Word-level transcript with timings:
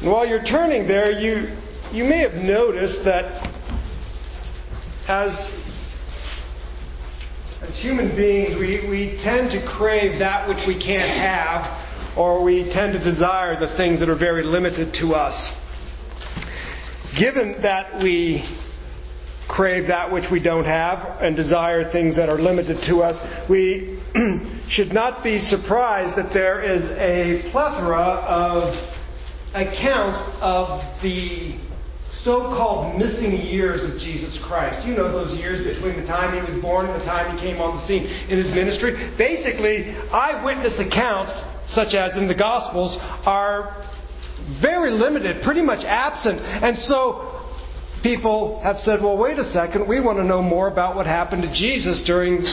And 0.00 0.10
while 0.10 0.26
you're 0.26 0.44
turning 0.44 0.88
there, 0.88 1.12
you, 1.12 1.54
you 1.92 2.04
may 2.04 2.20
have 2.20 2.32
noticed 2.32 3.04
that 3.04 3.24
as, 5.06 5.28
as 7.60 7.78
human 7.82 8.16
beings, 8.16 8.56
we, 8.58 8.88
we 8.88 9.20
tend 9.22 9.50
to 9.50 9.60
crave 9.76 10.18
that 10.18 10.48
which 10.48 10.66
we 10.66 10.82
can't 10.82 11.02
have, 11.02 12.16
or 12.16 12.42
we 12.42 12.70
tend 12.72 12.94
to 12.94 12.98
desire 12.98 13.60
the 13.60 13.76
things 13.76 14.00
that 14.00 14.08
are 14.08 14.18
very 14.18 14.42
limited 14.42 14.94
to 15.02 15.08
us. 15.08 15.36
Given 17.18 17.60
that 17.60 18.02
we 18.02 18.42
crave 19.50 19.88
that 19.88 20.10
which 20.10 20.24
we 20.32 20.42
don't 20.42 20.64
have 20.64 21.20
and 21.20 21.36
desire 21.36 21.92
things 21.92 22.16
that 22.16 22.30
are 22.30 22.40
limited 22.40 22.78
to 22.88 23.02
us, 23.02 23.20
we 23.50 24.00
should 24.70 24.94
not 24.94 25.22
be 25.22 25.38
surprised 25.38 26.16
that 26.16 26.32
there 26.32 26.62
is 26.62 26.82
a 26.96 27.50
plethora 27.50 27.98
of 27.98 28.96
accounts 29.54 30.18
of 30.40 30.80
the 31.02 31.58
so 32.22 32.52
called 32.52 32.98
missing 32.98 33.32
years 33.32 33.80
of 33.82 33.98
Jesus 33.98 34.38
Christ. 34.44 34.86
You 34.86 34.94
know 34.94 35.08
those 35.08 35.38
years 35.38 35.64
between 35.64 36.00
the 36.00 36.06
time 36.06 36.36
he 36.36 36.42
was 36.42 36.60
born 36.60 36.86
and 36.86 37.00
the 37.00 37.04
time 37.04 37.34
he 37.34 37.40
came 37.40 37.60
on 37.60 37.80
the 37.80 37.82
scene 37.86 38.04
in 38.04 38.36
his 38.36 38.50
ministry. 38.52 38.92
Basically, 39.16 39.96
eyewitness 40.12 40.76
accounts, 40.76 41.32
such 41.72 41.94
as 41.94 42.16
in 42.16 42.28
the 42.28 42.34
Gospels, 42.36 42.98
are 43.24 43.86
very 44.60 44.90
limited, 44.90 45.42
pretty 45.42 45.62
much 45.62 45.84
absent. 45.86 46.40
And 46.40 46.76
so 46.76 47.40
people 48.02 48.60
have 48.62 48.76
said, 48.76 49.00
well, 49.00 49.16
wait 49.16 49.38
a 49.38 49.44
second, 49.44 49.88
we 49.88 50.00
want 50.00 50.18
to 50.18 50.24
know 50.24 50.42
more 50.42 50.68
about 50.68 50.96
what 50.96 51.06
happened 51.06 51.42
to 51.42 51.52
Jesus 51.52 52.02
during 52.04 52.44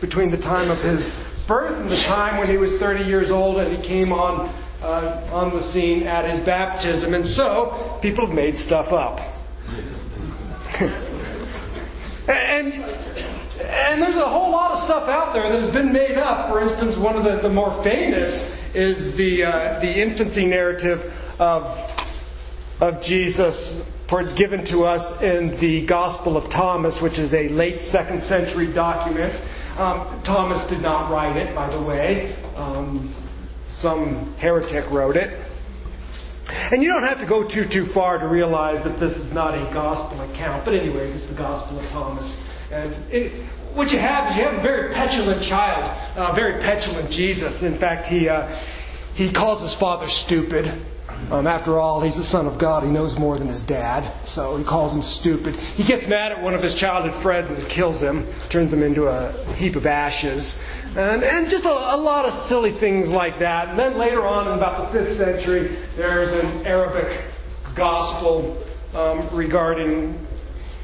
between 0.00 0.30
the 0.30 0.38
time 0.38 0.70
of 0.70 0.78
his 0.84 1.02
birth 1.48 1.74
and 1.82 1.90
the 1.90 2.02
time 2.06 2.38
when 2.38 2.48
he 2.48 2.56
was 2.56 2.78
30 2.80 3.04
years 3.04 3.30
old 3.30 3.58
and 3.58 3.74
he 3.74 3.80
came 3.86 4.12
on 4.12 4.63
uh, 4.84 5.32
on 5.32 5.56
the 5.56 5.72
scene 5.72 6.04
at 6.04 6.28
his 6.28 6.44
baptism. 6.44 7.14
And 7.14 7.24
so 7.34 7.98
people 8.02 8.26
have 8.26 8.34
made 8.34 8.54
stuff 8.66 8.92
up. 8.92 9.18
and 12.28 12.72
and 13.64 14.02
there's 14.02 14.16
a 14.16 14.28
whole 14.28 14.50
lot 14.50 14.72
of 14.72 14.84
stuff 14.84 15.08
out 15.08 15.32
there 15.32 15.48
that 15.50 15.62
has 15.62 15.72
been 15.72 15.92
made 15.92 16.18
up. 16.18 16.50
For 16.50 16.60
instance, 16.60 16.96
one 17.02 17.16
of 17.16 17.24
the, 17.24 17.40
the 17.46 17.52
more 17.52 17.82
famous 17.82 18.30
is 18.74 19.16
the 19.16 19.44
uh, 19.44 19.80
the 19.80 20.02
infancy 20.02 20.46
narrative 20.46 20.98
of 21.38 21.62
of 22.80 23.02
Jesus 23.02 23.56
given 24.38 24.64
to 24.64 24.84
us 24.84 25.02
in 25.22 25.58
the 25.60 25.86
Gospel 25.88 26.36
of 26.36 26.50
Thomas, 26.50 26.94
which 27.02 27.18
is 27.18 27.32
a 27.34 27.48
late 27.48 27.80
second 27.90 28.22
century 28.28 28.72
document. 28.72 29.34
Um, 29.74 30.22
Thomas 30.24 30.70
did 30.70 30.82
not 30.82 31.10
write 31.10 31.36
it, 31.36 31.54
by 31.54 31.68
the 31.74 31.82
way. 31.82 32.36
Um, 32.54 33.10
some 33.80 34.36
heretic 34.38 34.90
wrote 34.90 35.16
it. 35.16 35.30
And 36.46 36.82
you 36.82 36.92
don't 36.92 37.04
have 37.04 37.18
to 37.18 37.26
go 37.26 37.48
too 37.48 37.64
too 37.72 37.88
far 37.94 38.18
to 38.18 38.28
realize 38.28 38.84
that 38.84 39.00
this 39.00 39.16
is 39.16 39.32
not 39.32 39.56
a 39.56 39.64
gospel 39.72 40.20
account. 40.20 40.64
But 40.64 40.74
anyways, 40.74 41.16
it's 41.16 41.30
the 41.30 41.36
Gospel 41.36 41.80
of 41.80 41.88
Thomas. 41.88 42.28
And 42.70 42.92
it, 43.08 43.32
what 43.74 43.88
you 43.88 43.98
have 43.98 44.30
is 44.30 44.36
you 44.36 44.44
have 44.44 44.60
a 44.60 44.62
very 44.62 44.92
petulant 44.92 45.40
child, 45.48 45.82
a 46.16 46.34
very 46.36 46.60
petulant 46.60 47.10
Jesus. 47.10 47.62
In 47.62 47.80
fact, 47.80 48.06
he 48.06 48.28
uh, 48.28 48.52
he 49.14 49.32
calls 49.32 49.62
his 49.62 49.74
father 49.80 50.06
stupid. 50.26 50.68
Um, 51.30 51.46
after 51.46 51.78
all, 51.78 52.02
he's 52.02 52.16
the 52.16 52.28
son 52.28 52.46
of 52.46 52.60
God. 52.60 52.82
He 52.82 52.90
knows 52.90 53.16
more 53.18 53.38
than 53.38 53.48
his 53.48 53.64
dad, 53.64 54.04
so 54.26 54.58
he 54.58 54.64
calls 54.64 54.92
him 54.92 55.00
stupid. 55.00 55.54
He 55.76 55.86
gets 55.86 56.04
mad 56.06 56.32
at 56.32 56.42
one 56.42 56.52
of 56.52 56.60
his 56.60 56.74
childhood 56.76 57.22
friends 57.22 57.48
and 57.48 57.64
kills 57.70 58.02
him, 58.02 58.28
turns 58.52 58.72
him 58.72 58.82
into 58.82 59.06
a 59.06 59.32
heap 59.56 59.76
of 59.76 59.86
ashes, 59.86 60.44
and, 60.96 61.22
and 61.22 61.50
just 61.50 61.64
a, 61.64 61.70
a 61.70 61.98
lot 61.98 62.24
of 62.24 62.48
silly 62.48 62.78
things 62.78 63.08
like 63.08 63.40
that. 63.40 63.68
And 63.68 63.78
then 63.78 63.98
later 63.98 64.26
on, 64.26 64.48
in 64.48 64.58
about 64.58 64.92
the 64.92 64.98
fifth 64.98 65.18
century, 65.18 65.74
there's 65.96 66.32
an 66.32 66.66
Arabic 66.66 67.10
gospel 67.76 68.62
um, 68.94 69.36
regarding 69.36 70.24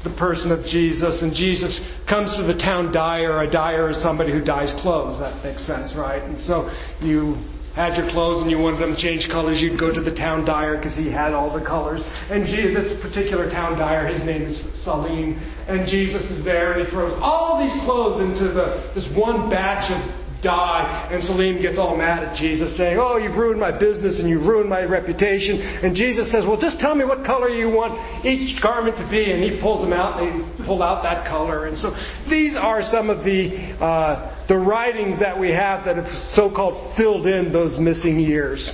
the 0.03 0.13
person 0.17 0.51
of 0.51 0.65
Jesus, 0.65 1.21
and 1.21 1.33
Jesus 1.33 1.79
comes 2.09 2.35
to 2.35 2.43
the 2.43 2.57
town 2.57 2.91
dyer. 2.91 3.41
A 3.41 3.49
dyer 3.49 3.89
is 3.89 4.01
somebody 4.01 4.31
who 4.31 4.43
dyes 4.43 4.73
clothes. 4.81 5.19
That 5.19 5.43
makes 5.45 5.65
sense, 5.65 5.93
right? 5.95 6.23
And 6.23 6.39
so 6.39 6.69
you 6.99 7.37
had 7.75 7.95
your 7.95 8.09
clothes 8.11 8.41
and 8.43 8.51
you 8.51 8.59
wanted 8.59 8.79
them 8.79 8.95
to 8.95 8.99
change 8.99 9.27
colors, 9.31 9.63
you'd 9.63 9.79
go 9.79 9.93
to 9.93 10.01
the 10.01 10.13
town 10.13 10.43
dyer 10.43 10.77
because 10.77 10.95
he 10.95 11.11
had 11.11 11.31
all 11.31 11.51
the 11.51 11.63
colors. 11.63 12.03
And 12.29 12.43
this 12.43 12.99
particular 13.01 13.49
town 13.49 13.79
dyer, 13.79 14.07
his 14.07 14.23
name 14.25 14.43
is 14.43 14.59
Salim, 14.83 15.39
and 15.67 15.87
Jesus 15.87 16.23
is 16.31 16.43
there 16.43 16.73
and 16.73 16.85
he 16.85 16.91
throws 16.91 17.17
all 17.21 17.63
these 17.63 17.75
clothes 17.87 18.19
into 18.19 18.51
the, 18.51 18.91
this 18.93 19.07
one 19.15 19.49
batch 19.49 19.87
of 19.87 20.21
dye. 20.43 21.09
And 21.11 21.23
Salim 21.23 21.61
gets 21.61 21.77
all 21.77 21.95
mad 21.95 22.23
at 22.23 22.35
Jesus, 22.35 22.75
saying, 22.77 22.97
Oh, 22.99 23.17
you've 23.17 23.37
ruined 23.37 23.59
my 23.59 23.71
business 23.71 24.19
and 24.19 24.29
you've 24.29 24.45
ruined 24.45 24.69
my 24.69 24.83
reputation. 24.83 25.61
And 25.61 25.95
Jesus 25.95 26.31
says, 26.31 26.43
Well, 26.45 26.59
just 26.59 26.79
tell 26.79 26.95
me 26.95 27.05
what 27.05 27.25
color 27.25 27.49
you 27.49 27.69
want 27.69 28.25
each 28.25 28.61
garment 28.61 28.97
to 28.97 29.07
be. 29.09 29.31
And 29.31 29.43
he 29.43 29.61
pulls 29.61 29.85
them 29.85 29.93
out 29.93 30.21
and 30.21 30.43
they 30.59 30.65
pull 30.65 30.83
out 30.83 31.03
that 31.03 31.27
color. 31.29 31.67
And 31.67 31.77
so 31.77 31.93
these 32.29 32.55
are 32.55 32.81
some 32.81 33.09
of 33.09 33.23
the, 33.23 33.77
uh, 33.79 34.40
the 34.51 34.57
writings 34.57 35.17
that 35.17 35.39
we 35.39 35.49
have 35.49 35.85
that 35.85 35.95
have 35.95 36.13
so 36.33 36.53
called 36.53 36.97
filled 36.97 37.25
in 37.25 37.53
those 37.53 37.79
missing 37.79 38.19
years. 38.19 38.69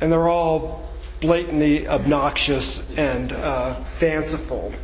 And 0.00 0.10
they're 0.10 0.30
all 0.30 0.90
blatantly 1.20 1.86
obnoxious 1.86 2.80
and 2.96 3.32
uh, 3.32 3.84
fanciful. 4.00 4.74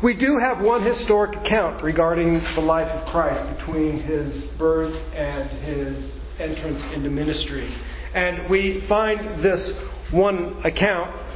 We 0.00 0.16
do 0.16 0.38
have 0.38 0.64
one 0.64 0.86
historic 0.86 1.36
account 1.44 1.82
regarding 1.82 2.34
the 2.54 2.60
life 2.60 2.86
of 2.86 3.10
Christ 3.10 3.58
between 3.58 4.00
his 4.00 4.44
birth 4.60 4.94
and 5.12 5.50
his 5.66 6.12
entrance 6.38 6.84
into 6.94 7.10
ministry. 7.10 7.68
And 8.14 8.48
we 8.48 8.86
find 8.88 9.42
this 9.42 9.72
one 10.12 10.60
account 10.64 11.31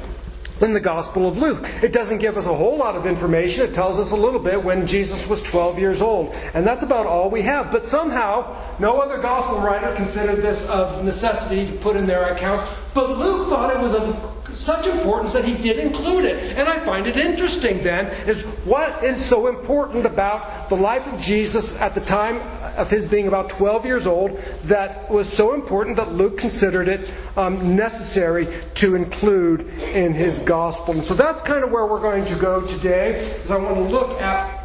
in 0.61 0.73
the 0.73 0.81
Gospel 0.81 1.29
of 1.29 1.37
Luke. 1.37 1.61
It 1.85 1.93
doesn't 1.93 2.19
give 2.19 2.37
us 2.37 2.47
a 2.47 2.55
whole 2.55 2.79
lot 2.79 2.97
of 2.97 3.05
information. 3.05 3.69
It 3.69 3.75
tells 3.75 4.01
us 4.01 4.13
a 4.13 4.17
little 4.17 4.43
bit 4.43 4.63
when 4.63 4.87
Jesus 4.87 5.25
was 5.29 5.45
12 5.53 5.79
years 5.79 6.01
old. 6.01 6.33
And 6.33 6.67
that's 6.67 6.83
about 6.83 7.07
all 7.07 7.31
we 7.31 7.45
have. 7.45 7.69
But 7.71 7.85
somehow, 7.85 8.79
no 8.81 8.99
other 8.99 9.21
Gospel 9.21 9.61
writer 9.61 9.95
considered 9.97 10.41
this 10.41 10.61
of 10.69 11.05
necessity 11.05 11.73
to 11.73 11.83
put 11.83 11.97
in 11.97 12.07
their 12.07 12.33
accounts. 12.33 12.65
But 12.95 13.17
Luke 13.21 13.49
thought 13.49 13.75
it 13.75 13.81
was 13.81 13.93
of 13.93 14.36
such 14.65 14.87
importance 14.87 15.33
that 15.35 15.45
he 15.45 15.61
did 15.61 15.79
include 15.79 16.25
it. 16.25 16.37
And 16.57 16.69
I 16.69 16.85
find 16.85 17.07
it 17.07 17.17
interesting 17.17 17.85
then 17.85 18.07
is 18.25 18.41
what 18.67 19.05
is 19.05 19.29
so 19.29 19.49
important 19.49 20.07
about 20.07 20.69
the 20.71 20.77
life 20.77 21.03
of 21.07 21.21
Jesus 21.21 21.75
at 21.79 21.95
the 21.95 22.01
time 22.01 22.41
of 22.77 22.89
his 22.89 23.05
being 23.11 23.29
about 23.29 23.53
12 23.59 23.85
years 23.85 24.07
old 24.07 24.33
that 24.69 25.11
was 25.11 25.29
so 25.37 25.55
important 25.55 25.97
that 25.97 26.13
Luke 26.13 26.39
considered 26.39 26.89
it 26.89 27.05
um, 27.37 27.77
necessary 27.77 28.47
to 28.77 28.95
include 28.95 29.61
in 29.61 30.15
his 30.15 30.41
gospel. 30.49 30.97
And 30.97 31.05
so 31.05 31.17
that's 31.17 31.41
kind 31.47 31.65
of 31.65 31.71
where 31.71 31.87
we're 31.87 32.03
going 32.03 32.25
to 32.25 32.39
go 32.41 32.65
today. 32.81 33.43
Is 33.45 33.51
I 33.51 33.57
want 33.59 33.77
to 33.77 33.89
look 33.89 34.21
at 34.21 34.65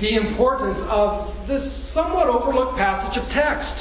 the 0.00 0.16
importance 0.16 0.78
of 0.90 1.48
this 1.48 1.62
somewhat 1.94 2.26
overlooked 2.26 2.76
passage 2.76 3.16
of 3.16 3.28
text. 3.30 3.72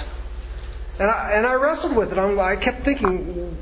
And 1.00 1.10
I, 1.10 1.38
and 1.38 1.48
I 1.48 1.56
wrestled 1.56 1.98
with 1.98 2.14
it. 2.14 2.20
I 2.20 2.56
kept 2.56 2.86
thinking, 2.86 3.58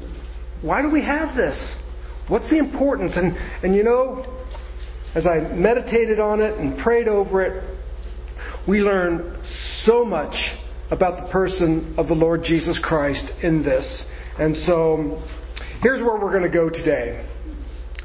why 0.61 0.81
do 0.81 0.89
we 0.89 1.03
have 1.03 1.35
this? 1.35 1.75
What's 2.27 2.49
the 2.49 2.57
importance? 2.57 3.17
And, 3.17 3.35
and 3.63 3.75
you 3.75 3.83
know, 3.83 4.25
as 5.15 5.27
I 5.27 5.39
meditated 5.53 6.19
on 6.19 6.41
it 6.41 6.57
and 6.57 6.77
prayed 6.77 7.07
over 7.07 7.43
it, 7.43 7.63
we 8.67 8.79
learn 8.79 9.41
so 9.83 10.05
much 10.05 10.35
about 10.91 11.25
the 11.25 11.31
person 11.31 11.95
of 11.97 12.07
the 12.07 12.13
Lord 12.13 12.43
Jesus 12.43 12.79
Christ 12.81 13.31
in 13.41 13.63
this. 13.63 14.05
And 14.37 14.55
so, 14.55 15.23
here's 15.81 16.01
where 16.01 16.19
we're 16.19 16.31
going 16.31 16.49
to 16.49 16.49
go 16.49 16.69
today. 16.69 17.27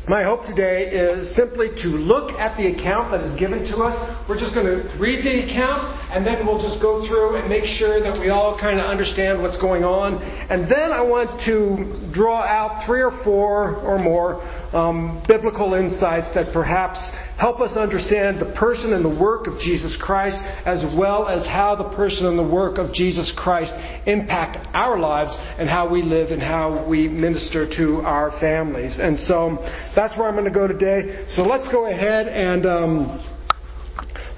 My 0.09 0.23
hope 0.23 0.47
today 0.47 0.87
is 0.87 1.35
simply 1.35 1.67
to 1.83 1.89
look 1.89 2.31
at 2.39 2.57
the 2.57 2.71
account 2.71 3.11
that 3.11 3.27
is 3.27 3.35
given 3.41 3.67
to 3.75 3.83
us. 3.83 3.99
We're 4.29 4.39
just 4.39 4.55
going 4.55 4.71
to 4.71 4.87
read 5.03 5.27
the 5.27 5.51
account 5.51 5.99
and 6.15 6.25
then 6.25 6.47
we'll 6.47 6.63
just 6.63 6.81
go 6.81 7.03
through 7.09 7.43
and 7.43 7.49
make 7.49 7.67
sure 7.67 7.99
that 7.99 8.15
we 8.15 8.31
all 8.31 8.55
kind 8.55 8.79
of 8.79 8.87
understand 8.87 9.43
what's 9.43 9.59
going 9.59 9.83
on. 9.83 10.23
And 10.23 10.71
then 10.71 10.95
I 10.95 11.03
want 11.03 11.43
to 11.51 12.07
draw 12.15 12.39
out 12.47 12.87
three 12.87 13.03
or 13.03 13.19
four 13.25 13.83
or 13.83 13.99
more 13.99 14.47
um, 14.71 15.25
biblical 15.27 15.75
insights 15.75 16.31
that 16.39 16.55
perhaps 16.55 17.03
help 17.39 17.61
us 17.61 17.77
understand 17.77 18.41
the 18.41 18.55
person 18.59 18.93
and 18.93 19.05
the 19.05 19.21
work 19.21 19.47
of 19.47 19.59
Jesus 19.59 19.97
Christ, 20.01 20.37
as 20.65 20.83
well 20.97 21.29
as 21.29 21.47
how 21.47 21.77
the 21.77 21.95
person 21.97 22.27
and 22.27 22.39
the 22.39 22.55
work 22.55 22.79
of 22.79 22.93
Jesus 22.95 23.33
Christ 23.37 23.73
impact 24.07 24.67
our 24.75 24.99
lives 24.99 25.37
and 25.59 25.69
how 25.69 25.89
we 25.91 26.03
live 26.03 26.31
and 26.31 26.41
how 26.41 26.87
we 26.89 27.09
minister 27.09 27.69
to 27.77 28.01
our 28.03 28.31
families. 28.41 28.99
And 29.01 29.19
so 29.19 29.59
that's 29.95 30.17
where 30.19 30.29
I'm 30.29 30.35
going 30.35 30.47
to 30.47 30.51
go 30.51 30.67
today. 30.67 31.27
So 31.31 31.43
let's 31.43 31.69
go 31.69 31.87
ahead 31.87 32.27
and 32.27 32.65
um, 32.65 33.25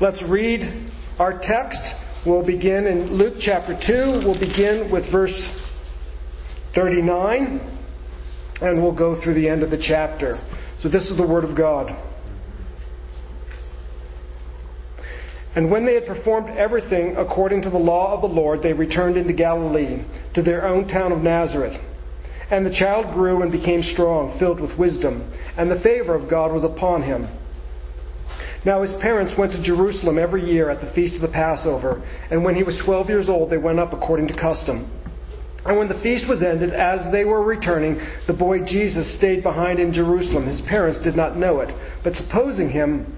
let's 0.00 0.22
read 0.28 0.90
our 1.18 1.38
text. 1.40 1.80
We'll 2.26 2.44
begin 2.44 2.86
in 2.86 3.12
Luke 3.16 3.34
chapter 3.40 3.78
2. 3.86 4.26
We'll 4.26 4.40
begin 4.40 4.90
with 4.90 5.10
verse 5.12 5.38
39 6.74 7.76
and 8.60 8.82
we'll 8.82 8.96
go 8.96 9.22
through 9.22 9.34
the 9.34 9.48
end 9.48 9.62
of 9.62 9.70
the 9.70 9.80
chapter. 9.80 10.38
So 10.80 10.88
this 10.88 11.08
is 11.10 11.16
the 11.16 11.26
Word 11.26 11.44
of 11.44 11.56
God. 11.56 12.07
And 15.58 15.72
when 15.72 15.84
they 15.84 15.94
had 15.94 16.06
performed 16.06 16.56
everything 16.56 17.16
according 17.16 17.62
to 17.62 17.70
the 17.70 17.78
law 17.78 18.14
of 18.14 18.20
the 18.20 18.28
Lord, 18.28 18.62
they 18.62 18.72
returned 18.72 19.16
into 19.16 19.32
Galilee, 19.32 20.04
to 20.34 20.40
their 20.40 20.64
own 20.64 20.86
town 20.86 21.10
of 21.10 21.18
Nazareth. 21.18 21.76
And 22.48 22.64
the 22.64 22.70
child 22.70 23.12
grew 23.12 23.42
and 23.42 23.50
became 23.50 23.82
strong, 23.82 24.38
filled 24.38 24.60
with 24.60 24.78
wisdom, 24.78 25.32
and 25.56 25.68
the 25.68 25.80
favor 25.80 26.14
of 26.14 26.30
God 26.30 26.52
was 26.52 26.62
upon 26.62 27.02
him. 27.02 27.26
Now 28.64 28.82
his 28.82 28.92
parents 29.02 29.34
went 29.36 29.50
to 29.50 29.60
Jerusalem 29.60 30.16
every 30.16 30.48
year 30.48 30.70
at 30.70 30.80
the 30.80 30.92
feast 30.92 31.16
of 31.16 31.22
the 31.22 31.34
Passover, 31.34 32.06
and 32.30 32.44
when 32.44 32.54
he 32.54 32.62
was 32.62 32.80
twelve 32.84 33.08
years 33.08 33.28
old, 33.28 33.50
they 33.50 33.58
went 33.58 33.80
up 33.80 33.92
according 33.92 34.28
to 34.28 34.40
custom. 34.40 34.88
And 35.66 35.76
when 35.76 35.88
the 35.88 36.00
feast 36.04 36.28
was 36.28 36.40
ended, 36.40 36.72
as 36.72 37.10
they 37.10 37.24
were 37.24 37.42
returning, 37.42 37.98
the 38.28 38.32
boy 38.32 38.64
Jesus 38.64 39.12
stayed 39.18 39.42
behind 39.42 39.80
in 39.80 39.92
Jerusalem. 39.92 40.46
His 40.46 40.62
parents 40.68 41.02
did 41.02 41.16
not 41.16 41.36
know 41.36 41.58
it, 41.62 41.74
but 42.04 42.14
supposing 42.14 42.70
him 42.70 43.17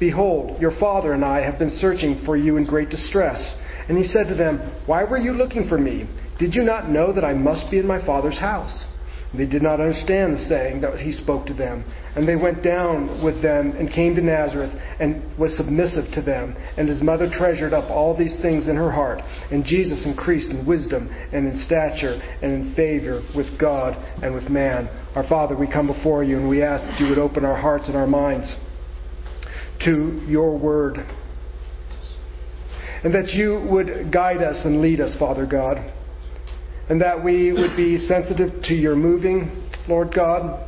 Behold, 0.00 0.58
your 0.60 0.72
father 0.80 1.12
and 1.12 1.22
I 1.22 1.42
have 1.42 1.58
been 1.58 1.76
searching 1.78 2.22
for 2.24 2.36
you 2.36 2.56
in 2.56 2.64
great 2.64 2.88
distress. 2.88 3.38
And 3.88 3.98
he 3.98 4.04
said 4.04 4.28
to 4.28 4.34
them, 4.34 4.58
Why 4.86 5.04
were 5.04 5.18
you 5.18 5.32
looking 5.32 5.68
for 5.68 5.76
me? 5.76 6.08
Did 6.38 6.54
you 6.54 6.62
not 6.62 6.88
know 6.88 7.12
that 7.12 7.24
I 7.24 7.34
must 7.34 7.70
be 7.70 7.78
in 7.78 7.86
my 7.86 8.04
father's 8.04 8.38
house? 8.38 8.84
They 9.36 9.46
did 9.46 9.62
not 9.62 9.78
understand 9.78 10.34
the 10.34 10.38
saying 10.38 10.80
that 10.80 10.98
he 10.98 11.12
spoke 11.12 11.46
to 11.46 11.54
them. 11.54 11.84
And 12.16 12.26
they 12.26 12.34
went 12.34 12.64
down 12.64 13.22
with 13.22 13.42
them 13.42 13.76
and 13.78 13.92
came 13.92 14.16
to 14.16 14.20
Nazareth 14.20 14.72
and 14.98 15.22
was 15.38 15.56
submissive 15.56 16.12
to 16.14 16.22
them. 16.22 16.56
And 16.76 16.88
his 16.88 17.02
mother 17.02 17.30
treasured 17.30 17.72
up 17.72 17.90
all 17.90 18.16
these 18.16 18.36
things 18.42 18.66
in 18.68 18.74
her 18.74 18.90
heart. 18.90 19.20
And 19.52 19.64
Jesus 19.64 20.04
increased 20.04 20.50
in 20.50 20.66
wisdom 20.66 21.08
and 21.32 21.46
in 21.46 21.62
stature 21.66 22.18
and 22.42 22.52
in 22.52 22.74
favor 22.74 23.22
with 23.36 23.60
God 23.60 23.94
and 24.22 24.34
with 24.34 24.50
man. 24.50 24.88
Our 25.14 25.28
Father, 25.28 25.56
we 25.56 25.70
come 25.70 25.86
before 25.86 26.24
you 26.24 26.38
and 26.38 26.48
we 26.48 26.62
ask 26.62 26.82
that 26.84 27.00
you 27.00 27.08
would 27.08 27.18
open 27.18 27.44
our 27.44 27.60
hearts 27.60 27.84
and 27.86 27.96
our 27.96 28.08
minds 28.08 28.56
to 29.84 30.22
your 30.26 30.58
word. 30.58 30.96
And 33.02 33.14
that 33.14 33.28
you 33.28 33.66
would 33.70 34.12
guide 34.12 34.42
us 34.42 34.64
and 34.64 34.82
lead 34.82 35.00
us, 35.00 35.16
Father 35.18 35.46
God. 35.46 35.78
And 36.88 37.00
that 37.00 37.24
we 37.24 37.52
would 37.52 37.76
be 37.76 37.96
sensitive 37.96 38.62
to 38.64 38.74
your 38.74 38.96
moving, 38.96 39.70
Lord 39.88 40.12
God. 40.14 40.66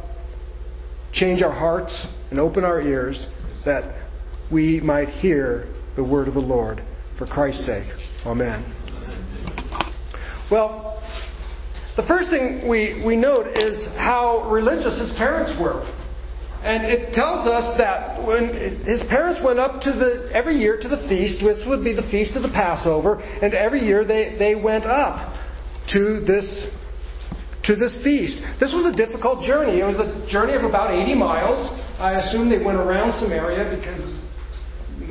Change 1.13 1.43
our 1.43 1.53
hearts 1.53 2.07
and 2.31 2.41
open 2.41 2.65
our 2.65 2.81
ears 2.81 3.27
that 3.67 4.09
we 4.51 4.81
might 4.81 5.09
hear 5.09 5.67
the 5.97 6.05
word 6.05 6.29
of 6.29 6.35
the 6.35 6.41
Lord. 6.41 6.83
For 7.19 7.27
Christ's 7.27 7.67
sake. 7.67 7.87
Amen. 8.25 8.65
Well, 10.51 11.03
the 11.97 12.03
first 12.09 12.31
thing 12.31 12.69
we, 12.69 13.03
we 13.07 13.17
note 13.17 13.49
is 13.49 13.87
how 13.97 14.49
religious 14.51 14.99
his 14.99 15.13
parents 15.19 15.53
were. 15.61 15.85
And 16.63 16.87
it 16.87 17.13
tells 17.13 17.49
us 17.49 17.77
that 17.79 18.23
when 18.25 18.85
his 18.87 19.03
parents 19.11 19.41
went 19.45 19.59
up 19.59 19.83
to 19.83 19.91
the 19.91 20.31
every 20.33 20.57
year 20.57 20.79
to 20.81 20.89
the 20.89 21.09
feast, 21.09 21.43
which 21.43 21.59
would 21.67 21.83
be 21.83 21.93
the 21.93 22.07
feast 22.11 22.37
of 22.37 22.43
the 22.43 22.55
Passover, 22.55 23.19
and 23.21 23.53
every 23.53 23.85
year 23.85 24.05
they, 24.05 24.37
they 24.39 24.55
went 24.55 24.85
up 24.87 25.35
to 25.91 26.21
this 26.25 26.47
to 27.65 27.75
this 27.75 27.99
feast. 28.05 28.43
This 28.61 28.73
was 28.73 28.87
a 28.87 28.95
difficult 28.95 29.43
journey. 29.43 29.81
It 29.81 29.85
was 29.85 29.99
a 29.99 30.31
journey 30.31 30.55
of 30.55 30.63
about 30.63 30.95
80 30.95 31.15
miles. 31.15 31.67
I 31.99 32.15
assume 32.15 32.51
they 32.51 32.63
went 32.63 32.79
around 32.79 33.19
Samaria 33.21 33.77
because 33.77 34.22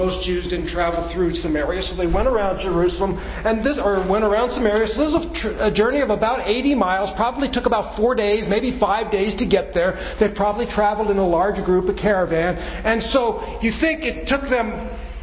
most 0.01 0.25
Jews 0.25 0.50
didn't 0.50 0.74
travel 0.74 1.06
through 1.13 1.38
Samaria, 1.38 1.83
so 1.83 1.95
they 1.95 2.09
went 2.09 2.27
around 2.27 2.57
Jerusalem 2.65 3.21
and 3.21 3.62
this, 3.62 3.77
or 3.77 4.01
went 4.09 4.25
around 4.25 4.50
Samaria. 4.50 4.88
So 4.89 4.98
this 4.98 5.13
is 5.13 5.19
a, 5.21 5.25
tr- 5.38 5.57
a 5.69 5.71
journey 5.71 6.01
of 6.01 6.09
about 6.09 6.48
80 6.50 6.74
miles. 6.74 7.13
Probably 7.15 7.50
took 7.53 7.68
about 7.68 7.95
four 7.98 8.15
days, 8.15 8.50
maybe 8.50 8.80
five 8.80 9.12
days 9.12 9.38
to 9.38 9.45
get 9.45 9.74
there. 9.74 9.94
They 10.19 10.33
probably 10.33 10.65
traveled 10.65 11.12
in 11.12 11.18
a 11.18 11.27
large 11.27 11.62
group, 11.63 11.86
a 11.89 11.94
caravan, 11.94 12.57
and 12.57 13.01
so 13.13 13.62
you 13.62 13.71
think 13.77 14.01
it 14.01 14.25
took 14.25 14.42
them 14.50 14.74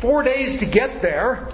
four 0.01 0.23
days 0.23 0.61
to 0.61 0.67
get 0.71 1.03
there. 1.03 1.51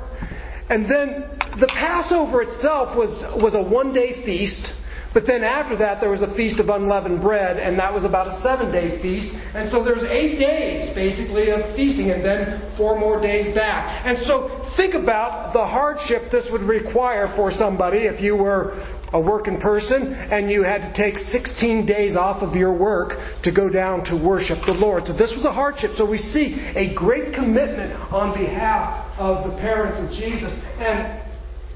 And 0.69 0.85
then 0.85 1.35
the 1.61 1.69
Passover 1.73 2.43
itself 2.43 2.97
was 2.97 3.13
was 3.41 3.55
a 3.55 3.63
one 3.63 3.93
day 3.93 4.25
feast. 4.25 4.69
But 5.15 5.29
then 5.29 5.45
after 5.45 5.77
that, 5.79 6.01
there 6.01 6.11
was 6.11 6.23
a 6.23 6.35
feast 6.35 6.59
of 6.59 6.69
unleavened 6.69 7.23
bread, 7.23 7.57
and 7.57 7.79
that 7.79 7.95
was 7.95 8.05
about 8.05 8.27
a 8.27 8.43
seven 8.43 8.73
day 8.73 9.01
feast. 9.01 9.33
And 9.55 9.71
so 9.71 9.85
there's 9.85 10.03
eight 10.11 10.43
days, 10.43 10.93
basically, 10.93 11.51
of 11.51 11.63
feasting, 11.77 12.11
and 12.11 12.25
then 12.25 12.75
four 12.77 12.99
more 12.99 13.23
days 13.23 13.55
back. 13.55 14.05
And 14.05 14.19
so 14.27 14.69
think 14.77 14.95
about 14.95 15.53
the 15.55 15.65
hardship 15.65 16.33
this 16.33 16.49
would 16.51 16.63
require 16.63 17.33
for 17.37 17.53
somebody 17.53 18.11
if 18.11 18.21
you 18.21 18.35
were 18.35 18.83
a 19.13 19.21
working 19.21 19.61
person 19.61 20.13
and 20.13 20.51
you 20.51 20.65
had 20.65 20.83
to 20.83 20.93
take 20.93 21.17
16 21.17 21.87
days 21.87 22.17
off 22.17 22.43
of 22.43 22.57
your 22.57 22.77
work 22.77 23.13
to 23.45 23.55
go 23.55 23.69
down 23.69 24.03
to 24.07 24.19
worship 24.19 24.59
the 24.67 24.73
Lord. 24.73 25.05
So 25.07 25.13
this 25.13 25.31
was 25.31 25.45
a 25.45 25.53
hardship. 25.53 25.93
So 25.97 26.05
we 26.05 26.19
see 26.19 26.59
a 26.75 26.93
great 26.93 27.33
commitment 27.33 27.95
on 28.11 28.37
behalf 28.37 29.17
of 29.17 29.49
the 29.49 29.57
parents 29.59 30.03
of 30.03 30.11
Jesus. 30.19 30.51
And, 30.83 31.23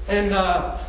and, 0.09 0.33
uh, 0.33 0.88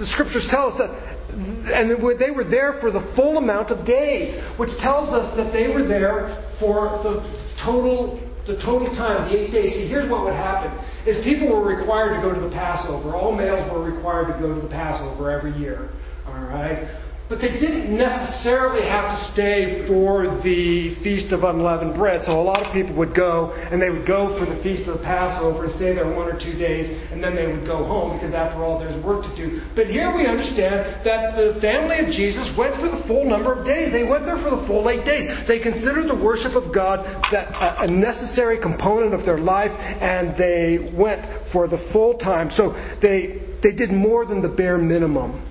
the 0.00 0.08
scriptures 0.08 0.48
tell 0.48 0.72
us 0.72 0.80
that 0.80 0.88
and 1.30 1.92
they 1.92 2.30
were 2.32 2.42
there 2.42 2.80
for 2.80 2.90
the 2.90 3.12
full 3.14 3.38
amount 3.38 3.70
of 3.70 3.86
days, 3.86 4.34
which 4.58 4.70
tells 4.80 5.14
us 5.14 5.36
that 5.36 5.52
they 5.52 5.68
were 5.68 5.86
there 5.86 6.42
for 6.58 6.98
the 7.04 7.22
total 7.62 8.18
the 8.48 8.56
total 8.64 8.88
time, 8.96 9.30
the 9.30 9.36
eight 9.38 9.52
days. 9.52 9.74
See, 9.74 9.86
here's 9.86 10.10
what 10.10 10.24
would 10.24 10.34
happen: 10.34 10.72
is 11.06 11.22
people 11.22 11.52
were 11.52 11.62
required 11.62 12.16
to 12.16 12.22
go 12.24 12.34
to 12.34 12.40
the 12.40 12.50
Passover. 12.50 13.14
All 13.14 13.36
males 13.36 13.70
were 13.70 13.84
required 13.84 14.32
to 14.32 14.36
go 14.40 14.54
to 14.54 14.60
the 14.60 14.72
Passover 14.72 15.30
every 15.30 15.52
year. 15.60 15.92
All 16.26 16.40
right. 16.40 16.88
But 17.30 17.38
they 17.38 17.62
didn't 17.62 17.94
necessarily 17.94 18.82
have 18.82 19.06
to 19.14 19.18
stay 19.30 19.86
for 19.86 20.26
the 20.42 20.98
Feast 20.98 21.30
of 21.30 21.46
Unleavened 21.46 21.94
Bread. 21.94 22.26
So 22.26 22.34
a 22.34 22.42
lot 22.42 22.66
of 22.66 22.74
people 22.74 22.98
would 22.98 23.14
go, 23.14 23.54
and 23.54 23.78
they 23.78 23.88
would 23.88 24.02
go 24.02 24.34
for 24.34 24.50
the 24.50 24.58
Feast 24.66 24.90
of 24.90 24.98
the 24.98 25.04
Passover 25.06 25.70
and 25.70 25.72
stay 25.78 25.94
there 25.94 26.10
one 26.10 26.26
or 26.26 26.34
two 26.34 26.58
days, 26.58 26.90
and 27.14 27.22
then 27.22 27.38
they 27.38 27.46
would 27.46 27.62
go 27.62 27.86
home 27.86 28.18
because 28.18 28.34
after 28.34 28.66
all, 28.66 28.82
there's 28.82 28.98
work 29.06 29.22
to 29.22 29.32
do. 29.38 29.62
But 29.78 29.86
here 29.86 30.10
we 30.10 30.26
understand 30.26 31.06
that 31.06 31.38
the 31.38 31.54
family 31.62 32.02
of 32.02 32.10
Jesus 32.10 32.50
went 32.58 32.74
for 32.82 32.90
the 32.90 33.06
full 33.06 33.22
number 33.22 33.54
of 33.54 33.62
days. 33.62 33.94
They 33.94 34.10
went 34.10 34.26
there 34.26 34.42
for 34.42 34.50
the 34.50 34.66
full 34.66 34.90
eight 34.90 35.06
days. 35.06 35.30
They 35.46 35.62
considered 35.62 36.10
the 36.10 36.18
worship 36.18 36.58
of 36.58 36.74
God 36.74 37.06
that 37.30 37.54
a 37.78 37.86
necessary 37.86 38.58
component 38.58 39.14
of 39.14 39.22
their 39.22 39.38
life, 39.38 39.70
and 39.70 40.34
they 40.34 40.90
went 40.98 41.22
for 41.54 41.70
the 41.70 41.78
full 41.94 42.18
time. 42.18 42.50
So 42.50 42.74
they 42.98 43.54
they 43.62 43.70
did 43.70 43.94
more 43.94 44.26
than 44.26 44.42
the 44.42 44.50
bare 44.50 44.78
minimum. 44.78 45.46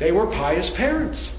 They 0.00 0.12
were 0.12 0.26
pious 0.26 0.72
parents. 0.76 1.30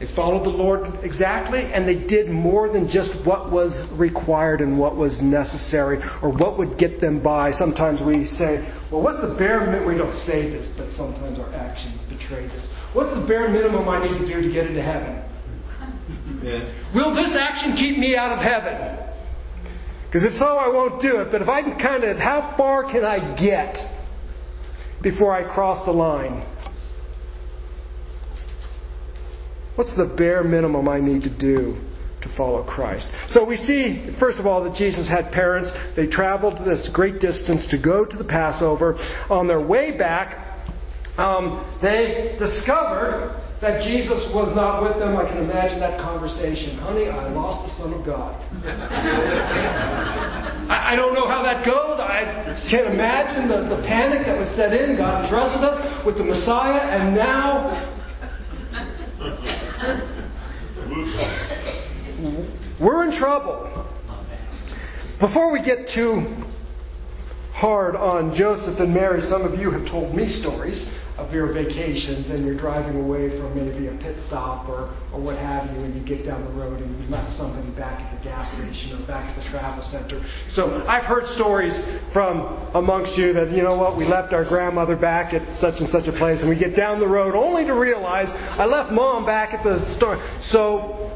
They 0.00 0.08
followed 0.16 0.44
the 0.44 0.56
Lord 0.56 1.04
exactly, 1.04 1.60
and 1.60 1.86
they 1.86 2.06
did 2.08 2.30
more 2.30 2.72
than 2.72 2.88
just 2.88 3.12
what 3.26 3.52
was 3.52 3.84
required 3.92 4.62
and 4.62 4.78
what 4.78 4.96
was 4.96 5.20
necessary 5.20 6.00
or 6.22 6.32
what 6.32 6.56
would 6.56 6.78
get 6.78 7.02
them 7.02 7.22
by. 7.22 7.52
Sometimes 7.52 8.00
we 8.00 8.24
say, 8.24 8.64
well, 8.90 9.02
what's 9.04 9.20
the 9.20 9.36
bare 9.36 9.60
minimum? 9.60 9.86
We 9.86 9.98
don't 9.98 10.16
say 10.24 10.48
this, 10.48 10.72
but 10.78 10.88
sometimes 10.96 11.38
our 11.38 11.52
actions 11.52 12.00
betray 12.08 12.48
this. 12.48 12.66
What's 12.94 13.12
the 13.14 13.26
bare 13.28 13.50
minimum 13.50 13.86
I 13.90 14.08
need 14.08 14.16
to 14.18 14.26
do 14.26 14.40
to 14.40 14.48
get 14.50 14.66
into 14.66 14.80
heaven? 14.82 15.20
Yeah. 16.42 16.64
Will 16.94 17.14
this 17.14 17.36
action 17.38 17.76
keep 17.76 17.98
me 17.98 18.16
out 18.16 18.32
of 18.32 18.40
heaven? 18.40 19.04
Because 20.06 20.24
if 20.24 20.32
so, 20.40 20.56
I 20.56 20.68
won't 20.68 21.02
do 21.02 21.20
it. 21.20 21.28
But 21.30 21.42
if 21.42 21.48
I 21.48 21.60
can 21.60 21.78
kind 21.78 22.04
of, 22.04 22.16
how 22.16 22.54
far 22.56 22.84
can 22.90 23.04
I 23.04 23.36
get 23.36 23.76
before 25.02 25.36
I 25.36 25.44
cross 25.44 25.84
the 25.84 25.92
line? 25.92 26.40
What's 29.80 29.96
the 29.96 30.04
bare 30.04 30.44
minimum 30.44 30.90
I 30.90 31.00
need 31.00 31.22
to 31.22 31.32
do 31.32 31.80
to 32.20 32.28
follow 32.36 32.62
Christ? 32.68 33.08
So 33.30 33.46
we 33.46 33.56
see, 33.56 34.14
first 34.20 34.36
of 34.36 34.44
all, 34.44 34.62
that 34.64 34.76
Jesus 34.76 35.08
had 35.08 35.32
parents. 35.32 35.72
They 35.96 36.06
traveled 36.06 36.58
this 36.68 36.90
great 36.92 37.18
distance 37.18 37.66
to 37.72 37.80
go 37.80 38.04
to 38.04 38.14
the 38.14 38.28
Passover. 38.28 39.00
On 39.32 39.48
their 39.48 39.64
way 39.64 39.96
back, 39.96 40.68
um, 41.16 41.64
they 41.80 42.36
discovered 42.36 43.40
that 43.64 43.80
Jesus 43.80 44.28
was 44.36 44.52
not 44.52 44.84
with 44.84 45.00
them. 45.00 45.16
I 45.16 45.24
can 45.24 45.48
imagine 45.48 45.80
that 45.80 45.96
conversation. 45.96 46.76
Honey, 46.76 47.08
I 47.08 47.32
lost 47.32 47.64
the 47.64 47.72
Son 47.80 47.96
of 47.96 48.04
God. 48.04 48.36
I, 50.68 50.92
don't 50.94 51.16
know 51.16 51.24
how 51.24 51.40
that 51.40 51.64
goes. 51.64 51.96
I 51.96 52.68
can't 52.68 52.92
imagine 52.92 53.48
the, 53.48 53.64
the 53.74 53.80
panic 53.88 54.28
that 54.28 54.36
was 54.36 54.52
set 54.60 54.76
in. 54.76 55.00
God 55.00 55.32
trusted 55.32 55.64
us 55.64 56.04
with 56.04 56.18
the 56.18 56.24
Messiah, 56.24 57.00
and 57.00 57.16
now 57.16 57.96
we're 62.80 63.10
in 63.10 63.18
trouble. 63.18 63.88
Before 65.20 65.50
we 65.52 65.62
get 65.64 65.88
too 65.94 66.36
hard 67.52 67.96
on 67.96 68.34
Joseph 68.34 68.78
and 68.78 68.92
Mary, 68.92 69.22
some 69.28 69.42
of 69.42 69.58
you 69.58 69.70
have 69.70 69.86
told 69.90 70.14
me 70.14 70.28
stories 70.40 70.86
of 71.20 71.32
your 71.34 71.52
vacations 71.52 72.30
and 72.30 72.46
you're 72.46 72.56
driving 72.56 72.96
away 72.96 73.28
from 73.36 73.52
maybe 73.52 73.88
a 73.88 73.96
pit 74.00 74.16
stop 74.26 74.66
or, 74.68 74.88
or 75.12 75.20
what 75.20 75.36
have 75.36 75.68
you, 75.76 75.84
and 75.84 75.92
you 75.94 76.00
get 76.00 76.24
down 76.24 76.42
the 76.44 76.54
road 76.56 76.80
and 76.80 76.88
you 76.96 77.10
left 77.12 77.36
somebody 77.36 77.68
back 77.76 78.00
at 78.00 78.16
the 78.16 78.24
gas 78.24 78.48
station 78.56 78.96
or 78.96 79.06
back 79.06 79.28
at 79.28 79.36
the 79.36 79.44
travel 79.52 79.84
center. 79.92 80.24
So 80.56 80.82
I've 80.88 81.04
heard 81.04 81.28
stories 81.36 81.76
from 82.12 82.56
amongst 82.72 83.18
you 83.20 83.32
that, 83.34 83.52
you 83.52 83.62
know 83.62 83.76
what, 83.76 83.98
we 83.98 84.06
left 84.08 84.32
our 84.32 84.48
grandmother 84.48 84.96
back 84.96 85.34
at 85.34 85.44
such 85.56 85.76
and 85.78 85.88
such 85.92 86.08
a 86.08 86.16
place, 86.16 86.40
and 86.40 86.48
we 86.48 86.58
get 86.58 86.74
down 86.74 87.00
the 87.00 87.08
road 87.08 87.34
only 87.36 87.66
to 87.66 87.74
realize 87.74 88.28
I 88.32 88.64
left 88.64 88.90
mom 88.90 89.26
back 89.26 89.52
at 89.52 89.62
the 89.62 89.76
store. 89.96 90.16
So 90.48 91.12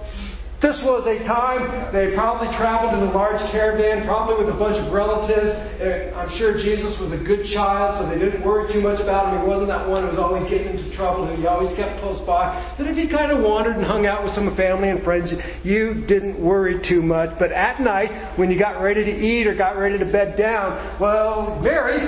this 0.65 0.81
was 0.81 1.05
a 1.05 1.21
time 1.29 1.93
they 1.93 2.17
probably 2.17 2.49
traveled 2.57 2.97
in 2.97 3.05
a 3.05 3.13
large 3.13 3.37
caravan, 3.53 4.09
probably 4.09 4.41
with 4.41 4.49
a 4.49 4.57
bunch 4.57 4.81
of 4.81 4.89
relatives. 4.89 5.53
And 5.77 6.17
I'm 6.17 6.33
sure 6.41 6.57
Jesus 6.57 6.97
was 6.97 7.13
a 7.13 7.21
good 7.21 7.45
child, 7.53 8.01
so 8.01 8.09
they 8.09 8.17
didn't 8.17 8.41
worry 8.41 8.73
too 8.73 8.81
much 8.81 8.97
about 8.97 9.29
him. 9.29 9.45
He 9.45 9.47
wasn't 9.47 9.69
that 9.69 9.85
one 9.85 10.09
who 10.09 10.17
was 10.17 10.23
always 10.23 10.49
getting 10.49 10.73
into 10.73 10.89
trouble, 10.97 11.29
who 11.29 11.37
you 11.37 11.53
always 11.53 11.77
kept 11.77 12.01
close 12.01 12.17
by. 12.25 12.57
That 12.81 12.89
if 12.89 12.97
he 12.97 13.13
kind 13.13 13.29
of 13.29 13.45
wandered 13.45 13.77
and 13.77 13.85
hung 13.85 14.09
out 14.09 14.25
with 14.25 14.33
some 14.33 14.49
family 14.57 14.89
and 14.89 15.05
friends, 15.05 15.29
you 15.61 16.09
didn't 16.09 16.41
worry 16.41 16.81
too 16.81 17.05
much. 17.05 17.37
But 17.37 17.53
at 17.53 17.85
night, 17.85 18.41
when 18.41 18.49
you 18.49 18.57
got 18.57 18.81
ready 18.81 19.05
to 19.05 19.13
eat 19.13 19.45
or 19.45 19.53
got 19.53 19.77
ready 19.77 20.01
to 20.01 20.09
bed 20.09 20.41
down, 20.41 20.97
well, 20.97 21.61
Mary, 21.61 22.01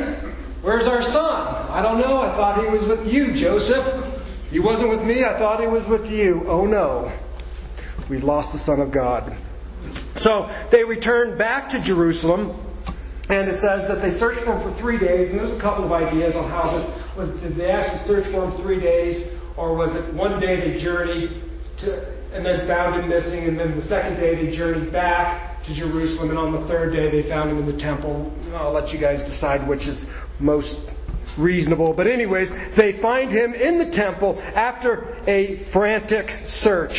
where's 0.65 0.89
our 0.89 1.05
son? 1.13 1.45
I 1.77 1.85
don't 1.85 2.01
know. 2.01 2.25
I 2.25 2.33
thought 2.33 2.65
he 2.65 2.73
was 2.73 2.89
with 2.89 3.05
you, 3.05 3.37
Joseph. 3.37 4.17
He 4.49 4.65
wasn't 4.65 4.89
with 4.89 5.05
me. 5.05 5.29
I 5.29 5.37
thought 5.37 5.61
he 5.61 5.69
was 5.69 5.85
with 5.93 6.09
you. 6.09 6.41
Oh 6.49 6.65
no. 6.65 7.13
We 8.09 8.19
lost 8.19 8.53
the 8.53 8.59
Son 8.65 8.81
of 8.81 8.93
God. 8.93 9.37
So 10.23 10.47
they 10.73 10.85
returned 10.85 11.39
back 11.39 11.71
to 11.71 11.83
Jerusalem, 11.85 12.63
and 13.29 13.49
it 13.49 13.61
says 13.61 13.87
that 13.89 14.01
they 14.03 14.17
searched 14.19 14.45
for 14.45 14.55
him 14.55 14.63
for 14.63 14.75
three 14.81 14.99
days. 14.99 15.31
And 15.31 15.39
there's 15.39 15.57
a 15.57 15.61
couple 15.61 15.85
of 15.85 15.93
ideas 15.93 16.35
on 16.35 16.49
how 16.49 16.71
this 16.77 16.87
was. 17.19 17.29
Did 17.43 17.57
they 17.57 17.71
actually 17.71 18.07
search 18.07 18.33
for 18.33 18.47
him 18.47 18.63
three 18.63 18.81
days, 18.81 19.35
or 19.57 19.75
was 19.75 19.91
it 19.95 20.15
one 20.15 20.41
day 20.41 20.57
they 20.57 20.83
journeyed 20.83 21.43
to, 21.83 22.17
and 22.33 22.45
then 22.45 22.67
found 22.67 23.01
him 23.01 23.09
missing, 23.09 23.45
and 23.51 23.59
then 23.59 23.77
the 23.77 23.87
second 23.87 24.21
day 24.21 24.35
they 24.35 24.57
journeyed 24.57 24.93
back 24.93 25.63
to 25.67 25.75
Jerusalem, 25.75 26.31
and 26.31 26.39
on 26.39 26.53
the 26.53 26.69
third 26.69 26.93
day 26.93 27.11
they 27.11 27.29
found 27.29 27.51
him 27.51 27.59
in 27.59 27.67
the 27.67 27.81
temple. 27.83 28.31
I'll 28.55 28.73
let 28.73 28.91
you 28.91 29.01
guys 29.01 29.21
decide 29.29 29.67
which 29.69 29.87
is 29.87 30.05
most 30.39 30.75
reasonable. 31.39 31.93
But, 31.95 32.07
anyways, 32.07 32.49
they 32.77 33.01
find 33.03 33.31
him 33.31 33.53
in 33.55 33.79
the 33.79 33.91
temple 33.95 34.41
after 34.41 35.19
a 35.27 35.71
frantic 35.73 36.31
search. 36.47 36.97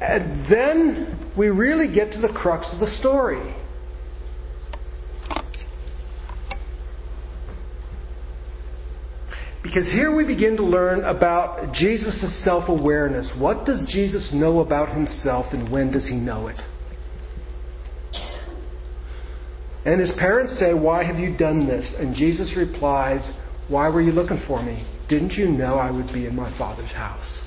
And 0.00 0.52
then 0.52 1.32
we 1.36 1.48
really 1.48 1.92
get 1.92 2.12
to 2.12 2.20
the 2.20 2.28
crux 2.28 2.68
of 2.72 2.80
the 2.80 2.86
story. 2.86 3.54
Because 9.62 9.90
here 9.92 10.14
we 10.14 10.24
begin 10.24 10.56
to 10.56 10.62
learn 10.62 11.02
about 11.04 11.74
Jesus' 11.74 12.44
self 12.44 12.68
awareness. 12.68 13.30
What 13.38 13.66
does 13.66 13.84
Jesus 13.92 14.32
know 14.32 14.60
about 14.60 14.94
himself 14.94 15.46
and 15.52 15.70
when 15.72 15.90
does 15.90 16.08
he 16.08 16.14
know 16.14 16.48
it? 16.48 16.60
And 19.84 20.00
his 20.00 20.12
parents 20.18 20.58
say, 20.58 20.72
Why 20.72 21.04
have 21.04 21.16
you 21.16 21.36
done 21.36 21.66
this? 21.66 21.94
And 21.98 22.14
Jesus 22.14 22.54
replies, 22.56 23.30
Why 23.68 23.88
were 23.88 24.00
you 24.00 24.12
looking 24.12 24.40
for 24.46 24.62
me? 24.62 24.86
Didn't 25.08 25.32
you 25.32 25.46
know 25.48 25.76
I 25.76 25.90
would 25.90 26.12
be 26.12 26.26
in 26.26 26.34
my 26.34 26.56
Father's 26.58 26.92
house? 26.92 27.42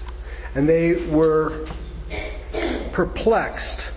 And 0.55 0.67
they 0.67 1.11
were 1.13 1.67
perplexed 2.95 3.91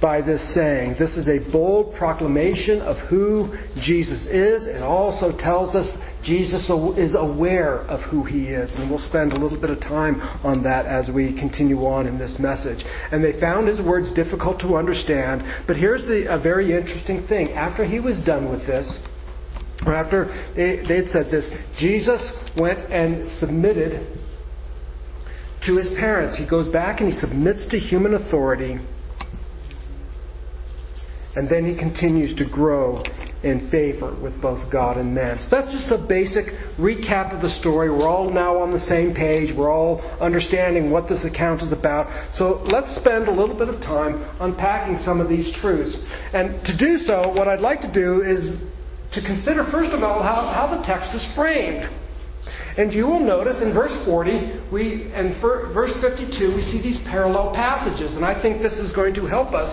by 0.00 0.20
this 0.22 0.54
saying. 0.54 0.94
This 0.98 1.16
is 1.16 1.28
a 1.28 1.50
bold 1.50 1.94
proclamation 1.96 2.80
of 2.80 2.96
who 3.08 3.54
Jesus 3.80 4.26
is. 4.26 4.66
It 4.66 4.82
also 4.82 5.36
tells 5.36 5.74
us 5.74 5.88
Jesus 6.22 6.70
is 6.96 7.14
aware 7.16 7.78
of 7.82 8.00
who 8.10 8.24
he 8.24 8.46
is. 8.46 8.74
And 8.74 8.88
we'll 8.90 8.98
spend 8.98 9.32
a 9.32 9.40
little 9.40 9.60
bit 9.60 9.70
of 9.70 9.80
time 9.80 10.20
on 10.44 10.62
that 10.62 10.86
as 10.86 11.10
we 11.12 11.38
continue 11.38 11.86
on 11.86 12.06
in 12.06 12.18
this 12.18 12.36
message. 12.38 12.84
And 13.10 13.22
they 13.22 13.38
found 13.40 13.66
his 13.66 13.80
words 13.80 14.12
difficult 14.12 14.60
to 14.60 14.76
understand. 14.76 15.42
But 15.66 15.76
here's 15.76 16.06
the, 16.06 16.32
a 16.32 16.40
very 16.40 16.76
interesting 16.76 17.26
thing. 17.26 17.50
After 17.50 17.84
he 17.84 18.00
was 18.00 18.22
done 18.24 18.50
with 18.50 18.66
this, 18.66 18.98
or 19.86 19.94
after 19.94 20.26
they, 20.56 20.82
they 20.86 20.96
had 20.96 21.06
said 21.06 21.30
this, 21.30 21.48
Jesus 21.78 22.32
went 22.58 22.78
and 22.92 23.28
submitted 23.38 24.18
to 25.66 25.76
his 25.76 25.88
parents. 25.98 26.36
He 26.36 26.48
goes 26.48 26.72
back 26.72 27.00
and 27.00 27.10
he 27.10 27.18
submits 27.18 27.66
to 27.70 27.78
human 27.78 28.14
authority. 28.14 28.78
And 31.36 31.48
then 31.48 31.64
he 31.64 31.78
continues 31.78 32.34
to 32.36 32.48
grow 32.48 33.02
in 33.44 33.70
favor 33.70 34.16
with 34.20 34.40
both 34.42 34.70
God 34.72 34.96
and 34.96 35.14
man. 35.14 35.38
So 35.38 35.46
that's 35.50 35.70
just 35.70 35.92
a 35.92 35.98
basic 36.08 36.46
recap 36.78 37.34
of 37.34 37.40
the 37.42 37.50
story. 37.60 37.88
We're 37.90 38.08
all 38.08 38.30
now 38.30 38.58
on 38.58 38.72
the 38.72 38.80
same 38.80 39.14
page. 39.14 39.54
We're 39.56 39.70
all 39.70 40.00
understanding 40.20 40.90
what 40.90 41.08
this 41.08 41.24
account 41.24 41.62
is 41.62 41.72
about. 41.72 42.34
So 42.34 42.64
let's 42.66 42.96
spend 42.96 43.28
a 43.28 43.32
little 43.32 43.56
bit 43.56 43.68
of 43.68 43.80
time 43.80 44.26
unpacking 44.40 44.98
some 44.98 45.20
of 45.20 45.28
these 45.28 45.56
truths. 45.60 45.96
And 46.32 46.64
to 46.66 46.76
do 46.76 46.98
so, 46.98 47.32
what 47.32 47.46
I'd 47.46 47.60
like 47.60 47.80
to 47.82 47.92
do 47.92 48.22
is 48.22 48.58
to 49.14 49.20
consider, 49.22 49.64
first 49.70 49.92
of 49.92 50.02
all, 50.02 50.22
how, 50.22 50.50
how 50.50 50.76
the 50.76 50.84
text 50.84 51.14
is 51.14 51.24
framed. 51.36 51.86
And 52.78 52.92
you 52.92 53.06
will 53.06 53.18
notice 53.18 53.60
in 53.60 53.74
verse 53.74 53.92
40 54.06 54.70
we, 54.70 55.10
and 55.12 55.34
verse 55.42 55.92
52, 56.00 56.54
we 56.54 56.62
see 56.62 56.80
these 56.80 56.98
parallel 57.10 57.52
passages. 57.52 58.14
And 58.14 58.24
I 58.24 58.40
think 58.40 58.62
this 58.62 58.74
is 58.74 58.94
going 58.94 59.14
to 59.14 59.26
help 59.26 59.52
us 59.52 59.68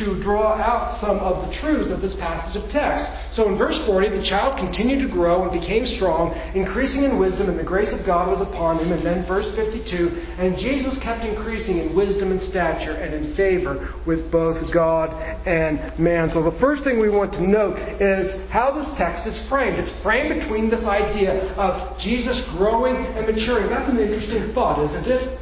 to 0.00 0.16
draw 0.24 0.56
out 0.56 0.96
some 1.04 1.20
of 1.20 1.44
the 1.44 1.52
truths 1.60 1.92
of 1.92 2.00
this 2.00 2.16
passage 2.16 2.56
of 2.56 2.64
text. 2.72 3.04
So 3.36 3.48
in 3.52 3.60
verse 3.60 3.76
40, 3.84 4.08
the 4.08 4.24
child 4.24 4.56
continued 4.56 5.04
to 5.04 5.10
grow 5.12 5.44
and 5.44 5.52
became 5.52 5.84
strong, 5.84 6.32
increasing 6.56 7.04
in 7.04 7.20
wisdom, 7.20 7.52
and 7.52 7.60
the 7.60 7.64
grace 7.64 7.92
of 7.92 8.04
God 8.08 8.32
was 8.32 8.40
upon 8.40 8.80
him. 8.80 8.92
And 8.92 9.04
then 9.04 9.28
verse 9.28 9.48
52, 9.52 10.40
and 10.40 10.56
Jesus 10.56 10.96
kept 11.04 11.24
increasing 11.28 11.80
in 11.84 11.92
wisdom 11.92 12.32
and 12.32 12.40
stature 12.40 12.96
and 12.96 13.12
in 13.12 13.36
favor 13.36 13.92
with 14.08 14.32
both 14.32 14.56
God 14.72 15.12
and 15.44 15.80
man. 16.00 16.32
So 16.32 16.40
the 16.40 16.56
first 16.56 16.84
thing 16.84 16.96
we 16.96 17.12
want 17.12 17.36
to 17.36 17.44
note 17.44 17.76
is 18.00 18.32
how 18.48 18.72
this 18.72 18.88
text 18.96 19.28
is 19.28 19.36
framed. 19.52 19.76
It's 19.76 19.92
framed 20.00 20.40
between 20.40 20.72
this 20.72 20.84
idea 20.88 21.52
of 21.60 22.00
Jesus 22.00 22.40
growing 22.56 22.96
and 22.96 23.28
maturing. 23.28 23.68
That's 23.68 23.92
an 23.92 24.00
interesting 24.00 24.56
thought, 24.56 24.80
isn't 24.80 25.04
it? 25.04 25.36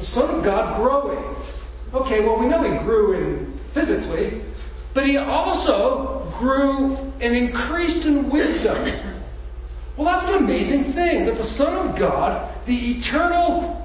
The 0.00 0.08
Son 0.12 0.40
of 0.40 0.44
God 0.44 0.80
growing. 0.80 1.20
Okay, 1.94 2.26
well, 2.26 2.40
we 2.40 2.48
know 2.48 2.62
he 2.64 2.84
grew 2.84 3.14
in 3.14 3.60
physically, 3.72 4.42
but 4.94 5.04
he 5.04 5.16
also 5.16 6.28
grew 6.40 6.96
and 7.22 7.36
increased 7.36 8.04
in 8.04 8.32
wisdom. 8.32 9.22
Well, 9.96 10.06
that's 10.06 10.26
an 10.26 10.42
amazing 10.42 10.92
thing 10.94 11.26
that 11.26 11.36
the 11.38 11.54
Son 11.56 11.72
of 11.72 11.96
God, 11.96 12.66
the 12.66 12.98
eternal 12.98 13.80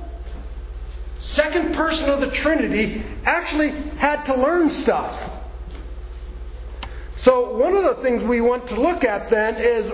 second 1.20 1.76
person 1.76 2.10
of 2.10 2.22
the 2.22 2.36
Trinity, 2.42 3.04
actually 3.26 3.70
had 4.00 4.26
to 4.26 4.34
learn 4.34 4.70
stuff. 4.82 5.44
So, 7.18 7.56
one 7.58 7.76
of 7.76 7.96
the 7.96 8.02
things 8.02 8.28
we 8.28 8.42
want 8.42 8.68
to 8.70 8.82
look 8.82 9.04
at 9.04 9.30
then 9.30 9.56
is 9.56 9.92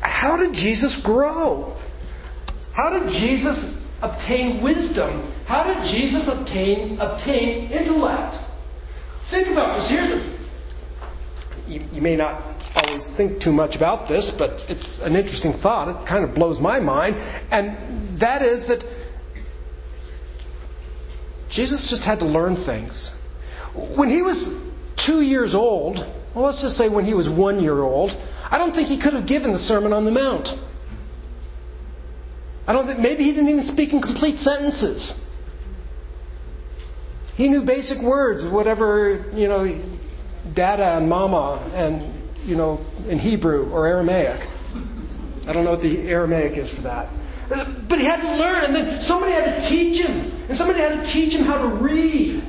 how 0.00 0.36
did 0.36 0.52
Jesus 0.52 1.00
grow? 1.04 1.76
How 2.72 2.90
did 2.90 3.08
Jesus 3.08 3.82
obtain 4.02 4.62
wisdom? 4.62 5.32
How 5.46 5.64
did 5.64 5.82
Jesus 5.90 6.28
obtain, 6.28 6.98
obtain 7.00 7.70
intellect? 7.70 8.34
Think 9.30 9.48
about 9.48 9.78
this. 9.78 9.90
Here's 9.90 10.10
a, 10.12 10.36
you, 11.66 11.80
you 11.92 12.02
may 12.02 12.16
not 12.16 12.56
always 12.76 13.04
think 13.16 13.42
too 13.42 13.52
much 13.52 13.74
about 13.74 14.08
this, 14.08 14.30
but 14.38 14.50
it's 14.68 15.00
an 15.02 15.16
interesting 15.16 15.54
thought. 15.62 15.88
It 15.88 16.08
kind 16.08 16.28
of 16.28 16.34
blows 16.34 16.60
my 16.60 16.78
mind. 16.78 17.16
And 17.50 18.20
that 18.20 18.42
is 18.42 18.66
that 18.68 18.84
Jesus 21.50 21.88
just 21.90 22.04
had 22.04 22.18
to 22.20 22.26
learn 22.26 22.64
things. 22.66 23.10
When 23.96 24.08
he 24.08 24.22
was 24.22 24.48
two 25.06 25.22
years 25.22 25.54
old, 25.54 25.96
well, 26.34 26.44
let's 26.44 26.62
just 26.62 26.76
say 26.76 26.88
when 26.88 27.04
he 27.04 27.14
was 27.14 27.28
one 27.28 27.62
year 27.62 27.80
old, 27.80 28.10
I 28.10 28.58
don't 28.58 28.72
think 28.72 28.88
he 28.88 29.00
could 29.00 29.14
have 29.14 29.26
given 29.26 29.52
the 29.52 29.58
Sermon 29.58 29.92
on 29.92 30.04
the 30.04 30.10
Mount. 30.10 30.48
I 32.66 32.72
don't 32.72 32.86
think, 32.86 32.98
maybe 32.98 33.22
he 33.22 33.30
didn't 33.32 33.48
even 33.48 33.64
speak 33.64 33.92
in 33.92 34.02
complete 34.02 34.38
sentences. 34.38 35.14
He 37.34 37.48
knew 37.48 37.64
basic 37.64 38.02
words, 38.02 38.44
whatever, 38.50 39.30
you 39.32 39.46
know, 39.46 39.64
dada 40.54 40.96
and 40.96 41.08
mama 41.08 41.70
and, 41.74 42.48
you 42.48 42.56
know, 42.56 42.78
in 43.08 43.18
Hebrew 43.18 43.70
or 43.70 43.86
Aramaic. 43.86 44.40
I 45.46 45.52
don't 45.52 45.64
know 45.64 45.72
what 45.72 45.82
the 45.82 46.08
Aramaic 46.08 46.58
is 46.58 46.74
for 46.74 46.82
that. 46.82 47.12
But 47.88 47.98
he 47.98 48.04
had 48.04 48.22
to 48.22 48.34
learn, 48.34 48.64
and 48.64 48.74
then 48.74 49.04
somebody 49.06 49.32
had 49.32 49.44
to 49.44 49.68
teach 49.68 50.04
him. 50.04 50.48
And 50.48 50.58
somebody 50.58 50.80
had 50.80 51.02
to 51.02 51.12
teach 51.12 51.32
him 51.32 51.46
how 51.46 51.62
to 51.62 51.76
read. 51.82 52.42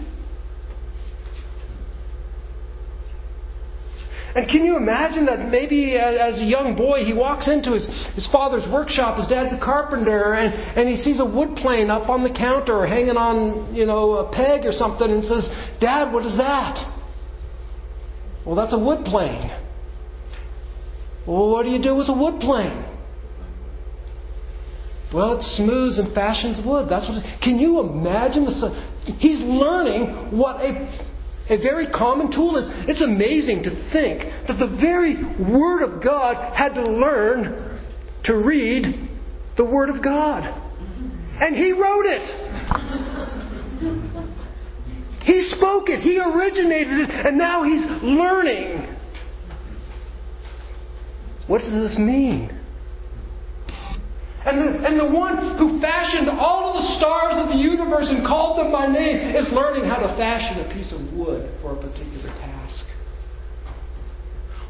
And 4.37 4.47
can 4.47 4.63
you 4.63 4.77
imagine 4.77 5.25
that 5.25 5.49
maybe 5.49 5.97
as 5.97 6.39
a 6.39 6.45
young 6.45 6.77
boy 6.77 7.03
he 7.03 7.11
walks 7.11 7.49
into 7.49 7.73
his, 7.73 7.89
his 8.13 8.29
father's 8.31 8.71
workshop, 8.71 9.17
his 9.17 9.27
dad's 9.27 9.51
a 9.51 9.57
carpenter, 9.57 10.35
and, 10.35 10.53
and 10.53 10.87
he 10.87 10.95
sees 10.95 11.19
a 11.19 11.25
wood 11.25 11.57
plane 11.57 11.89
up 11.89 12.07
on 12.07 12.21
the 12.21 12.29
counter 12.29 12.85
hanging 12.85 13.17
on, 13.17 13.73
you 13.73 13.87
know, 13.87 14.21
a 14.21 14.31
peg 14.31 14.63
or 14.63 14.71
something 14.71 15.09
and 15.09 15.23
says, 15.23 15.49
Dad, 15.81 16.13
what 16.13 16.23
is 16.23 16.37
that? 16.37 16.77
Well, 18.45 18.53
that's 18.53 18.73
a 18.73 18.77
wood 18.77 19.05
plane. 19.05 19.49
Well, 21.25 21.49
what 21.49 21.63
do 21.63 21.69
you 21.69 21.81
do 21.81 21.95
with 21.95 22.07
a 22.07 22.13
wood 22.13 22.39
plane? 22.39 22.85
Well, 25.11 25.33
it 25.33 25.41
smooths 25.41 25.97
and 25.97 26.13
fashions 26.13 26.61
wood. 26.63 26.85
That's 26.91 27.09
what. 27.09 27.25
It, 27.25 27.41
can 27.41 27.57
you 27.57 27.79
imagine 27.79 28.45
the? 28.45 28.53
He's 29.17 29.41
learning 29.41 30.37
what 30.37 30.61
a 30.61 30.85
a 31.49 31.57
very 31.61 31.87
common 31.87 32.31
tool 32.31 32.57
is. 32.57 32.67
It's 32.89 33.01
amazing 33.01 33.63
to 33.63 33.69
think 33.91 34.21
that 34.47 34.57
the 34.59 34.77
very 34.79 35.15
Word 35.39 35.81
of 35.81 36.03
God 36.03 36.55
had 36.55 36.73
to 36.75 36.83
learn 36.83 37.79
to 38.25 38.35
read 38.35 39.09
the 39.55 39.63
Word 39.63 39.89
of 39.89 40.03
God. 40.03 40.43
And 41.39 41.55
He 41.55 41.71
wrote 41.71 42.05
it. 42.05 42.25
He 45.23 45.43
spoke 45.55 45.89
it. 45.89 45.99
He 45.99 46.19
originated 46.19 47.01
it. 47.01 47.09
And 47.09 47.37
now 47.37 47.63
He's 47.63 47.85
learning. 48.03 48.95
What 51.47 51.59
does 51.59 51.71
this 51.71 51.97
mean? 51.97 52.56
And 54.45 54.61
the, 54.61 54.87
and 54.87 54.99
the 54.99 55.09
one 55.09 55.57
who 55.57 55.81
fashioned 55.81 56.29
all 56.29 56.71
of 56.71 56.81
the 56.81 56.87
stars 56.99 57.35
of 57.35 57.49
the 57.49 57.59
universe 57.59 58.07
and 58.07 58.25
called 58.25 58.59
them 58.59 58.71
by 58.71 58.87
name 58.87 59.35
is 59.35 59.51
learning 59.51 59.89
how 59.89 59.97
to 59.97 60.07
fashion 60.15 60.63
a 60.63 60.73
piece 60.73 60.93
of 60.93 61.01
wood 61.17 61.49
for 61.61 61.73
a 61.73 61.79
particular 61.81 62.29
task. 62.39 62.85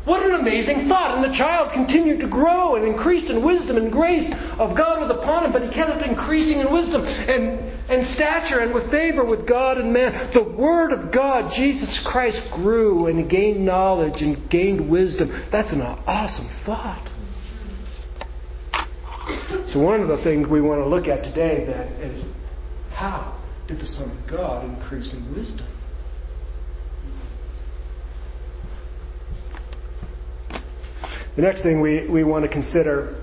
What 0.07 0.23
an 0.23 0.39
amazing 0.39 0.87
thought. 0.87 1.19
And 1.19 1.23
the 1.27 1.35
child 1.37 1.73
continued 1.73 2.21
to 2.21 2.29
grow 2.29 2.75
and 2.75 2.87
increased 2.87 3.27
in 3.27 3.43
wisdom 3.45 3.75
and 3.75 3.91
grace 3.91 4.25
of 4.55 4.71
God 4.71 5.03
was 5.03 5.11
upon 5.11 5.43
him, 5.43 5.51
but 5.51 5.61
he 5.61 5.69
kept 5.75 5.99
increasing 6.01 6.63
in 6.63 6.71
wisdom 6.71 7.03
and, 7.03 7.59
and 7.91 8.07
stature 8.15 8.63
and 8.63 8.73
with 8.73 8.89
favor 8.89 9.25
with 9.25 9.45
God 9.45 9.77
and 9.77 9.91
man. 9.91 10.31
The 10.31 10.47
Word 10.55 10.93
of 10.93 11.11
God, 11.11 11.51
Jesus 11.57 11.99
Christ, 12.07 12.39
grew 12.55 13.07
and 13.07 13.29
gained 13.29 13.65
knowledge 13.65 14.21
and 14.23 14.49
gained 14.49 14.89
wisdom. 14.89 15.27
That's 15.51 15.73
an 15.73 15.81
awesome 15.81 16.47
thought. 16.65 17.03
So, 19.73 19.79
one 19.79 20.01
of 20.01 20.07
the 20.07 20.23
things 20.23 20.47
we 20.47 20.61
want 20.61 20.81
to 20.81 20.87
look 20.87 21.07
at 21.07 21.23
today 21.23 21.65
then 21.65 21.87
is 22.01 22.23
how 22.93 23.41
did 23.67 23.79
the 23.79 23.87
Son 23.87 24.11
of 24.11 24.29
God 24.29 24.65
increase 24.65 25.13
in 25.13 25.35
wisdom? 25.35 25.67
The 31.35 31.43
next 31.43 31.61
thing 31.61 31.81
we, 31.81 32.09
we 32.09 32.23
want 32.23 32.45
to 32.45 32.49
consider 32.49 33.21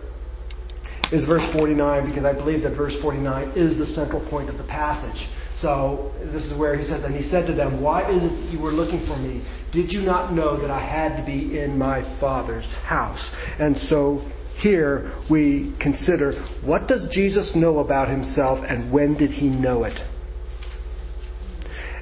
is 1.10 1.24
verse 1.24 1.42
49, 1.52 2.08
because 2.08 2.24
I 2.24 2.32
believe 2.32 2.62
that 2.62 2.76
verse 2.76 2.94
49 3.02 3.50
is 3.56 3.78
the 3.78 3.86
central 3.94 4.24
point 4.30 4.48
of 4.48 4.56
the 4.56 4.64
passage. 4.64 5.26
So, 5.60 6.12
this 6.32 6.44
is 6.44 6.58
where 6.58 6.76
he 6.78 6.84
says, 6.84 7.04
And 7.04 7.14
he 7.14 7.28
said 7.30 7.46
to 7.46 7.54
them, 7.54 7.82
Why 7.82 8.08
is 8.10 8.22
it 8.22 8.52
you 8.52 8.60
were 8.60 8.72
looking 8.72 9.06
for 9.06 9.16
me? 9.16 9.46
Did 9.72 9.90
you 9.90 10.02
not 10.02 10.32
know 10.32 10.60
that 10.60 10.70
I 10.70 10.84
had 10.84 11.16
to 11.16 11.24
be 11.24 11.58
in 11.58 11.78
my 11.78 12.02
Father's 12.20 12.70
house? 12.84 13.30
And 13.58 13.76
so 13.76 14.22
here 14.56 15.12
we 15.30 15.74
consider 15.80 16.32
what 16.64 16.86
does 16.86 17.06
Jesus 17.10 17.52
know 17.54 17.80
about 17.80 18.08
himself 18.08 18.64
and 18.68 18.92
when 18.92 19.16
did 19.16 19.30
he 19.30 19.48
know 19.48 19.84
it? 19.84 19.98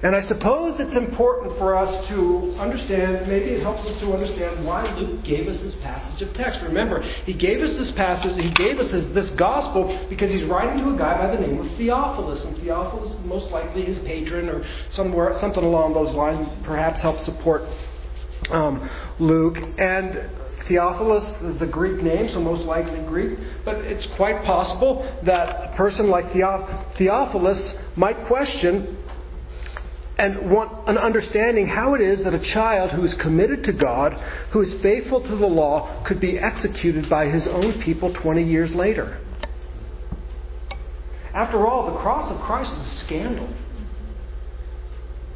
And 0.03 0.17
I 0.17 0.21
suppose 0.27 0.81
it's 0.81 0.97
important 0.97 1.57
for 1.63 1.79
us 1.79 1.87
to 2.11 2.59
understand, 2.59 3.29
maybe 3.31 3.55
it 3.55 3.63
helps 3.63 3.87
us 3.87 3.95
to 4.03 4.11
understand 4.11 4.67
why 4.67 4.83
Luke 4.99 5.23
gave 5.25 5.47
us 5.47 5.63
this 5.63 5.79
passage 5.79 6.27
of 6.27 6.35
text. 6.35 6.59
Remember, 6.67 7.01
he 7.23 7.31
gave 7.31 7.63
us 7.63 7.79
this 7.79 7.95
passage, 7.95 8.35
he 8.35 8.51
gave 8.51 8.83
us 8.83 8.91
this, 8.91 9.07
this 9.15 9.31
gospel 9.39 9.95
because 10.11 10.35
he's 10.35 10.43
writing 10.51 10.83
to 10.83 10.91
a 10.91 10.99
guy 10.99 11.23
by 11.23 11.31
the 11.31 11.39
name 11.39 11.63
of 11.63 11.71
Theophilus. 11.79 12.43
And 12.43 12.59
Theophilus 12.59 13.15
is 13.15 13.23
most 13.25 13.53
likely 13.55 13.87
his 13.87 14.03
patron 14.03 14.51
or 14.51 14.67
somewhere, 14.91 15.39
something 15.39 15.63
along 15.63 15.95
those 15.95 16.11
lines, 16.19 16.51
perhaps 16.67 17.01
help 17.01 17.23
support 17.23 17.63
um, 18.51 18.83
Luke. 19.23 19.55
And 19.79 20.19
Theophilus 20.69 21.43
is 21.43 21.63
a 21.63 21.71
Greek 21.71 22.03
name, 22.03 22.29
so 22.33 22.41
most 22.41 22.65
likely 22.65 23.05
Greek, 23.07 23.39
but 23.65 23.77
it's 23.79 24.07
quite 24.17 24.45
possible 24.45 25.03
that 25.27 25.73
a 25.73 25.77
person 25.77 26.09
like 26.09 26.33
Theophilus 26.33 27.75
might 27.97 28.27
question 28.27 28.99
and 30.19 30.51
want 30.51 30.89
an 30.89 30.99
understanding 30.99 31.67
how 31.67 31.95
it 31.95 32.01
is 32.01 32.23
that 32.25 32.35
a 32.35 32.53
child 32.55 32.93
who 32.93 33.05
is 33.05 33.15
committed 33.21 33.65
to 33.65 33.73
God, 33.73 34.13
who 34.53 34.61
is 34.61 34.75
faithful 34.83 35.21
to 35.23 35.37
the 35.37 35.47
law, 35.47 36.05
could 36.07 36.21
be 36.21 36.39
executed 36.39 37.09
by 37.09 37.27
his 37.27 37.49
own 37.51 37.83
people 37.85 38.15
20 38.15 38.43
years 38.43 38.75
later. 38.75 39.19
After 41.35 41.67
all, 41.67 41.93
the 41.93 41.99
cross 42.01 42.31
of 42.31 42.45
Christ 42.47 42.71
is 42.73 43.03
a 43.03 43.07
scandal. 43.07 43.49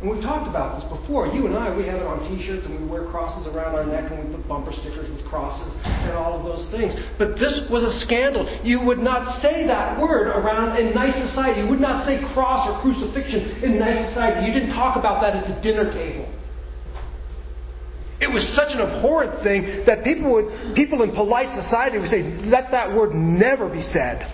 And 0.01 0.13
we've 0.13 0.21
talked 0.21 0.45
about 0.45 0.77
this 0.77 0.85
before. 0.93 1.25
You 1.25 1.49
and 1.49 1.57
I, 1.57 1.73
we 1.73 1.89
have 1.89 2.05
it 2.05 2.09
on 2.09 2.21
T-shirts 2.29 2.69
and 2.69 2.77
we 2.77 2.85
wear 2.85 3.09
crosses 3.09 3.49
around 3.49 3.73
our 3.73 3.89
neck 3.89 4.13
and 4.13 4.21
we 4.21 4.37
put 4.37 4.45
bumper 4.45 4.69
stickers 4.69 5.09
with 5.09 5.25
crosses 5.25 5.73
and 5.85 6.13
all 6.13 6.37
of 6.37 6.45
those 6.45 6.69
things. 6.69 6.93
But 7.17 7.41
this 7.41 7.65
was 7.73 7.81
a 7.81 7.97
scandal. 8.05 8.45
You 8.61 8.85
would 8.85 9.01
not 9.01 9.41
say 9.41 9.65
that 9.65 9.97
word 9.97 10.29
around 10.29 10.77
in 10.77 10.93
nice 10.93 11.17
society. 11.33 11.65
You 11.65 11.69
would 11.73 11.81
not 11.81 12.05
say 12.05 12.21
cross 12.37 12.69
or 12.69 12.77
crucifixion 12.85 13.65
in 13.65 13.81
nice 13.81 14.13
society. 14.13 14.45
You 14.45 14.53
didn't 14.53 14.77
talk 14.77 15.01
about 15.01 15.25
that 15.25 15.33
at 15.33 15.49
the 15.49 15.57
dinner 15.65 15.89
table. 15.89 16.29
It 18.21 18.29
was 18.29 18.45
such 18.53 18.77
an 18.77 18.85
abhorrent 18.85 19.45
thing 19.45 19.85
that 19.89 20.05
people 20.05 20.33
would, 20.33 20.77
people 20.77 21.03
in 21.09 21.13
polite 21.13 21.57
society 21.57 21.97
would 21.97 22.09
say, 22.09 22.21
let 22.45 22.71
that 22.73 22.93
word 22.93 23.17
never 23.17 23.69
be 23.69 23.81
said. 23.81 24.25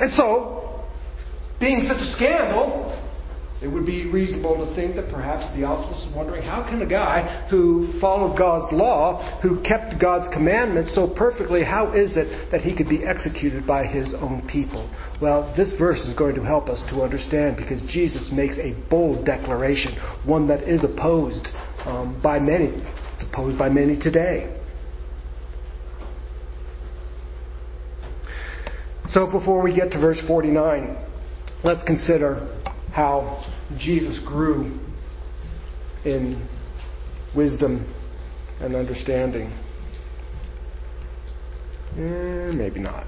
And 0.00 0.12
so, 0.12 0.65
being 1.60 1.84
such 1.88 1.98
a 1.98 2.12
scandal, 2.16 2.92
it 3.62 3.68
would 3.68 3.86
be 3.86 4.10
reasonable 4.10 4.66
to 4.66 4.74
think 4.76 4.96
that 4.96 5.10
perhaps 5.10 5.46
Theophilus 5.56 6.04
is 6.04 6.14
wondering 6.14 6.42
how 6.42 6.62
can 6.68 6.82
a 6.82 6.86
guy 6.86 7.48
who 7.48 7.98
followed 8.00 8.36
God's 8.36 8.70
law, 8.70 9.40
who 9.40 9.62
kept 9.62 9.98
God's 9.98 10.28
commandments 10.34 10.94
so 10.94 11.08
perfectly, 11.08 11.64
how 11.64 11.92
is 11.92 12.18
it 12.18 12.50
that 12.50 12.60
he 12.60 12.76
could 12.76 12.88
be 12.88 13.02
executed 13.02 13.66
by 13.66 13.86
his 13.86 14.12
own 14.12 14.46
people? 14.46 14.92
Well, 15.22 15.54
this 15.56 15.72
verse 15.78 16.00
is 16.00 16.14
going 16.14 16.34
to 16.34 16.42
help 16.42 16.68
us 16.68 16.82
to 16.90 17.00
understand 17.00 17.56
because 17.56 17.82
Jesus 17.88 18.30
makes 18.30 18.58
a 18.58 18.76
bold 18.90 19.24
declaration, 19.24 19.96
one 20.26 20.46
that 20.48 20.68
is 20.68 20.84
opposed 20.84 21.48
um, 21.86 22.20
by 22.22 22.38
many. 22.38 22.72
It's 23.14 23.24
opposed 23.32 23.58
by 23.58 23.70
many 23.70 23.98
today. 23.98 24.52
So 29.08 29.30
before 29.30 29.62
we 29.62 29.74
get 29.74 29.92
to 29.92 29.98
verse 29.98 30.20
49, 30.26 31.05
let's 31.66 31.82
consider 31.82 32.62
how 32.92 33.42
Jesus 33.76 34.20
grew 34.24 34.78
in 36.04 36.48
wisdom 37.34 37.92
and 38.60 38.76
understanding. 38.76 39.50
Eh, 41.98 42.52
maybe 42.54 42.78
not. 42.78 43.04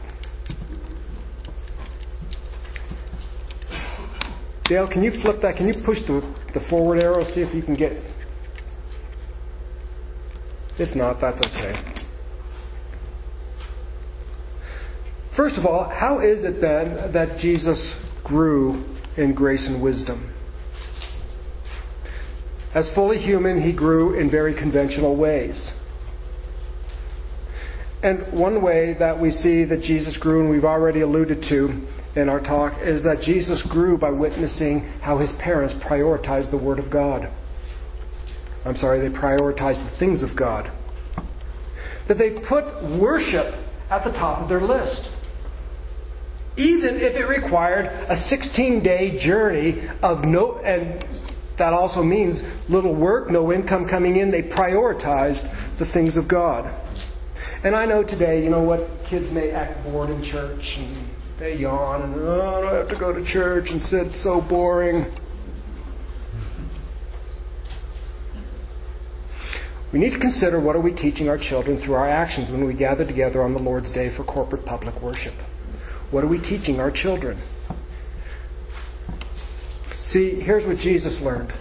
Dale, 4.65 4.89
can 4.91 5.05
you 5.05 5.13
flip 5.23 5.37
that? 5.43 5.55
Can 5.57 5.69
you 5.69 5.75
push 5.87 5.99
the, 6.09 6.21
the 6.53 6.61
forward 6.69 6.99
arrow, 6.99 7.23
see 7.33 7.43
if 7.43 7.55
you 7.55 7.63
can 7.63 7.77
get. 7.77 7.93
If 10.81 10.97
not, 10.97 11.21
that's 11.21 11.41
okay. 11.47 11.75
First 15.37 15.57
of 15.57 15.65
all, 15.65 15.89
how 15.89 16.19
is 16.19 16.41
it 16.45 16.61
then 16.61 17.13
that 17.13 17.39
Jesus 17.39 17.97
grew 18.29 18.85
in 19.17 19.35
grace 19.35 19.67
and 19.67 19.83
wisdom. 19.83 20.35
As 22.75 22.91
fully 22.95 23.19
human, 23.19 23.61
he 23.61 23.75
grew 23.75 24.19
in 24.19 24.31
very 24.31 24.55
conventional 24.55 25.17
ways. 25.17 25.73
And 28.03 28.39
one 28.39 28.63
way 28.63 28.95
that 28.99 29.21
we 29.21 29.31
see 29.31 29.65
that 29.65 29.81
Jesus 29.81 30.17
grew, 30.19 30.41
and 30.41 30.51
we've 30.51 30.65
already 30.65 31.01
alluded 31.01 31.43
to 31.49 31.87
in 32.15 32.29
our 32.29 32.41
talk, 32.41 32.81
is 32.83 33.03
that 33.03 33.23
Jesus 33.23 33.67
grew 33.71 33.99
by 33.99 34.11
witnessing 34.11 34.81
how 35.03 35.19
his 35.19 35.33
parents 35.41 35.75
prioritized 35.85 36.51
the 36.51 36.63
Word 36.63 36.79
of 36.79 36.93
God. 36.93 37.33
I'm 38.65 38.77
sorry, 38.77 39.01
they 39.01 39.15
prioritized 39.15 39.91
the 39.91 39.97
things 39.99 40.23
of 40.23 40.39
God. 40.39 40.71
That 42.07 42.19
they 42.19 42.39
put 42.49 42.65
worship 43.01 43.55
at 43.91 44.05
the 44.05 44.13
top 44.13 44.43
of 44.43 44.49
their 44.49 44.61
list 44.61 45.09
even 46.59 46.97
if 46.97 47.15
it 47.15 47.25
required 47.25 47.87
a 47.87 48.17
16 48.17 48.83
day 48.83 49.19
journey 49.25 49.87
of 50.03 50.25
no, 50.25 50.59
and 50.59 51.05
that 51.57 51.73
also 51.73 52.03
means 52.03 52.43
little 52.69 52.95
work, 52.95 53.31
no 53.31 53.53
income 53.53 53.87
coming 53.89 54.17
in. 54.17 54.31
They 54.31 54.43
prioritized 54.43 55.79
the 55.79 55.87
things 55.93 56.17
of 56.17 56.29
God. 56.29 56.67
And 57.65 57.75
I 57.75 57.87
know 57.87 58.03
today, 58.03 58.43
you 58.43 58.51
know 58.51 58.63
what, 58.63 58.81
kids 59.09 59.33
may 59.33 59.51
act 59.51 59.85
bored 59.85 60.11
in 60.11 60.23
church 60.31 60.63
and 60.77 61.11
they 61.39 61.57
yawn 61.57 62.03
and, 62.03 62.15
oh, 62.17 62.69
I 62.69 62.75
have 62.79 62.89
to 62.89 62.99
go 62.99 63.13
to 63.13 63.25
church 63.25 63.67
and 63.69 63.81
sit, 63.81 64.13
so 64.23 64.41
boring. 64.41 65.15
We 69.93 70.01
need 70.01 70.11
to 70.11 70.19
consider 70.19 70.61
what 70.61 70.77
are 70.77 70.83
we 70.83 70.93
teaching 70.93 71.29
our 71.29 71.39
children 71.39 71.81
through 71.85 71.95
our 71.95 72.09
actions 72.09 72.51
when 72.51 72.67
we 72.67 72.75
gather 72.75 73.07
together 73.07 73.43
on 73.43 73.55
the 73.55 73.61
Lord's 73.61 73.93
Day 73.93 74.15
for 74.17 74.25
corporate 74.25 74.67
public 74.67 75.01
worship. 75.01 75.35
What 76.11 76.25
are 76.25 76.29
we 76.29 76.39
teaching 76.39 76.81
our 76.81 76.91
children? 76.91 77.43
See, 80.07 80.41
here's 80.41 80.67
what 80.67 80.79
Jesus 80.79 81.21
learned. 81.23 81.53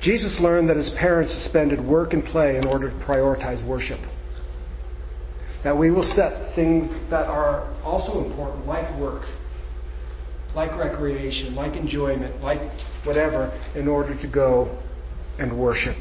Jesus 0.00 0.38
learned 0.40 0.70
that 0.70 0.76
his 0.76 0.90
parents 0.98 1.32
suspended 1.32 1.84
work 1.84 2.12
and 2.12 2.24
play 2.24 2.56
in 2.56 2.66
order 2.66 2.88
to 2.88 2.96
prioritize 3.04 3.66
worship. 3.66 3.98
That 5.64 5.76
we 5.76 5.90
will 5.90 6.08
set 6.14 6.54
things 6.54 6.88
that 7.10 7.26
are 7.26 7.74
also 7.82 8.24
important, 8.24 8.66
like 8.66 8.98
work, 8.98 9.24
like 10.54 10.78
recreation, 10.78 11.54
like 11.54 11.76
enjoyment, 11.76 12.40
like 12.42 12.60
whatever, 13.04 13.50
in 13.74 13.86
order 13.88 14.18
to 14.22 14.30
go 14.30 14.80
and 15.38 15.58
worship. 15.58 15.96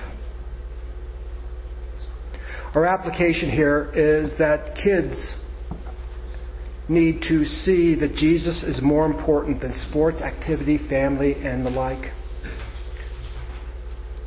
Our 2.75 2.85
application 2.85 3.49
here 3.49 3.91
is 3.95 4.31
that 4.37 4.75
kids 4.81 5.35
need 6.89 7.21
to 7.27 7.43
see 7.43 7.95
that 7.95 8.13
Jesus 8.15 8.63
is 8.63 8.81
more 8.81 9.05
important 9.05 9.61
than 9.61 9.73
sports, 9.89 10.21
activity, 10.21 10.77
family, 10.89 11.35
and 11.35 11.65
the 11.65 11.69
like. 11.69 12.13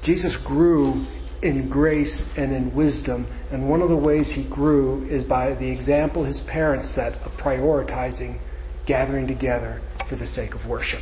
Jesus 0.03 0.37
grew 0.47 1.07
in 1.43 1.71
grace 1.71 2.23
and 2.37 2.53
in 2.53 2.75
wisdom, 2.75 3.27
and 3.51 3.69
one 3.69 3.81
of 3.81 3.89
the 3.89 3.97
ways 3.97 4.33
he 4.35 4.49
grew 4.49 5.07
is 5.09 5.25
by 5.25 5.55
the 5.55 5.71
example 5.71 6.25
his 6.25 6.41
parents 6.51 6.95
set 6.95 7.15
of 7.23 7.33
prioritizing 7.33 8.39
gathering 8.87 9.27
together 9.27 9.81
for 10.09 10.17
the 10.17 10.27
sake 10.27 10.55
of 10.55 10.69
worship. 10.69 11.01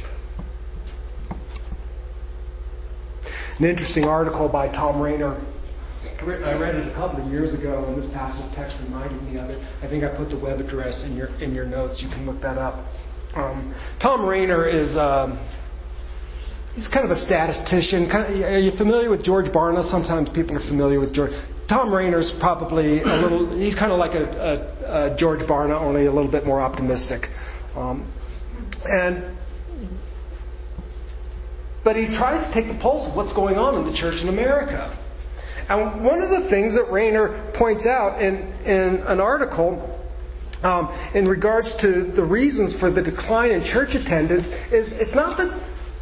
An 3.58 3.64
interesting 3.64 4.04
article 4.04 4.48
by 4.48 4.70
Thom 4.70 5.00
Rainer 5.00 5.34
I 6.20 6.58
read 6.58 6.74
it 6.74 6.90
a 6.90 6.94
couple 6.94 7.24
of 7.24 7.30
years 7.30 7.54
ago, 7.54 7.84
and 7.86 8.02
this 8.02 8.10
passage 8.12 8.42
text 8.56 8.76
reminded 8.82 9.22
me 9.22 9.38
of 9.38 9.50
it. 9.50 9.62
I 9.82 9.88
think 9.88 10.02
I 10.02 10.16
put 10.16 10.30
the 10.30 10.38
web 10.38 10.58
address 10.58 11.02
in 11.04 11.14
your 11.14 11.28
in 11.38 11.54
your 11.54 11.64
notes. 11.64 12.02
You 12.02 12.08
can 12.08 12.26
look 12.26 12.42
that 12.42 12.58
up. 12.58 12.84
Um, 13.36 13.74
Thom 14.02 14.26
Rainer 14.26 14.66
is 14.66 14.96
um, 14.98 15.38
he's 16.74 16.88
kind 16.88 17.04
of 17.04 17.12
a 17.12 17.20
statistician. 17.22 18.10
Kind 18.10 18.34
of, 18.34 18.40
are 18.42 18.58
you 18.58 18.72
familiar 18.76 19.10
with 19.10 19.22
George 19.22 19.46
Barna? 19.52 19.88
Sometimes 19.88 20.28
people 20.30 20.56
are 20.56 20.66
familiar 20.66 20.98
with 20.98 21.14
George. 21.14 21.30
Thom 21.68 21.94
Rainer's 21.94 22.34
probably 22.40 23.00
a 23.00 23.16
little. 23.22 23.56
He's 23.56 23.76
kind 23.76 23.92
of 23.92 23.98
like 23.98 24.18
a, 24.18 24.26
a, 24.26 25.14
a 25.14 25.16
George 25.16 25.46
Barna, 25.46 25.80
only 25.80 26.06
a 26.06 26.12
little 26.12 26.30
bit 26.30 26.44
more 26.44 26.60
optimistic. 26.60 27.30
Um, 27.76 28.10
and 28.84 29.38
but 31.84 31.94
he 31.94 32.06
tries 32.18 32.42
to 32.42 32.50
take 32.52 32.66
the 32.66 32.78
pulse 32.82 33.08
of 33.08 33.16
what's 33.16 33.32
going 33.34 33.54
on 33.54 33.78
in 33.78 33.86
the 33.86 33.96
church 33.96 34.20
in 34.20 34.28
America. 34.28 35.04
And 35.68 36.04
one 36.04 36.22
of 36.22 36.30
the 36.30 36.48
things 36.48 36.74
that 36.74 36.90
Rainer 36.90 37.52
points 37.56 37.84
out 37.84 38.22
in, 38.22 38.36
in 38.64 39.02
an 39.06 39.20
article 39.20 39.94
um, 40.62 40.88
in 41.14 41.28
regards 41.28 41.74
to 41.82 42.10
the 42.16 42.24
reasons 42.24 42.74
for 42.80 42.90
the 42.90 43.02
decline 43.02 43.50
in 43.50 43.62
church 43.62 43.90
attendance 43.90 44.46
is 44.72 44.90
it's 44.92 45.14
not 45.14 45.36
that 45.36 45.50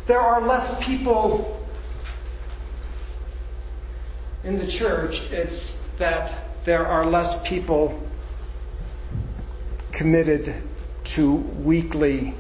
there 0.09 0.21
are 0.21 0.47
less 0.47 0.83
people 0.87 1.53
in 4.45 4.59
the 4.59 4.79
church, 4.79 5.13
it's 5.33 5.75
that 5.99 6.65
there 6.65 6.87
are 6.87 7.05
less 7.05 7.47
people 7.49 8.09
committed 9.99 10.63
to 11.17 11.43
weekly 11.65 12.35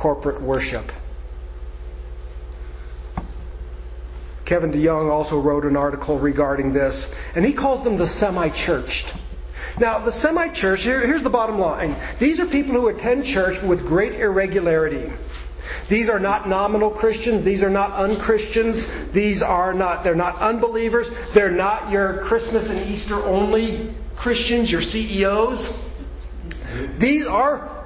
corporate 0.00 0.42
worship. 0.42 0.84
Kevin 4.50 4.72
DeYoung 4.72 5.08
also 5.08 5.40
wrote 5.40 5.64
an 5.64 5.76
article 5.76 6.18
regarding 6.18 6.74
this, 6.74 7.06
and 7.36 7.44
he 7.44 7.54
calls 7.54 7.84
them 7.84 7.96
the 7.96 8.08
semi 8.18 8.50
churched. 8.66 9.06
Now, 9.78 10.04
the 10.04 10.10
semi 10.10 10.52
church, 10.52 10.80
here, 10.82 11.06
here's 11.06 11.22
the 11.22 11.30
bottom 11.30 11.60
line. 11.60 11.94
These 12.18 12.40
are 12.40 12.46
people 12.46 12.74
who 12.74 12.88
attend 12.88 13.24
church 13.26 13.62
with 13.68 13.86
great 13.86 14.18
irregularity. 14.20 15.06
These 15.88 16.08
are 16.08 16.18
not 16.18 16.48
nominal 16.48 16.90
Christians. 16.90 17.44
These 17.44 17.62
are 17.62 17.70
not 17.70 17.92
unchristians. 17.92 19.14
These 19.14 19.40
are 19.40 19.72
not, 19.72 20.02
they're 20.02 20.16
not 20.16 20.42
unbelievers. 20.42 21.08
They're 21.32 21.52
not 21.52 21.92
your 21.92 22.26
Christmas 22.26 22.66
and 22.68 22.90
Easter 22.90 23.22
only 23.22 23.94
Christians, 24.18 24.68
your 24.68 24.82
CEOs. 24.82 25.60
These 27.00 27.24
are 27.28 27.79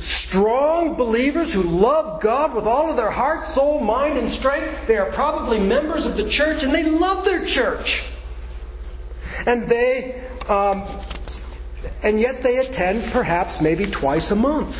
strong 0.00 0.96
believers 0.96 1.52
who 1.52 1.62
love 1.62 2.22
God 2.22 2.54
with 2.54 2.64
all 2.64 2.90
of 2.90 2.96
their 2.96 3.10
heart, 3.10 3.46
soul, 3.54 3.80
mind, 3.80 4.18
and 4.18 4.38
strength. 4.38 4.86
They 4.86 4.96
are 4.96 5.12
probably 5.14 5.58
members 5.58 6.06
of 6.06 6.16
the 6.16 6.30
church 6.30 6.62
and 6.62 6.74
they 6.74 6.84
love 6.84 7.24
their 7.24 7.46
church. 7.46 7.86
And 9.46 9.70
they, 9.70 10.26
um, 10.48 10.82
and 12.02 12.20
yet 12.20 12.42
they 12.42 12.58
attend 12.58 13.12
perhaps 13.12 13.58
maybe 13.60 13.90
twice 13.90 14.30
a 14.30 14.36
month. 14.36 14.74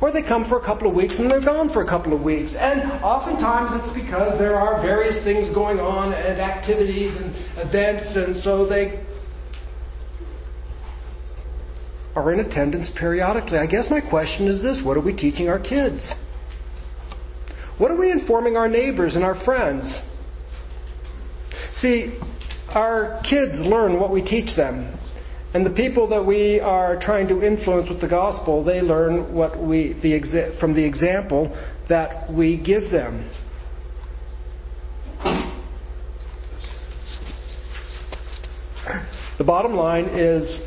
Or 0.00 0.12
they 0.12 0.22
come 0.22 0.48
for 0.48 0.58
a 0.58 0.64
couple 0.64 0.88
of 0.88 0.94
weeks 0.94 1.18
and 1.18 1.28
they're 1.28 1.44
gone 1.44 1.70
for 1.72 1.82
a 1.82 1.88
couple 1.88 2.14
of 2.14 2.22
weeks. 2.22 2.54
And 2.56 3.02
oftentimes 3.02 3.82
it's 3.82 3.94
because 3.98 4.38
there 4.38 4.54
are 4.54 4.80
various 4.80 5.24
things 5.24 5.52
going 5.52 5.80
on 5.80 6.14
and 6.14 6.40
activities 6.40 7.16
and 7.16 7.34
events, 7.58 8.06
and 8.14 8.36
so 8.44 8.64
they 8.64 9.04
are 12.18 12.32
in 12.32 12.40
attendance 12.40 12.90
periodically. 12.98 13.58
I 13.58 13.66
guess 13.66 13.86
my 13.90 14.00
question 14.00 14.48
is 14.48 14.62
this 14.62 14.80
what 14.84 14.96
are 14.96 15.02
we 15.02 15.14
teaching 15.14 15.48
our 15.48 15.60
kids? 15.60 16.12
What 17.78 17.90
are 17.90 17.96
we 17.96 18.10
informing 18.10 18.56
our 18.56 18.68
neighbors 18.68 19.14
and 19.14 19.24
our 19.24 19.42
friends? 19.44 19.84
See, 21.74 22.18
our 22.68 23.20
kids 23.22 23.52
learn 23.54 24.00
what 24.00 24.12
we 24.12 24.22
teach 24.22 24.56
them. 24.56 24.98
And 25.54 25.64
the 25.64 25.70
people 25.70 26.08
that 26.08 26.26
we 26.26 26.60
are 26.60 27.00
trying 27.00 27.28
to 27.28 27.42
influence 27.42 27.88
with 27.88 28.00
the 28.00 28.08
gospel, 28.08 28.64
they 28.64 28.80
learn 28.80 29.32
what 29.32 29.58
we, 29.58 29.94
the 30.02 30.12
exa- 30.12 30.58
from 30.60 30.74
the 30.74 30.84
example 30.84 31.56
that 31.88 32.30
we 32.30 32.60
give 32.62 32.90
them. 32.90 33.30
The 39.38 39.44
bottom 39.44 39.74
line 39.74 40.06
is 40.06 40.60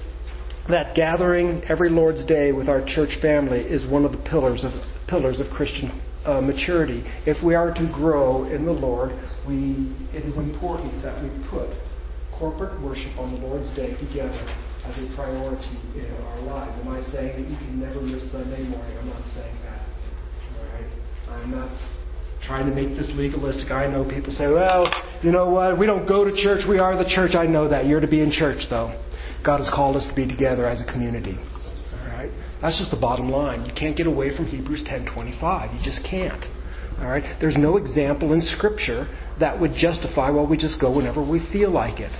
that 0.71 0.95
gathering 0.95 1.61
every 1.69 1.89
Lord's 1.89 2.25
Day 2.25 2.51
with 2.51 2.67
our 2.67 2.83
church 2.85 3.17
family 3.21 3.59
is 3.59 3.89
one 3.89 4.05
of 4.05 4.11
the 4.11 4.17
pillars 4.17 4.63
of 4.63 4.71
pillars 5.07 5.39
of 5.39 5.47
Christian 5.53 5.91
uh, 6.25 6.41
maturity. 6.41 7.03
If 7.25 7.43
we 7.43 7.55
are 7.55 7.73
to 7.73 7.91
grow 7.93 8.45
in 8.45 8.65
the 8.65 8.71
Lord, 8.71 9.11
we 9.47 9.95
it 10.13 10.25
is 10.25 10.37
important 10.37 11.01
that 11.03 11.21
we 11.21 11.29
put 11.49 11.69
corporate 12.37 12.81
worship 12.81 13.11
on 13.17 13.33
the 13.33 13.39
Lord's 13.45 13.69
Day 13.75 13.93
together 13.99 14.41
as 14.85 14.97
a 14.97 15.15
priority 15.15 15.77
in 15.93 16.09
our 16.25 16.39
lives. 16.41 16.73
Am 16.81 16.89
I 16.89 17.01
saying 17.11 17.37
that 17.37 17.49
you 17.49 17.57
can 17.57 17.79
never 17.79 18.01
miss 18.01 18.31
Sunday 18.31 18.63
morning? 18.63 18.97
I'm 18.97 19.09
not 19.09 19.25
saying 19.35 19.57
that. 19.63 19.85
All 20.57 20.65
right, 20.73 20.89
I'm 21.29 21.51
not 21.51 21.69
trying 22.47 22.65
to 22.67 22.73
make 22.73 22.97
this 22.97 23.09
legalistic. 23.13 23.71
I 23.71 23.87
know 23.87 24.03
people 24.03 24.33
say, 24.33 24.47
well, 24.47 24.89
you 25.21 25.31
know 25.31 25.49
what? 25.49 25.77
We 25.77 25.85
don't 25.85 26.07
go 26.07 26.25
to 26.25 26.33
church. 26.33 26.65
We 26.67 26.79
are 26.79 26.97
the 26.97 27.09
church. 27.09 27.35
I 27.35 27.45
know 27.45 27.69
that. 27.69 27.85
You're 27.85 28.01
to 28.01 28.07
be 28.07 28.21
in 28.21 28.31
church, 28.31 28.65
though. 28.69 28.89
God 29.45 29.57
has 29.57 29.69
called 29.73 29.95
us 29.95 30.05
to 30.07 30.15
be 30.15 30.27
together 30.27 30.65
as 30.65 30.81
a 30.81 30.85
community. 30.91 31.37
All 31.37 32.07
right? 32.07 32.31
That's 32.61 32.77
just 32.77 32.91
the 32.91 32.99
bottom 32.99 33.29
line. 33.29 33.65
You 33.65 33.73
can't 33.73 33.97
get 33.97 34.07
away 34.07 34.35
from 34.35 34.45
Hebrews 34.45 34.83
10:25. 34.83 35.73
You 35.73 35.79
just 35.83 36.03
can't. 36.03 36.45
All 36.99 37.07
right? 37.07 37.23
There's 37.39 37.57
no 37.57 37.77
example 37.77 38.33
in 38.33 38.41
scripture 38.41 39.07
that 39.39 39.59
would 39.59 39.73
justify 39.73 40.29
well 40.29 40.47
we 40.47 40.57
just 40.57 40.79
go 40.79 40.95
whenever 40.95 41.23
we 41.23 41.39
feel 41.51 41.71
like 41.71 41.99
it. 41.99 42.11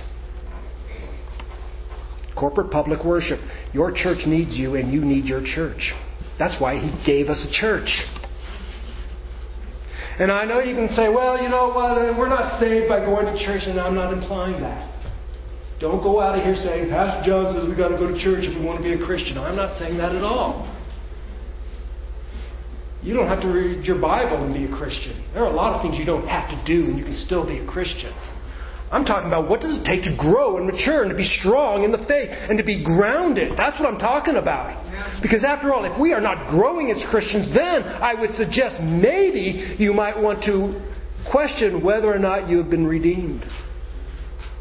Corporate 2.34 2.70
public 2.70 3.04
worship. 3.04 3.38
Your 3.72 3.92
church 3.92 4.26
needs 4.26 4.56
you 4.56 4.74
and 4.74 4.92
you 4.92 5.00
need 5.00 5.26
your 5.26 5.42
church. 5.44 5.92
That's 6.38 6.60
why 6.60 6.74
he 6.78 6.90
gave 7.06 7.28
us 7.28 7.46
a 7.48 7.52
church. 7.52 8.00
And 10.18 10.30
I 10.30 10.44
know 10.44 10.60
you 10.60 10.74
can 10.74 10.88
say, 10.94 11.08
well, 11.08 11.40
you 11.40 11.48
know 11.48 11.68
what, 11.68 11.96
we're 12.18 12.28
not 12.28 12.60
saved 12.60 12.88
by 12.88 13.00
going 13.00 13.26
to 13.26 13.44
church, 13.44 13.62
and 13.66 13.80
I'm 13.80 13.94
not 13.94 14.12
implying 14.12 14.60
that. 14.60 14.91
Don't 15.82 15.98
go 15.98 16.22
out 16.22 16.38
of 16.38 16.44
here 16.46 16.54
saying, 16.54 16.94
Pastor 16.94 17.26
John 17.26 17.50
says 17.50 17.66
we've 17.66 17.76
got 17.76 17.90
to 17.90 17.98
go 17.98 18.06
to 18.06 18.14
church 18.22 18.46
if 18.46 18.54
we 18.54 18.62
want 18.64 18.78
to 18.78 18.86
be 18.86 18.94
a 18.94 19.02
Christian. 19.04 19.34
I'm 19.34 19.58
not 19.58 19.74
saying 19.82 19.98
that 19.98 20.14
at 20.14 20.22
all. 20.22 20.70
You 23.02 23.18
don't 23.18 23.26
have 23.26 23.42
to 23.42 23.50
read 23.50 23.82
your 23.84 23.98
Bible 23.98 24.46
and 24.46 24.54
be 24.54 24.70
a 24.70 24.76
Christian. 24.78 25.18
There 25.34 25.42
are 25.42 25.50
a 25.50 25.58
lot 25.58 25.74
of 25.74 25.82
things 25.82 25.98
you 25.98 26.06
don't 26.06 26.28
have 26.30 26.46
to 26.54 26.58
do 26.62 26.86
and 26.86 26.96
you 26.96 27.02
can 27.02 27.18
still 27.26 27.42
be 27.44 27.58
a 27.58 27.66
Christian. 27.66 28.14
I'm 28.94 29.04
talking 29.04 29.26
about 29.26 29.50
what 29.50 29.58
does 29.58 29.74
it 29.74 29.82
take 29.82 30.06
to 30.06 30.14
grow 30.14 30.54
and 30.62 30.70
mature 30.70 31.02
and 31.02 31.10
to 31.10 31.16
be 31.16 31.26
strong 31.26 31.82
in 31.82 31.90
the 31.90 32.06
faith 32.06 32.30
and 32.30 32.54
to 32.58 32.62
be 32.62 32.84
grounded. 32.84 33.58
That's 33.58 33.74
what 33.80 33.90
I'm 33.90 33.98
talking 33.98 34.36
about. 34.36 34.78
Because 35.18 35.42
after 35.42 35.74
all, 35.74 35.82
if 35.82 35.98
we 35.98 36.12
are 36.12 36.20
not 36.20 36.46
growing 36.46 36.94
as 36.94 37.02
Christians, 37.10 37.50
then 37.50 37.82
I 37.82 38.14
would 38.14 38.38
suggest 38.38 38.78
maybe 38.78 39.74
you 39.82 39.92
might 39.92 40.14
want 40.14 40.44
to 40.46 40.78
question 41.26 41.82
whether 41.82 42.06
or 42.06 42.20
not 42.20 42.48
you 42.48 42.58
have 42.58 42.70
been 42.70 42.86
redeemed. 42.86 43.42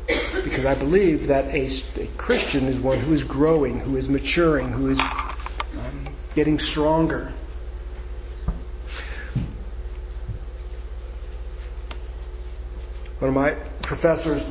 Because 0.07 0.65
I 0.65 0.77
believe 0.77 1.27
that 1.27 1.45
a, 1.45 1.67
a 2.01 2.17
Christian 2.17 2.65
is 2.67 2.83
one 2.83 3.03
who 3.03 3.13
is 3.13 3.23
growing, 3.23 3.79
who 3.79 3.97
is 3.97 4.09
maturing, 4.09 4.71
who 4.71 4.89
is 4.89 4.99
um, 4.99 6.17
getting 6.35 6.57
stronger. 6.57 7.33
One 13.19 13.29
of 13.29 13.35
my 13.35 13.53
professors 13.83 14.41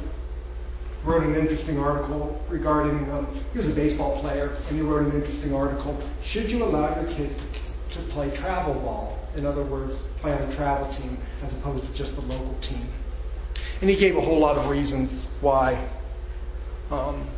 wrote 1.04 1.24
an 1.24 1.34
interesting 1.34 1.78
article 1.78 2.40
regarding, 2.48 3.10
um, 3.10 3.44
he 3.52 3.58
was 3.58 3.68
a 3.68 3.74
baseball 3.74 4.20
player, 4.20 4.50
and 4.68 4.76
he 4.76 4.82
wrote 4.82 5.12
an 5.12 5.20
interesting 5.20 5.52
article. 5.52 5.98
Should 6.24 6.50
you 6.50 6.62
allow 6.62 6.94
your 7.00 7.10
kids 7.16 7.34
to, 7.34 7.98
to 7.98 8.12
play 8.12 8.30
travel 8.36 8.74
ball? 8.74 9.18
In 9.36 9.44
other 9.44 9.68
words, 9.68 9.98
play 10.20 10.32
on 10.32 10.42
a 10.42 10.56
travel 10.56 10.86
team 10.96 11.18
as 11.42 11.52
opposed 11.58 11.86
to 11.86 11.98
just 11.98 12.14
the 12.14 12.22
local 12.22 12.54
team. 12.60 12.86
And 13.80 13.88
he 13.88 13.98
gave 13.98 14.16
a 14.16 14.20
whole 14.20 14.38
lot 14.38 14.56
of 14.56 14.70
reasons 14.70 15.26
why 15.40 15.88
um, 16.90 17.28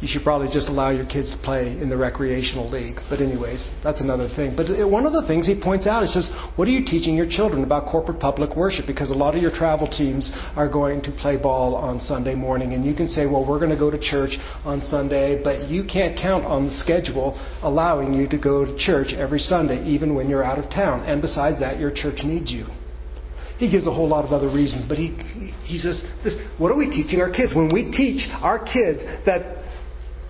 you 0.00 0.06
should 0.06 0.22
probably 0.22 0.46
just 0.52 0.68
allow 0.68 0.90
your 0.90 1.06
kids 1.06 1.32
to 1.32 1.38
play 1.42 1.72
in 1.72 1.88
the 1.88 1.96
recreational 1.96 2.70
league. 2.70 3.00
But, 3.10 3.20
anyways, 3.20 3.68
that's 3.82 4.00
another 4.00 4.28
thing. 4.36 4.54
But 4.54 4.68
one 4.88 5.06
of 5.06 5.12
the 5.12 5.26
things 5.26 5.46
he 5.46 5.60
points 5.60 5.88
out 5.88 6.04
is 6.04 6.14
says, 6.14 6.30
What 6.54 6.68
are 6.68 6.70
you 6.70 6.84
teaching 6.84 7.16
your 7.16 7.28
children 7.28 7.64
about 7.64 7.90
corporate 7.90 8.20
public 8.20 8.54
worship? 8.54 8.86
Because 8.86 9.10
a 9.10 9.14
lot 9.14 9.34
of 9.34 9.42
your 9.42 9.50
travel 9.50 9.88
teams 9.88 10.30
are 10.54 10.70
going 10.70 11.02
to 11.02 11.10
play 11.10 11.36
ball 11.36 11.74
on 11.74 11.98
Sunday 11.98 12.36
morning. 12.36 12.74
And 12.74 12.84
you 12.84 12.94
can 12.94 13.08
say, 13.08 13.26
Well, 13.26 13.44
we're 13.48 13.58
going 13.58 13.74
to 13.74 13.78
go 13.78 13.90
to 13.90 13.98
church 13.98 14.38
on 14.64 14.80
Sunday, 14.82 15.42
but 15.42 15.68
you 15.68 15.82
can't 15.82 16.16
count 16.16 16.44
on 16.44 16.68
the 16.68 16.74
schedule 16.74 17.34
allowing 17.62 18.14
you 18.14 18.28
to 18.28 18.38
go 18.38 18.64
to 18.64 18.78
church 18.78 19.12
every 19.16 19.40
Sunday, 19.40 19.82
even 19.84 20.14
when 20.14 20.28
you're 20.28 20.44
out 20.44 20.58
of 20.58 20.70
town. 20.70 21.02
And 21.06 21.20
besides 21.20 21.58
that, 21.58 21.80
your 21.80 21.90
church 21.90 22.20
needs 22.22 22.52
you. 22.52 22.66
He 23.58 23.70
gives 23.70 23.86
a 23.86 23.92
whole 23.92 24.08
lot 24.08 24.24
of 24.24 24.32
other 24.32 24.46
reasons, 24.46 24.86
but 24.88 24.98
he, 24.98 25.10
he 25.64 25.78
says, 25.78 26.02
this, 26.22 26.34
What 26.58 26.70
are 26.70 26.76
we 26.76 26.88
teaching 26.88 27.20
our 27.20 27.30
kids? 27.30 27.54
When 27.54 27.68
we 27.72 27.90
teach 27.90 28.26
our 28.40 28.58
kids 28.58 29.02
that 29.26 29.58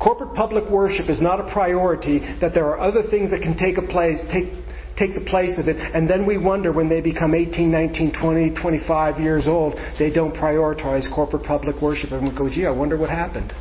corporate 0.00 0.34
public 0.34 0.70
worship 0.70 1.10
is 1.10 1.20
not 1.20 1.40
a 1.40 1.52
priority, 1.52 2.20
that 2.40 2.52
there 2.54 2.66
are 2.66 2.80
other 2.80 3.02
things 3.10 3.30
that 3.30 3.42
can 3.42 3.56
take 3.56 3.76
a 3.76 3.86
place, 3.86 4.16
take, 4.32 4.48
take 4.96 5.14
the 5.14 5.24
place 5.28 5.58
of 5.58 5.68
it, 5.68 5.76
and 5.76 6.08
then 6.08 6.26
we 6.26 6.38
wonder 6.38 6.72
when 6.72 6.88
they 6.88 7.00
become 7.00 7.34
18, 7.34 7.70
19, 7.70 8.12
20, 8.18 8.54
25 8.54 9.20
years 9.20 9.46
old, 9.46 9.74
they 9.98 10.10
don't 10.10 10.34
prioritize 10.34 11.04
corporate 11.14 11.42
public 11.42 11.82
worship, 11.82 12.12
and 12.12 12.26
we 12.26 12.36
go, 12.36 12.48
gee, 12.48 12.66
I 12.66 12.70
wonder 12.70 12.96
what 12.96 13.10
happened. 13.10 13.52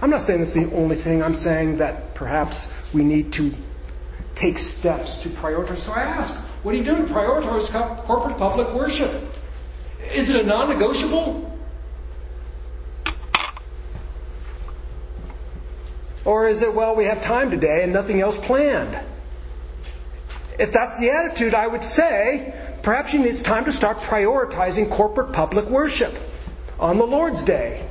I'm 0.00 0.10
not 0.10 0.26
saying 0.26 0.42
it's 0.42 0.54
the 0.54 0.70
only 0.76 1.02
thing. 1.02 1.22
I'm 1.22 1.34
saying 1.34 1.78
that 1.78 2.14
perhaps 2.14 2.64
we 2.94 3.02
need 3.02 3.32
to 3.32 3.50
take 4.40 4.56
steps 4.56 5.10
to 5.24 5.28
prioritize. 5.42 5.84
So 5.84 5.90
I 5.90 6.02
ask, 6.02 6.47
what 6.62 6.74
are 6.74 6.78
you 6.78 6.84
doing 6.84 7.06
prioritize 7.06 7.70
corporate 8.06 8.36
public 8.38 8.68
worship? 8.74 9.34
Is 10.12 10.28
it 10.28 10.36
a 10.36 10.42
non 10.44 10.68
negotiable? 10.68 11.44
Or 16.24 16.48
is 16.48 16.60
it, 16.60 16.74
well, 16.74 16.94
we 16.96 17.04
have 17.04 17.18
time 17.18 17.50
today 17.50 17.80
and 17.82 17.92
nothing 17.92 18.20
else 18.20 18.36
planned? 18.46 18.94
If 20.58 20.74
that's 20.74 21.00
the 21.00 21.10
attitude, 21.10 21.54
I 21.54 21.66
would 21.66 21.82
say 21.82 22.52
perhaps 22.82 23.10
it's 23.12 23.42
time 23.44 23.64
to 23.64 23.72
start 23.72 23.96
prioritizing 23.98 24.94
corporate 24.94 25.32
public 25.32 25.70
worship 25.70 26.12
on 26.78 26.98
the 26.98 27.04
Lord's 27.04 27.44
Day. 27.44 27.88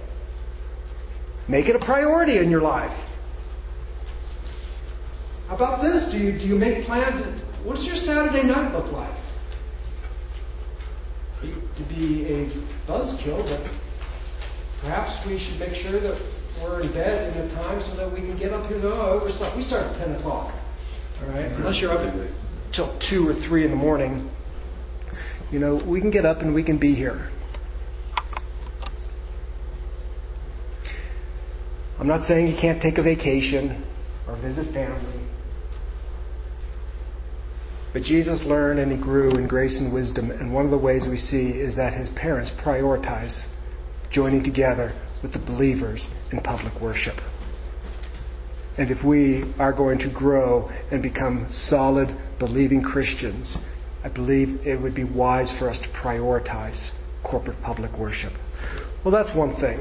Make 1.47 1.67
it 1.67 1.75
a 1.75 1.79
priority 1.83 2.37
in 2.37 2.51
your 2.51 2.61
life. 2.61 2.91
How 5.47 5.55
about 5.55 5.81
this? 5.81 6.11
Do 6.11 6.17
you, 6.17 6.37
do 6.37 6.45
you 6.45 6.55
make 6.55 6.85
plans? 6.85 7.41
What 7.67 7.75
does 7.75 7.85
your 7.85 7.97
Saturday 7.97 8.47
night 8.47 8.71
look 8.71 8.93
like? 8.93 9.11
To 11.41 11.83
be 11.91 12.23
a 12.23 12.47
buzzkill, 12.87 13.43
but 13.43 13.59
perhaps 14.79 15.27
we 15.27 15.37
should 15.37 15.59
make 15.59 15.75
sure 15.83 15.99
that 15.99 16.15
we're 16.63 16.79
in 16.79 16.93
bed 16.93 17.35
in 17.35 17.43
a 17.43 17.53
time 17.53 17.81
so 17.81 17.97
that 17.97 18.09
we 18.09 18.21
can 18.21 18.39
get 18.39 18.53
up 18.53 18.67
here 18.67 18.75
and 18.75 18.83
go, 18.83 18.93
oh, 18.93 19.19
overslept. 19.19 19.57
We 19.57 19.63
start 19.63 19.83
at 19.83 19.99
10 19.99 20.15
o'clock. 20.15 20.55
All 21.19 21.27
right? 21.27 21.51
Mm-hmm. 21.51 21.61
Unless 21.61 21.81
you're 21.81 21.91
up 21.91 21.99
until 21.99 22.97
2 23.09 23.27
or 23.27 23.33
3 23.49 23.65
in 23.65 23.71
the 23.71 23.75
morning, 23.75 24.31
you 25.51 25.59
know, 25.59 25.83
we 25.85 25.99
can 25.99 26.09
get 26.09 26.25
up 26.25 26.39
and 26.39 26.55
we 26.55 26.63
can 26.63 26.79
be 26.79 26.95
here. 26.95 27.29
I'm 31.99 32.07
not 32.07 32.25
saying 32.29 32.47
you 32.47 32.57
can't 32.61 32.81
take 32.81 32.97
a 32.97 33.03
vacation 33.03 33.83
or 34.25 34.39
visit 34.39 34.73
family. 34.73 35.26
But 37.97 38.05
Jesus 38.05 38.43
learned 38.45 38.79
and 38.79 38.91
he 38.91 38.97
grew 38.99 39.31
in 39.31 39.47
grace 39.47 39.79
and 39.79 39.91
wisdom, 39.91 40.29
and 40.29 40.53
one 40.53 40.65
of 40.65 40.69
the 40.69 40.77
ways 40.77 41.07
we 41.09 41.17
see 41.17 41.49
is 41.49 41.75
that 41.77 41.93
his 41.93 42.09
parents 42.09 42.51
prioritize 42.63 43.43
joining 44.11 44.43
together 44.43 44.93
with 45.23 45.33
the 45.33 45.39
believers 45.39 46.07
in 46.31 46.39
public 46.41 46.79
worship. 46.79 47.15
And 48.77 48.91
if 48.91 49.03
we 49.03 49.51
are 49.57 49.73
going 49.73 49.97
to 49.97 50.13
grow 50.13 50.69
and 50.91 51.01
become 51.01 51.47
solid, 51.49 52.09
believing 52.37 52.83
Christians, 52.83 53.57
I 54.03 54.09
believe 54.09 54.59
it 54.63 54.79
would 54.79 54.93
be 54.93 55.03
wise 55.03 55.51
for 55.57 55.67
us 55.67 55.81
to 55.81 55.89
prioritize 55.99 56.91
corporate 57.23 57.57
public 57.63 57.97
worship. 57.97 58.33
Well, 59.03 59.11
that's 59.11 59.35
one 59.35 59.55
thing. 59.59 59.79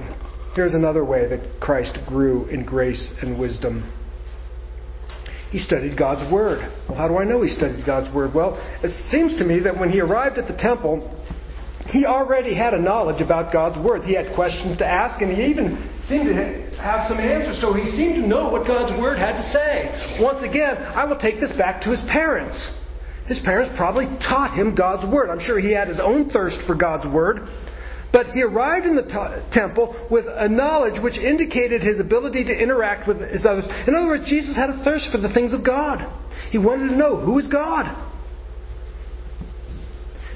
Here's 0.55 0.72
another 0.72 1.05
way 1.05 1.29
that 1.29 1.61
Christ 1.61 1.98
grew 2.09 2.46
in 2.46 2.64
grace 2.64 3.12
and 3.20 3.38
wisdom. 3.38 3.92
He 5.57 5.62
studied 5.62 5.97
God's 5.97 6.31
Word. 6.31 6.61
Well, 6.87 6.99
how 6.99 7.09
do 7.09 7.16
I 7.16 7.25
know 7.25 7.40
he 7.40 7.49
studied 7.49 7.87
God's 7.87 8.14
Word? 8.14 8.35
Well, 8.35 8.61
it 8.85 8.92
seems 9.09 9.40
to 9.40 9.45
me 9.49 9.59
that 9.61 9.73
when 9.81 9.88
he 9.88 10.05
arrived 10.05 10.37
at 10.37 10.47
the 10.47 10.53
temple, 10.61 11.01
he 11.88 12.05
already 12.05 12.53
had 12.55 12.75
a 12.75 12.79
knowledge 12.79 13.23
about 13.25 13.55
God's 13.55 13.81
Word. 13.81 14.05
He 14.05 14.12
had 14.12 14.37
questions 14.37 14.77
to 14.77 14.85
ask, 14.85 15.23
and 15.23 15.33
he 15.33 15.49
even 15.49 15.81
seemed 16.05 16.29
to 16.29 16.37
have 16.77 17.09
some 17.09 17.16
answers. 17.16 17.59
So 17.64 17.73
he 17.73 17.88
seemed 17.97 18.21
to 18.21 18.29
know 18.29 18.53
what 18.53 18.66
God's 18.69 19.01
Word 19.01 19.16
had 19.16 19.40
to 19.40 19.49
say. 19.49 20.21
Once 20.21 20.45
again, 20.45 20.77
I 20.77 21.07
will 21.07 21.16
take 21.16 21.40
this 21.40 21.57
back 21.57 21.81
to 21.88 21.88
his 21.88 22.05
parents. 22.12 22.61
His 23.25 23.40
parents 23.40 23.73
probably 23.79 24.12
taught 24.21 24.53
him 24.53 24.75
God's 24.75 25.11
Word. 25.11 25.31
I'm 25.31 25.40
sure 25.40 25.59
he 25.59 25.73
had 25.73 25.88
his 25.88 26.01
own 26.05 26.29
thirst 26.29 26.61
for 26.66 26.75
God's 26.75 27.09
Word. 27.09 27.49
But 28.12 28.29
he 28.29 28.42
arrived 28.42 28.87
in 28.87 28.97
the 28.97 29.03
t- 29.03 29.51
temple 29.53 29.95
with 30.11 30.25
a 30.29 30.49
knowledge 30.49 31.03
which 31.03 31.19
indicated 31.19 31.83
his 31.83 32.01
ability 32.01 32.45
to 32.45 32.53
interact 32.53 33.09
with 33.09 33.21
his 33.21 33.45
others. 33.45 33.66
In 33.87 33.95
other 33.95 34.07
words, 34.07 34.29
Jesus 34.29 34.57
had 34.57 34.71
a 34.71 34.85
thirst 34.85 35.11
for 35.11 35.19
the 35.19 35.33
things 35.33 35.53
of 35.53 35.64
God. 35.64 36.01
He 36.51 36.59
wanted 36.59 36.88
to 36.88 36.97
know 36.97 37.16
who 37.19 37.38
is 37.38 37.49
God. 37.49 37.85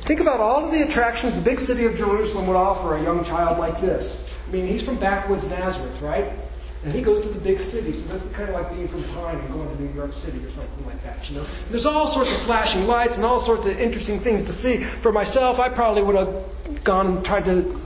Think 0.06 0.20
about 0.20 0.40
all 0.40 0.64
of 0.66 0.72
the 0.72 0.83
attractions 0.83 1.38
the 1.38 1.44
big 1.44 1.61
city 1.61 1.87
of 1.87 1.94
Jerusalem 1.94 2.48
would 2.48 2.56
offer 2.56 2.96
a 2.96 3.02
young 3.02 3.24
child 3.24 3.59
like 3.59 3.80
this. 3.80 4.02
I 4.46 4.50
mean, 4.50 4.66
he's 4.66 4.85
from 4.85 4.98
backwoods 4.98 5.44
Nazareth, 5.46 6.02
right? 6.02 6.49
And 6.80 6.96
he 6.96 7.04
goes 7.04 7.20
to 7.20 7.28
the 7.28 7.44
big 7.44 7.60
city, 7.60 7.92
so 7.92 8.08
this 8.08 8.24
is 8.24 8.32
kind 8.32 8.48
of 8.48 8.56
like 8.56 8.72
being 8.72 8.88
from 8.88 9.04
Pine 9.12 9.36
and 9.36 9.52
going 9.52 9.68
to 9.68 9.76
New 9.76 9.92
York 9.92 10.16
City 10.24 10.40
or 10.40 10.48
something 10.48 10.80
like 10.88 10.96
that, 11.04 11.20
you 11.28 11.36
know. 11.36 11.44
And 11.44 11.68
there's 11.68 11.84
all 11.84 12.08
sorts 12.16 12.32
of 12.32 12.40
flashing 12.48 12.88
lights 12.88 13.12
and 13.20 13.24
all 13.24 13.44
sorts 13.44 13.68
of 13.68 13.76
interesting 13.76 14.24
things 14.24 14.48
to 14.48 14.54
see. 14.64 14.80
For 15.04 15.12
myself, 15.12 15.60
I 15.60 15.68
probably 15.68 16.00
would 16.00 16.16
have 16.16 16.32
gone 16.80 17.20
and 17.20 17.24
tried 17.24 17.44
to 17.52 17.76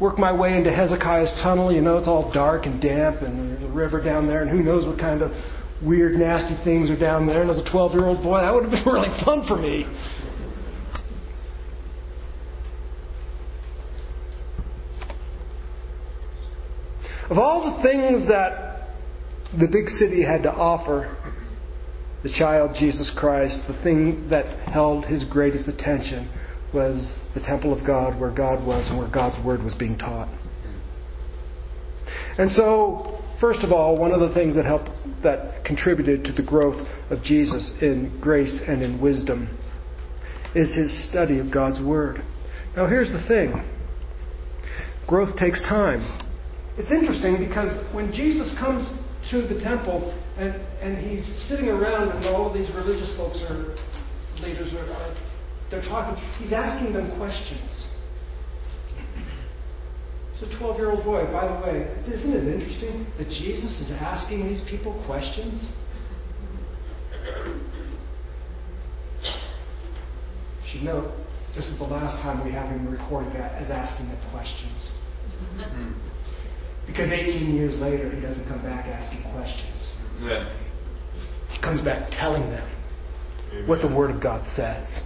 work 0.00 0.16
my 0.16 0.32
way 0.32 0.56
into 0.56 0.72
Hezekiah's 0.72 1.36
tunnel. 1.44 1.68
You 1.68 1.84
know, 1.84 1.98
it's 1.98 2.08
all 2.08 2.32
dark 2.32 2.64
and 2.64 2.80
damp, 2.80 3.20
and 3.20 3.52
there's 3.52 3.68
a 3.68 3.74
river 3.74 4.02
down 4.02 4.26
there, 4.26 4.40
and 4.40 4.48
who 4.48 4.64
knows 4.64 4.88
what 4.88 4.96
kind 4.98 5.20
of 5.20 5.30
weird, 5.84 6.16
nasty 6.16 6.56
things 6.64 6.90
are 6.90 6.98
down 6.98 7.26
there. 7.26 7.42
And 7.42 7.50
as 7.50 7.58
a 7.58 7.68
12-year-old 7.68 8.24
boy, 8.24 8.40
that 8.40 8.52
would 8.52 8.64
have 8.64 8.72
been 8.72 8.84
really 8.88 9.12
fun 9.24 9.44
for 9.46 9.60
me. 9.60 9.84
Of 17.30 17.38
all 17.38 17.76
the 17.76 17.82
things 17.82 18.26
that 18.26 18.88
the 19.52 19.68
big 19.70 19.88
city 19.88 20.24
had 20.24 20.42
to 20.42 20.52
offer 20.52 21.16
the 22.24 22.28
child 22.28 22.76
Jesus 22.78 23.10
Christ, 23.16 23.60
the 23.68 23.80
thing 23.84 24.28
that 24.30 24.68
held 24.68 25.04
his 25.04 25.24
greatest 25.24 25.68
attention 25.68 26.28
was 26.74 27.16
the 27.34 27.40
temple 27.40 27.72
of 27.72 27.86
God 27.86 28.20
where 28.20 28.32
God 28.34 28.66
was 28.66 28.88
and 28.88 28.98
where 28.98 29.10
God's 29.10 29.44
word 29.44 29.62
was 29.62 29.74
being 29.74 29.96
taught. 29.96 30.28
And 32.36 32.50
so, 32.50 33.22
first 33.40 33.60
of 33.60 33.70
all, 33.70 33.96
one 33.96 34.12
of 34.12 34.20
the 34.20 34.34
things 34.34 34.56
that 34.56 34.64
helped 34.64 34.90
that 35.22 35.64
contributed 35.64 36.24
to 36.24 36.32
the 36.32 36.42
growth 36.42 36.86
of 37.10 37.22
Jesus 37.22 37.70
in 37.80 38.18
grace 38.20 38.58
and 38.66 38.82
in 38.82 39.00
wisdom 39.00 39.56
is 40.54 40.74
his 40.74 41.08
study 41.08 41.38
of 41.38 41.52
God's 41.52 41.80
word. 41.80 42.22
Now 42.76 42.86
here's 42.88 43.12
the 43.12 43.24
thing. 43.28 43.52
Growth 45.06 45.36
takes 45.36 45.60
time. 45.62 46.26
It's 46.80 46.90
interesting 46.90 47.36
because 47.46 47.76
when 47.94 48.10
Jesus 48.10 48.56
comes 48.58 48.88
to 49.30 49.44
the 49.46 49.60
temple 49.60 50.16
and, 50.38 50.56
and 50.80 50.96
he's 50.96 51.20
sitting 51.44 51.68
around 51.68 52.08
and 52.08 52.24
all 52.24 52.48
of 52.48 52.54
these 52.56 52.72
religious 52.72 53.14
folks 53.20 53.36
are 53.52 53.76
leaders 54.40 54.72
are, 54.72 54.88
are 54.88 55.12
they're 55.70 55.84
talking, 55.84 56.16
he's 56.40 56.54
asking 56.54 56.94
them 56.94 57.14
questions. 57.20 57.84
It's 60.32 60.40
a 60.40 60.58
12 60.58 60.76
year 60.78 60.90
old 60.90 61.04
boy, 61.04 61.28
by 61.30 61.52
the 61.52 61.60
way. 61.60 61.84
Isn't 62.08 62.32
it 62.32 62.48
interesting 62.48 63.04
that 63.18 63.28
Jesus 63.28 63.84
is 63.84 63.92
asking 63.92 64.48
these 64.48 64.64
people 64.70 64.96
questions? 65.04 65.60
You 70.64 70.72
should 70.72 70.82
note, 70.82 71.12
this 71.54 71.66
is 71.66 71.76
the 71.76 71.84
last 71.84 72.22
time 72.22 72.42
we 72.42 72.52
have 72.52 72.70
him 72.70 72.88
recorded 72.90 73.34
that 73.34 73.60
as 73.60 73.68
asking 73.68 74.08
them 74.08 74.18
questions. 74.32 74.88
Hmm. 75.60 76.09
Because 76.86 77.10
18 77.10 77.54
years 77.54 77.78
later, 77.80 78.10
he 78.10 78.20
doesn't 78.20 78.46
come 78.48 78.62
back 78.62 78.86
asking 78.86 79.22
questions. 79.32 79.92
Yeah. 80.20 80.48
He 81.50 81.60
comes 81.62 81.84
back 81.84 82.10
telling 82.12 82.50
them 82.50 82.68
Amen. 83.52 83.68
what 83.68 83.80
the 83.80 83.94
Word 83.94 84.10
of 84.10 84.22
God 84.22 84.46
says. 84.54 85.00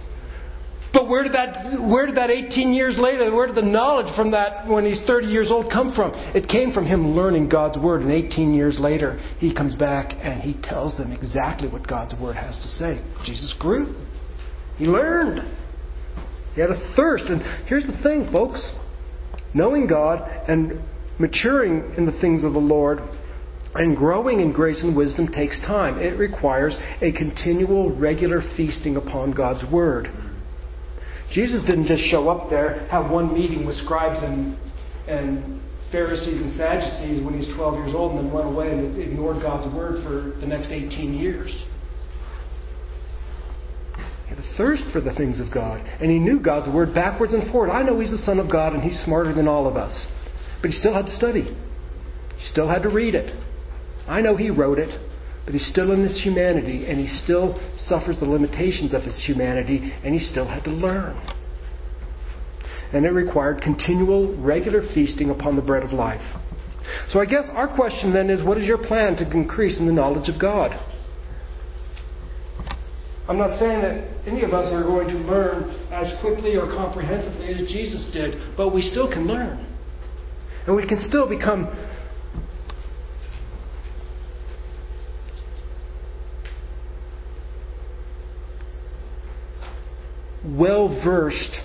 But 0.95 1.09
where 1.09 1.23
did 1.23 1.33
that, 1.33 1.81
where 1.81 2.05
did 2.05 2.15
that 2.15 2.29
18 2.29 2.71
years 2.71 2.97
later, 2.97 3.35
where 3.35 3.47
did 3.47 3.57
the 3.57 3.61
knowledge 3.61 4.15
from 4.15 4.31
that 4.31 4.65
when 4.65 4.85
he's 4.85 5.01
30 5.05 5.27
years 5.27 5.51
old 5.51 5.69
come 5.69 5.93
from? 5.93 6.13
It 6.33 6.47
came 6.47 6.71
from 6.71 6.85
him 6.85 7.11
learning 7.11 7.49
God's 7.49 7.77
Word. 7.77 8.01
And 8.01 8.11
18 8.11 8.53
years 8.53 8.79
later, 8.79 9.19
he 9.37 9.53
comes 9.53 9.75
back 9.75 10.13
and 10.21 10.41
he 10.41 10.55
tells 10.63 10.97
them 10.97 11.11
exactly 11.11 11.67
what 11.67 11.85
God's 11.85 12.17
Word 12.19 12.37
has 12.37 12.57
to 12.59 12.67
say. 12.69 13.03
Jesus 13.25 13.53
grew. 13.59 13.93
He 14.77 14.85
learned. 14.85 15.41
He 16.53 16.61
had 16.61 16.69
a 16.69 16.95
thirst. 16.95 17.25
And 17.25 17.41
here's 17.67 17.85
the 17.85 18.01
thing, 18.01 18.31
folks. 18.31 18.73
Knowing 19.53 19.87
God 19.87 20.21
and 20.47 20.79
maturing 21.19 21.93
in 21.97 22.05
the 22.05 22.19
things 22.19 22.43
of 22.43 22.53
the 22.53 22.59
Lord 22.59 22.99
and 23.75 23.95
growing 23.95 24.39
in 24.39 24.53
grace 24.53 24.81
and 24.83 24.95
wisdom 24.95 25.27
takes 25.27 25.59
time. 25.65 25.99
It 25.99 26.17
requires 26.17 26.77
a 27.01 27.11
continual, 27.11 27.95
regular 27.95 28.41
feasting 28.55 28.95
upon 28.95 29.31
God's 29.33 29.69
Word. 29.71 30.07
Jesus 31.31 31.63
didn't 31.65 31.87
just 31.87 32.03
show 32.03 32.29
up 32.29 32.49
there, 32.49 32.87
have 32.87 33.11
one 33.11 33.33
meeting 33.33 33.65
with 33.65 33.75
scribes 33.77 34.19
and, 34.23 34.57
and 35.07 35.61
Pharisees 35.91 36.41
and 36.41 36.55
Sadducees 36.55 37.23
when 37.23 37.33
he 37.33 37.45
was 37.47 37.55
12 37.55 37.75
years 37.75 37.95
old, 37.95 38.15
and 38.15 38.25
then 38.25 38.33
went 38.33 38.47
away 38.47 38.71
and 38.71 38.97
ignored 38.97 39.41
God's 39.41 39.73
Word 39.75 40.03
for 40.03 40.39
the 40.39 40.47
next 40.47 40.69
18 40.71 41.13
years. 41.13 41.65
He 44.23 44.29
had 44.29 44.39
a 44.39 44.57
thirst 44.57 44.83
for 44.93 45.01
the 45.01 45.13
things 45.13 45.41
of 45.41 45.53
God, 45.53 45.81
and 45.99 46.09
he 46.09 46.17
knew 46.17 46.39
God's 46.39 46.73
Word 46.73 46.93
backwards 46.93 47.33
and 47.33 47.51
forward. 47.51 47.71
I 47.71 47.83
know 47.83 47.99
he's 47.99 48.11
the 48.11 48.19
Son 48.19 48.39
of 48.39 48.49
God, 48.49 48.73
and 48.73 48.81
he's 48.81 48.99
smarter 49.03 49.33
than 49.33 49.47
all 49.47 49.67
of 49.67 49.75
us. 49.75 50.07
But 50.65 50.71
he 50.71 50.79
still 50.79 50.95
had 50.95 51.05
to 51.05 51.11
study. 51.11 51.43
He 51.43 52.43
still 52.51 52.67
had 52.67 52.81
to 52.81 52.89
read 52.89 53.13
it. 53.13 53.31
I 54.07 54.19
know 54.19 54.35
he 54.35 54.49
wrote 54.49 54.79
it, 54.79 54.99
but 55.45 55.53
he's 55.53 55.67
still 55.67 55.91
in 55.91 56.01
his 56.01 56.23
humanity, 56.23 56.89
and 56.89 56.99
he 56.99 57.05
still 57.05 57.53
suffers 57.77 58.19
the 58.19 58.25
limitations 58.25 58.91
of 58.95 59.03
his 59.03 59.23
humanity, 59.27 59.93
and 60.03 60.11
he 60.11 60.19
still 60.19 60.47
had 60.47 60.63
to 60.63 60.71
learn. 60.71 61.21
And 62.93 63.05
it 63.05 63.09
required 63.09 63.61
continual, 63.61 64.35
regular 64.41 64.81
feasting 64.91 65.29
upon 65.29 65.55
the 65.55 65.61
bread 65.61 65.83
of 65.83 65.91
life. 65.91 66.25
So 67.09 67.19
I 67.19 67.27
guess 67.27 67.47
our 67.51 67.67
question 67.75 68.11
then 68.11 68.31
is 68.31 68.43
what 68.43 68.57
is 68.57 68.67
your 68.67 68.79
plan 68.79 69.17
to 69.17 69.31
increase 69.37 69.77
in 69.77 69.85
the 69.85 69.93
knowledge 69.93 70.29
of 70.29 70.41
God? 70.41 70.71
I'm 73.29 73.37
not 73.37 73.59
saying 73.59 73.83
that 73.83 74.27
any 74.27 74.41
of 74.41 74.55
us 74.55 74.73
are 74.73 74.81
going 74.81 75.09
to 75.09 75.17
learn 75.29 75.69
as 75.91 76.19
quickly 76.21 76.55
or 76.55 76.65
comprehensively 76.65 77.53
as 77.53 77.71
Jesus 77.71 78.09
did, 78.11 78.57
but 78.57 78.73
we 78.73 78.81
still 78.81 79.07
can 79.07 79.27
learn. 79.27 79.73
And 80.67 80.75
we 80.75 80.87
can 80.87 80.99
still 80.99 81.29
become 81.29 81.67
well 90.57 90.87
versed, 91.03 91.59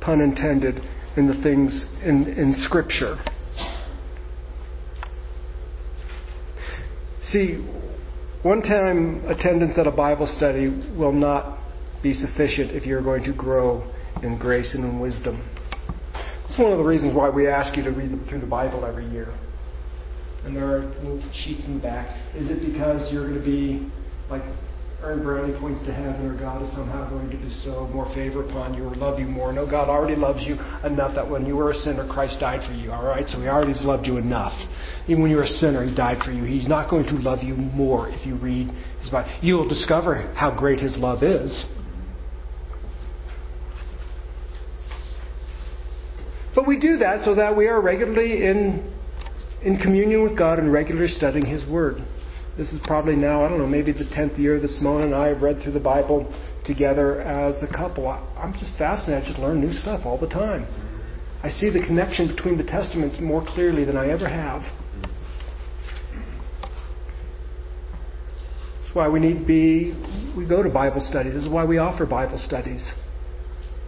pun 0.00 0.20
intended, 0.20 0.80
in 1.16 1.26
the 1.26 1.42
things 1.42 1.84
in, 2.04 2.26
in 2.28 2.52
Scripture. 2.54 3.16
See, 7.22 7.66
one 8.42 8.62
time 8.62 9.24
attendance 9.26 9.78
at 9.78 9.86
a 9.86 9.90
Bible 9.90 10.26
study 10.26 10.68
will 10.96 11.12
not 11.12 11.58
be 12.02 12.12
sufficient 12.12 12.72
if 12.72 12.84
you're 12.84 13.02
going 13.02 13.24
to 13.24 13.32
grow 13.32 13.90
in 14.22 14.38
grace 14.38 14.74
and 14.74 14.84
in 14.84 15.00
wisdom. 15.00 15.48
It's 16.52 16.60
one 16.60 16.70
of 16.70 16.76
the 16.76 16.84
reasons 16.84 17.16
why 17.16 17.30
we 17.30 17.48
ask 17.48 17.78
you 17.78 17.82
to 17.82 17.92
read 17.92 18.12
through 18.28 18.40
the 18.40 18.46
Bible 18.46 18.84
every 18.84 19.08
year. 19.08 19.32
And 20.44 20.54
there 20.54 20.68
are 20.68 20.80
little 21.00 21.24
sheets 21.32 21.64
in 21.64 21.76
the 21.78 21.80
back. 21.80 22.12
Is 22.36 22.50
it 22.50 22.60
because 22.60 23.10
you're 23.10 23.26
going 23.26 23.40
to 23.40 23.42
be 23.42 23.90
like 24.28 24.42
earn 25.00 25.22
brownie 25.22 25.58
points 25.58 25.80
to 25.86 25.94
heaven, 25.94 26.26
or 26.26 26.38
God 26.38 26.60
is 26.60 26.70
somehow 26.74 27.08
going 27.08 27.30
to 27.30 27.38
bestow 27.38 27.88
more 27.88 28.04
favor 28.14 28.44
upon 28.44 28.74
you 28.74 28.84
or 28.84 28.94
love 28.94 29.18
you 29.18 29.24
more. 29.24 29.50
No, 29.50 29.64
God 29.64 29.88
already 29.88 30.14
loves 30.14 30.44
you 30.44 30.56
enough 30.84 31.14
that 31.14 31.28
when 31.28 31.46
you 31.46 31.56
were 31.56 31.70
a 31.70 31.74
sinner, 31.74 32.06
Christ 32.06 32.36
died 32.38 32.60
for 32.68 32.74
you. 32.76 32.92
All 32.92 33.06
right, 33.06 33.26
so 33.26 33.40
He 33.40 33.48
already 33.48 33.72
has 33.72 33.82
loved 33.82 34.06
you 34.06 34.18
enough. 34.18 34.52
Even 35.08 35.22
when 35.22 35.30
you 35.30 35.38
were 35.38 35.48
a 35.48 35.56
sinner, 35.56 35.82
He 35.88 35.94
died 35.94 36.18
for 36.22 36.32
you. 36.32 36.44
He's 36.44 36.68
not 36.68 36.90
going 36.90 37.06
to 37.06 37.14
love 37.14 37.42
you 37.42 37.54
more 37.56 38.10
if 38.10 38.26
you 38.26 38.36
read 38.36 38.68
His 39.00 39.08
Bible. 39.08 39.32
You 39.40 39.54
will 39.54 39.68
discover 39.68 40.30
how 40.36 40.54
great 40.54 40.80
His 40.80 40.98
love 40.98 41.22
is. 41.22 41.64
We 46.72 46.80
do 46.80 46.96
that 46.96 47.22
so 47.22 47.34
that 47.34 47.54
we 47.54 47.66
are 47.66 47.82
regularly 47.82 48.46
in 48.46 48.90
in 49.60 49.76
communion 49.76 50.22
with 50.22 50.38
God 50.38 50.58
and 50.58 50.72
regularly 50.72 51.08
studying 51.08 51.44
His 51.44 51.68
Word. 51.68 52.02
This 52.56 52.72
is 52.72 52.80
probably 52.84 53.14
now, 53.14 53.44
I 53.44 53.48
don't 53.48 53.58
know, 53.58 53.66
maybe 53.66 53.92
the 53.92 54.04
10th 54.04 54.38
year 54.38 54.58
that 54.58 54.68
Simone 54.68 55.02
and 55.02 55.14
I 55.14 55.28
have 55.28 55.42
read 55.42 55.62
through 55.62 55.72
the 55.72 55.80
Bible 55.80 56.32
together 56.64 57.20
as 57.20 57.62
a 57.62 57.66
couple. 57.66 58.08
I'm 58.08 58.54
just 58.54 58.76
fascinated. 58.78 59.24
I 59.24 59.26
just 59.26 59.38
learn 59.38 59.60
new 59.60 59.72
stuff 59.72 60.00
all 60.04 60.18
the 60.18 60.28
time. 60.28 60.66
I 61.42 61.50
see 61.50 61.68
the 61.70 61.84
connection 61.86 62.34
between 62.34 62.56
the 62.56 62.64
Testaments 62.64 63.18
more 63.20 63.44
clearly 63.44 63.84
than 63.84 63.96
I 63.96 64.08
ever 64.08 64.28
have. 64.28 64.62
That's 68.80 68.94
why 68.94 69.08
we 69.08 69.20
need 69.20 69.46
be, 69.46 69.92
we 70.36 70.48
go 70.48 70.62
to 70.62 70.70
Bible 70.70 71.00
studies. 71.00 71.34
This 71.34 71.44
is 71.44 71.50
why 71.50 71.64
we 71.66 71.78
offer 71.78 72.06
Bible 72.06 72.38
studies 72.38 72.92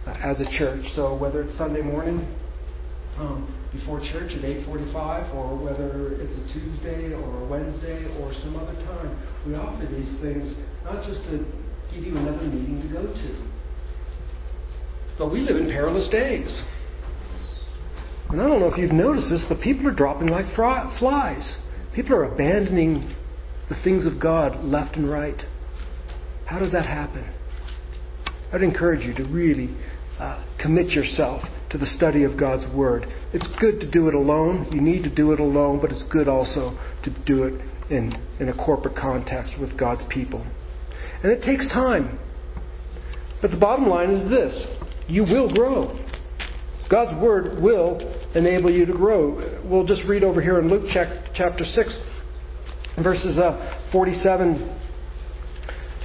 uh, 0.07 0.17
as 0.23 0.41
a 0.41 0.47
church. 0.59 0.85
So 0.95 1.17
whether 1.17 1.43
it's 1.43 1.57
Sunday 1.57 1.83
morning, 1.83 2.29
um, 3.19 3.47
before 3.73 4.01
church 4.01 4.33
at 4.33 4.43
8:45, 4.43 5.35
or 5.35 5.57
whether 5.57 6.15
it's 6.15 6.37
a 6.37 6.53
Tuesday 6.53 7.13
or 7.13 7.43
a 7.43 7.47
Wednesday 7.47 8.05
or 8.21 8.33
some 8.35 8.57
other 8.57 8.75
time. 8.87 9.17
We 9.47 9.55
offer 9.55 9.87
these 9.87 10.19
things 10.21 10.55
not 10.85 11.05
just 11.05 11.23
to 11.31 11.45
give 11.93 12.05
you 12.05 12.17
another 12.17 12.47
meeting 12.47 12.83
to 12.83 12.89
go 12.89 13.03
to, 13.03 13.51
but 15.19 15.33
we 15.33 15.41
live 15.41 15.57
in 15.57 15.67
perilous 15.67 16.09
days. 16.09 16.63
And 18.31 18.41
I 18.41 18.49
don't 18.49 18.59
know 18.59 18.71
if 18.71 18.79
you've 18.79 18.93
noticed 18.93 19.31
this, 19.31 19.45
but 19.49 19.61
people 19.61 19.87
are 19.87 19.95
dropping 19.95 20.29
like 20.29 20.47
flies. 20.57 21.59
People 21.95 22.17
are 22.17 22.25
abandoning 22.25 23.15
the 23.69 23.77
things 23.85 24.07
of 24.07 24.21
God 24.21 24.65
left 24.65 24.97
and 24.97 25.09
right. 25.09 25.41
How 26.47 26.59
does 26.59 26.73
that 26.73 26.85
happen? 26.85 27.33
I'd 28.53 28.63
encourage 28.63 29.07
you 29.07 29.15
to 29.15 29.25
really 29.31 29.75
uh, 30.25 30.43
commit 30.61 30.91
yourself 30.91 31.43
to 31.69 31.77
the 31.77 31.87
study 31.87 32.25
of 32.25 32.39
God's 32.39 32.65
Word. 32.75 33.07
It's 33.35 33.49
good 33.61 33.81
to 33.81 33.91
do 33.91 34.09
it 34.09 34.15
alone. 34.15 34.69
You 34.73 34.81
need 34.81 35.03
to 35.03 35.15
do 35.15 35.33
it 35.33 35.41
alone, 35.41 35.81
but 35.83 35.91
it's 35.91 36.05
good 36.11 36.29
also 36.29 36.79
to 37.03 37.11
do 37.27 37.45
it 37.45 37.61
in, 37.91 38.13
in 38.41 38.49
a 38.49 38.55
corporate 38.55 38.97
context 38.97 39.55
with 39.61 39.79
God's 39.79 40.03
people. 40.09 40.47
And 41.23 41.31
it 41.31 41.43
takes 41.43 41.69
time. 41.69 42.19
But 43.43 43.51
the 43.51 43.59
bottom 43.59 43.87
line 43.87 44.11
is 44.11 44.31
this 44.31 44.67
you 45.09 45.25
will 45.25 45.53
grow. 45.53 46.01
God's 46.91 47.21
Word 47.23 47.63
will 47.63 47.99
enable 48.35 48.71
you 48.71 48.87
to 48.87 48.93
grow. 48.93 49.61
We'll 49.69 49.87
just 49.87 50.03
read 50.09 50.25
over 50.25 50.41
here 50.41 50.59
in 50.59 50.71
Luke 50.71 50.85
chapter 51.35 51.65
6, 51.65 51.99
verses 53.03 53.39
uh, 53.39 53.91
47 53.93 54.81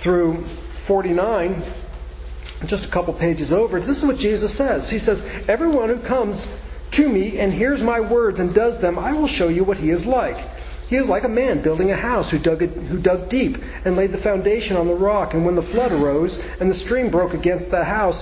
through 0.04 0.44
49 0.88 1.89
just 2.68 2.88
a 2.88 2.92
couple 2.92 3.18
pages 3.18 3.52
over, 3.52 3.80
this 3.80 3.98
is 3.98 4.04
what 4.04 4.18
Jesus 4.18 4.58
says. 4.58 4.90
He 4.90 5.00
says, 5.00 5.22
Everyone 5.48 5.90
who 5.90 6.06
comes 6.06 6.36
to 6.94 7.08
me 7.08 7.40
and 7.40 7.54
hears 7.54 7.82
my 7.82 8.00
words 8.00 8.40
and 8.40 8.54
does 8.54 8.82
them, 8.82 9.00
I 9.00 9.14
will 9.14 9.28
show 9.28 9.48
you 9.48 9.64
what 9.64 9.78
he 9.78 9.92
is 9.92 10.06
like. 10.06 10.38
He 10.90 10.96
is 10.98 11.08
like 11.08 11.24
a 11.24 11.30
man 11.30 11.62
building 11.62 11.92
a 11.92 11.96
house 11.96 12.32
who 12.32 12.42
dug, 12.42 12.64
it, 12.64 12.72
who 12.90 13.00
dug 13.00 13.30
deep 13.30 13.58
and 13.86 13.96
laid 13.96 14.12
the 14.12 14.24
foundation 14.24 14.76
on 14.76 14.88
the 14.88 14.96
rock. 14.96 15.36
And 15.36 15.46
when 15.46 15.56
the 15.56 15.70
flood 15.72 15.92
arose 15.92 16.36
and 16.60 16.70
the 16.70 16.76
stream 16.76 17.12
broke 17.12 17.34
against 17.34 17.70
the 17.70 17.84
house, 17.84 18.20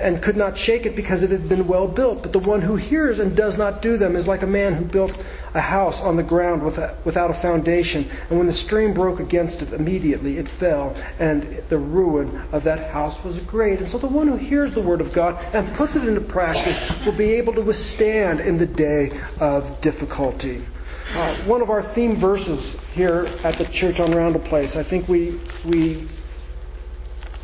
and 0.00 0.22
could 0.22 0.36
not 0.36 0.56
shake 0.56 0.86
it 0.86 0.94
because 0.94 1.22
it 1.22 1.30
had 1.30 1.48
been 1.48 1.66
well 1.66 1.92
built. 1.92 2.22
But 2.22 2.32
the 2.32 2.38
one 2.38 2.62
who 2.62 2.76
hears 2.76 3.18
and 3.18 3.36
does 3.36 3.56
not 3.58 3.82
do 3.82 3.96
them 3.96 4.16
is 4.16 4.26
like 4.26 4.42
a 4.42 4.46
man 4.46 4.74
who 4.74 4.84
built 4.90 5.12
a 5.54 5.60
house 5.60 5.96
on 6.00 6.16
the 6.16 6.22
ground 6.22 6.62
without 7.04 7.30
a 7.30 7.42
foundation. 7.42 8.08
And 8.30 8.38
when 8.38 8.46
the 8.46 8.52
stream 8.52 8.94
broke 8.94 9.20
against 9.20 9.62
it, 9.62 9.72
immediately 9.72 10.38
it 10.38 10.48
fell, 10.60 10.94
and 11.18 11.62
the 11.70 11.78
ruin 11.78 12.36
of 12.52 12.64
that 12.64 12.92
house 12.92 13.16
was 13.24 13.40
great. 13.46 13.80
And 13.80 13.90
so 13.90 13.98
the 13.98 14.08
one 14.08 14.28
who 14.28 14.36
hears 14.36 14.74
the 14.74 14.82
word 14.82 15.00
of 15.00 15.14
God 15.14 15.34
and 15.54 15.76
puts 15.76 15.96
it 15.96 16.06
into 16.06 16.26
practice 16.32 16.78
will 17.04 17.16
be 17.16 17.34
able 17.34 17.54
to 17.54 17.62
withstand 17.62 18.40
in 18.40 18.58
the 18.58 18.66
day 18.66 19.10
of 19.40 19.80
difficulty. 19.82 20.66
Uh, 21.10 21.46
one 21.46 21.62
of 21.62 21.70
our 21.70 21.94
theme 21.94 22.20
verses 22.20 22.76
here 22.92 23.24
at 23.42 23.56
the 23.56 23.64
church 23.72 23.98
on 23.98 24.14
Roundel 24.14 24.46
Place, 24.46 24.76
I 24.76 24.88
think 24.88 25.08
we 25.08 25.40
we 25.64 26.06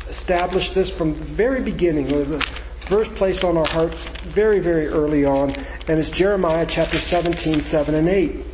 established 0.09 0.75
this 0.75 0.91
from 0.97 1.19
the 1.19 1.35
very 1.35 1.63
beginning. 1.63 2.07
It 2.07 2.15
was 2.15 2.31
a 2.31 2.89
verse 2.89 3.07
placed 3.17 3.43
on 3.43 3.57
our 3.57 3.65
hearts 3.65 4.03
very, 4.33 4.59
very 4.59 4.87
early 4.87 5.25
on, 5.25 5.51
and 5.51 5.99
it's 5.99 6.11
Jeremiah 6.17 6.65
chapter 6.69 6.97
17, 6.97 7.61
7 7.69 7.95
and 7.95 8.07
8. 8.07 8.45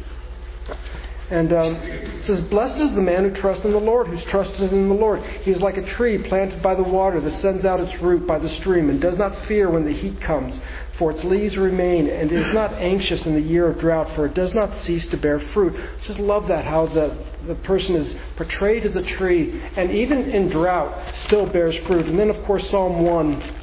And 1.32 1.54
um, 1.54 1.76
it 1.80 2.24
says, 2.24 2.44
Blessed 2.52 2.82
is 2.82 2.94
the 2.94 3.02
man 3.02 3.24
who 3.24 3.34
trusts 3.34 3.64
in 3.64 3.72
the 3.72 3.80
Lord, 3.80 4.08
who's 4.08 4.24
trusted 4.28 4.74
in 4.74 4.90
the 4.90 4.96
Lord. 4.96 5.24
He 5.48 5.52
is 5.52 5.62
like 5.62 5.78
a 5.78 5.88
tree 5.96 6.20
planted 6.28 6.62
by 6.62 6.76
the 6.76 6.84
water 6.84 7.22
that 7.22 7.32
sends 7.40 7.64
out 7.64 7.80
its 7.80 7.96
root 8.04 8.28
by 8.28 8.38
the 8.38 8.50
stream 8.50 8.90
and 8.90 9.00
does 9.00 9.18
not 9.18 9.48
fear 9.48 9.72
when 9.72 9.86
the 9.86 9.94
heat 9.94 10.20
comes, 10.20 10.60
for 11.02 11.10
its 11.10 11.24
leaves 11.24 11.58
remain, 11.58 12.08
and 12.08 12.32
is 12.32 12.54
not 12.54 12.72
anxious 12.74 13.26
in 13.26 13.34
the 13.34 13.42
year 13.42 13.72
of 13.72 13.80
drought, 13.80 14.16
for 14.16 14.28
it 14.28 14.36
does 14.36 14.54
not 14.54 14.70
cease 14.84 15.10
to 15.10 15.20
bear 15.20 15.40
fruit. 15.52 15.74
Just 16.06 16.20
love 16.20 16.48
that, 16.50 16.64
how 16.64 16.86
the, 16.86 17.18
the 17.48 17.56
person 17.66 17.96
is 17.96 18.14
portrayed 18.38 18.86
as 18.86 18.96
a 18.96 19.02
tree, 19.18 19.60
and 19.76 19.90
even 19.90 20.30
in 20.30 20.52
drought, 20.52 20.94
still 21.26 21.52
bears 21.52 21.76
fruit. 21.88 22.06
And 22.06 22.20
then, 22.20 22.30
of 22.30 22.46
course, 22.46 22.70
Psalm 22.70 23.04
1 23.04 23.58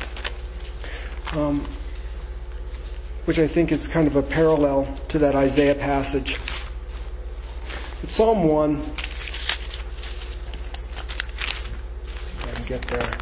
um, 1.33 1.75
which 3.27 3.39
I 3.39 3.53
think 3.53 3.71
is 3.71 3.87
kind 3.93 4.09
of 4.09 4.17
a 4.17 4.23
parallel 4.23 4.99
to 5.11 5.19
that 5.19 5.35
Isaiah 5.37 5.75
passage. 5.75 6.35
It's 8.03 8.17
Psalm 8.17 8.49
1. 8.49 8.97
If 12.35 12.49
I 12.49 12.55
can 12.55 12.67
get 12.67 12.85
there. 12.89 13.13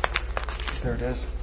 There 0.82 0.94
it 0.94 1.02
is. 1.02 1.36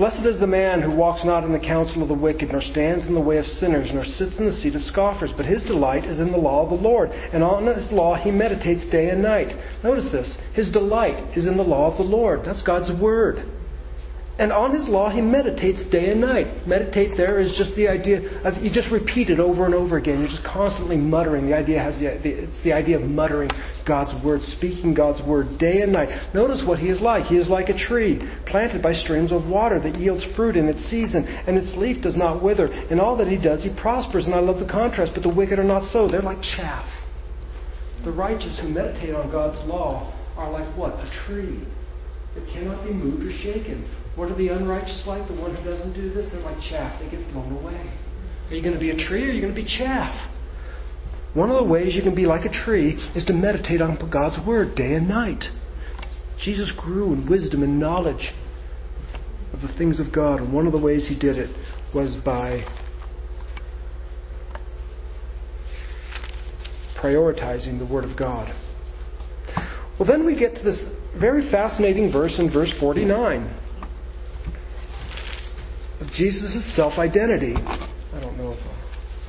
Blessed 0.00 0.24
is 0.24 0.40
the 0.40 0.46
man 0.46 0.80
who 0.80 0.96
walks 0.96 1.26
not 1.26 1.44
in 1.44 1.52
the 1.52 1.58
counsel 1.58 2.00
of 2.00 2.08
the 2.08 2.14
wicked, 2.14 2.50
nor 2.50 2.62
stands 2.62 3.04
in 3.04 3.12
the 3.12 3.20
way 3.20 3.36
of 3.36 3.44
sinners, 3.44 3.90
nor 3.92 4.06
sits 4.06 4.38
in 4.38 4.46
the 4.46 4.52
seat 4.54 4.74
of 4.74 4.82
scoffers. 4.82 5.28
But 5.36 5.44
his 5.44 5.62
delight 5.64 6.06
is 6.06 6.20
in 6.20 6.32
the 6.32 6.38
law 6.38 6.64
of 6.64 6.70
the 6.70 6.82
Lord, 6.82 7.10
and 7.10 7.42
on 7.42 7.66
his 7.66 7.92
law 7.92 8.14
he 8.14 8.30
meditates 8.30 8.88
day 8.90 9.10
and 9.10 9.22
night. 9.22 9.54
Notice 9.84 10.10
this. 10.10 10.38
His 10.54 10.72
delight 10.72 11.36
is 11.36 11.44
in 11.44 11.58
the 11.58 11.62
law 11.62 11.90
of 11.90 11.98
the 11.98 12.02
Lord. 12.02 12.40
That's 12.46 12.62
God's 12.62 12.98
word. 12.98 13.44
And 14.40 14.52
on 14.52 14.72
his 14.72 14.88
law 14.88 15.10
he 15.10 15.20
meditates 15.20 15.84
day 15.92 16.08
and 16.08 16.20
night. 16.22 16.66
Meditate 16.66 17.12
there 17.14 17.38
is 17.38 17.54
just 17.58 17.76
the 17.76 17.86
idea 17.86 18.40
of 18.40 18.56
you 18.64 18.72
just 18.72 18.90
repeat 18.90 19.28
it 19.28 19.38
over 19.38 19.66
and 19.66 19.74
over 19.74 19.98
again. 19.98 20.20
You're 20.20 20.32
just 20.32 20.48
constantly 20.48 20.96
muttering. 20.96 21.46
The 21.46 21.54
idea 21.54 21.78
has 21.78 22.00
the, 22.00 22.08
it's 22.08 22.64
the 22.64 22.72
idea 22.72 22.98
of 22.98 23.04
muttering 23.04 23.50
God's 23.86 24.16
word, 24.24 24.40
speaking 24.56 24.94
God's 24.94 25.20
word 25.28 25.58
day 25.58 25.82
and 25.82 25.92
night. 25.92 26.32
Notice 26.32 26.64
what 26.66 26.78
he 26.78 26.88
is 26.88 27.02
like. 27.02 27.26
He 27.26 27.36
is 27.36 27.50
like 27.50 27.68
a 27.68 27.76
tree 27.76 28.18
planted 28.46 28.82
by 28.82 28.94
streams 28.94 29.30
of 29.30 29.44
water 29.44 29.78
that 29.78 29.96
yields 29.96 30.24
fruit 30.34 30.56
in 30.56 30.68
its 30.68 30.88
season, 30.88 31.28
and 31.28 31.58
its 31.58 31.76
leaf 31.76 32.02
does 32.02 32.16
not 32.16 32.42
wither. 32.42 32.72
In 32.88 32.98
all 32.98 33.18
that 33.18 33.28
he 33.28 33.36
does, 33.36 33.62
he 33.62 33.68
prospers. 33.78 34.24
And 34.24 34.34
I 34.34 34.40
love 34.40 34.58
the 34.58 34.72
contrast. 34.72 35.12
But 35.12 35.22
the 35.22 35.34
wicked 35.34 35.58
are 35.58 35.64
not 35.64 35.84
so. 35.92 36.08
They're 36.08 36.22
like 36.22 36.40
chaff. 36.56 36.88
The 38.04 38.12
righteous 38.12 38.58
who 38.62 38.70
meditate 38.70 39.14
on 39.14 39.30
God's 39.30 39.58
law 39.68 40.16
are 40.38 40.50
like 40.50 40.74
what? 40.78 40.94
A 40.94 41.26
tree 41.26 41.66
that 42.34 42.46
cannot 42.52 42.84
be 42.84 42.92
moved 42.92 43.22
or 43.26 43.32
shaken. 43.42 43.88
What 44.16 44.30
are 44.30 44.36
the 44.36 44.48
unrighteous 44.48 45.04
like? 45.06 45.26
The 45.28 45.34
one 45.34 45.54
who 45.54 45.64
doesn't 45.64 45.94
do 45.94 46.12
this? 46.12 46.30
They're 46.32 46.40
like 46.42 46.60
chaff. 46.68 47.00
They 47.00 47.10
get 47.10 47.32
blown 47.32 47.56
away. 47.56 47.92
Are 48.50 48.54
you 48.54 48.62
going 48.62 48.74
to 48.74 48.80
be 48.80 48.90
a 48.90 48.96
tree 48.96 49.26
or 49.26 49.30
are 49.30 49.32
you 49.32 49.40
going 49.40 49.54
to 49.54 49.60
be 49.60 49.66
chaff? 49.66 50.30
One 51.34 51.50
of 51.50 51.56
the 51.56 51.70
ways 51.70 51.94
you 51.94 52.02
can 52.02 52.14
be 52.14 52.26
like 52.26 52.44
a 52.44 52.64
tree 52.64 52.94
is 53.14 53.24
to 53.26 53.32
meditate 53.32 53.80
on 53.80 53.96
God's 54.10 54.44
Word 54.44 54.74
day 54.74 54.94
and 54.94 55.08
night. 55.08 55.44
Jesus 56.40 56.72
grew 56.76 57.12
in 57.12 57.28
wisdom 57.28 57.62
and 57.62 57.78
knowledge 57.78 58.32
of 59.52 59.60
the 59.60 59.72
things 59.78 60.00
of 60.00 60.12
God, 60.12 60.40
and 60.40 60.52
one 60.52 60.66
of 60.66 60.72
the 60.72 60.78
ways 60.78 61.06
he 61.08 61.18
did 61.18 61.36
it 61.36 61.50
was 61.94 62.16
by 62.24 62.64
prioritizing 67.00 67.78
the 67.78 67.86
Word 67.86 68.04
of 68.04 68.16
God. 68.18 68.52
Well, 69.98 70.08
then 70.08 70.26
we 70.26 70.36
get 70.36 70.56
to 70.56 70.62
this 70.62 70.82
very 71.18 71.50
fascinating 71.50 72.12
verse 72.12 72.38
in 72.38 72.52
verse 72.52 72.72
49 72.78 73.42
of 76.00 76.06
Jesus' 76.12 76.76
self 76.76 76.98
identity. 76.98 77.54
I 77.56 78.20
don't 78.20 78.36
know 78.36 78.52
if. 78.52 78.58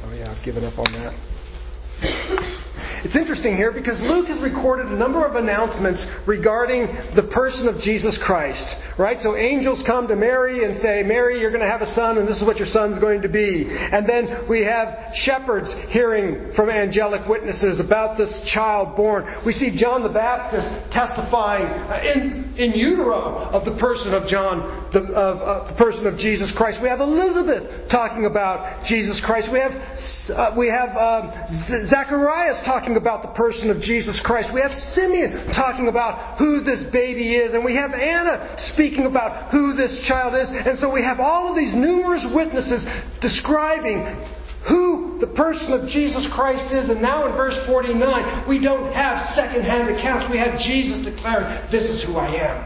Oh, 0.04 0.14
yeah, 0.14 0.32
I've 0.32 0.44
given 0.44 0.64
up 0.64 0.78
on 0.80 0.92
that. 0.94 2.58
It's 3.04 3.18
interesting 3.18 3.56
here 3.56 3.72
because 3.72 4.00
Luke 4.02 4.28
has 4.28 4.42
recorded 4.42 4.88
a 4.88 4.96
number 4.96 5.26
of 5.26 5.36
announcements 5.36 6.06
regarding 6.28 6.86
the 7.16 7.30
person 7.34 7.68
of 7.68 7.82
Jesus 7.82 8.20
Christ. 8.22 8.64
Right? 8.98 9.18
So 9.22 9.36
angels 9.36 9.84
come 9.88 10.08
to 10.08 10.16
Mary 10.16 10.64
and 10.64 10.80
say, 10.82 11.02
Mary, 11.02 11.40
you're 11.40 11.52
going 11.52 11.66
to 11.66 11.70
have 11.70 11.82
a 11.82 11.92
son, 11.94 12.18
and 12.18 12.28
this 12.28 12.38
is 12.38 12.46
what 12.46 12.58
your 12.58 12.68
son's 12.68 13.00
going 13.00 13.22
to 13.24 13.30
be. 13.30 13.66
And 13.68 14.08
then 14.08 14.46
we 14.48 14.64
have 14.64 15.14
shepherds 15.16 15.74
hearing 15.90 16.54
from 16.56 16.70
angelic 16.70 17.28
witnesses 17.28 17.80
about 17.80 18.18
this 18.18 18.30
child 18.54 18.96
born. 18.96 19.26
We 19.46 19.52
see 19.52 19.76
John 19.76 20.04
the 20.04 20.14
Baptist 20.14 20.94
testifying 20.94 21.66
in, 22.06 22.51
in 22.62 22.78
utero 22.78 23.50
of 23.50 23.66
the 23.66 23.74
person 23.82 24.14
of 24.14 24.30
John, 24.30 24.90
the, 24.94 25.02
of, 25.18 25.74
the 25.74 25.78
person 25.82 26.06
of 26.06 26.16
Jesus 26.22 26.54
Christ. 26.56 26.78
We 26.78 26.90
have 26.90 27.02
Elizabeth 27.02 27.90
talking 27.90 28.30
about 28.30 28.86
Jesus 28.86 29.18
Christ. 29.26 29.50
We 29.50 29.58
have, 29.58 29.74
uh, 29.74 30.54
we 30.54 30.70
have 30.70 30.94
um, 30.94 31.34
Zacharias 31.90 32.62
talking 32.62 33.02
about 33.02 33.26
the 33.26 33.34
person 33.34 33.74
of 33.74 33.82
Jesus 33.82 34.22
Christ. 34.24 34.54
We 34.54 34.62
have 34.62 34.72
Simeon 34.94 35.50
talking 35.58 35.90
about 35.90 36.38
who 36.38 36.62
this 36.62 36.86
baby 36.94 37.34
is. 37.34 37.58
And 37.58 37.66
we 37.66 37.74
have 37.76 37.98
Anna 37.98 38.56
speaking 38.74 39.10
about 39.10 39.50
who 39.50 39.74
this 39.74 40.06
child 40.06 40.38
is. 40.38 40.48
And 40.54 40.78
so 40.78 40.94
we 40.94 41.02
have 41.02 41.20
all 41.20 41.50
of 41.50 41.58
these 41.58 41.74
numerous 41.74 42.26
witnesses 42.30 42.86
describing 43.26 44.06
the 45.22 45.32
person 45.38 45.72
of 45.72 45.88
Jesus 45.88 46.28
Christ 46.34 46.74
is. 46.74 46.90
And 46.90 47.02
now 47.02 47.30
in 47.30 47.38
verse 47.38 47.56
49, 47.68 48.50
we 48.50 48.60
don't 48.60 48.92
have 48.92 49.30
second-hand 49.38 49.96
accounts. 49.96 50.26
We 50.34 50.40
have 50.40 50.60
Jesus 50.60 51.06
declaring, 51.06 51.46
This 51.72 51.86
is 51.86 52.04
who 52.04 52.18
I 52.18 52.34
am. 52.42 52.58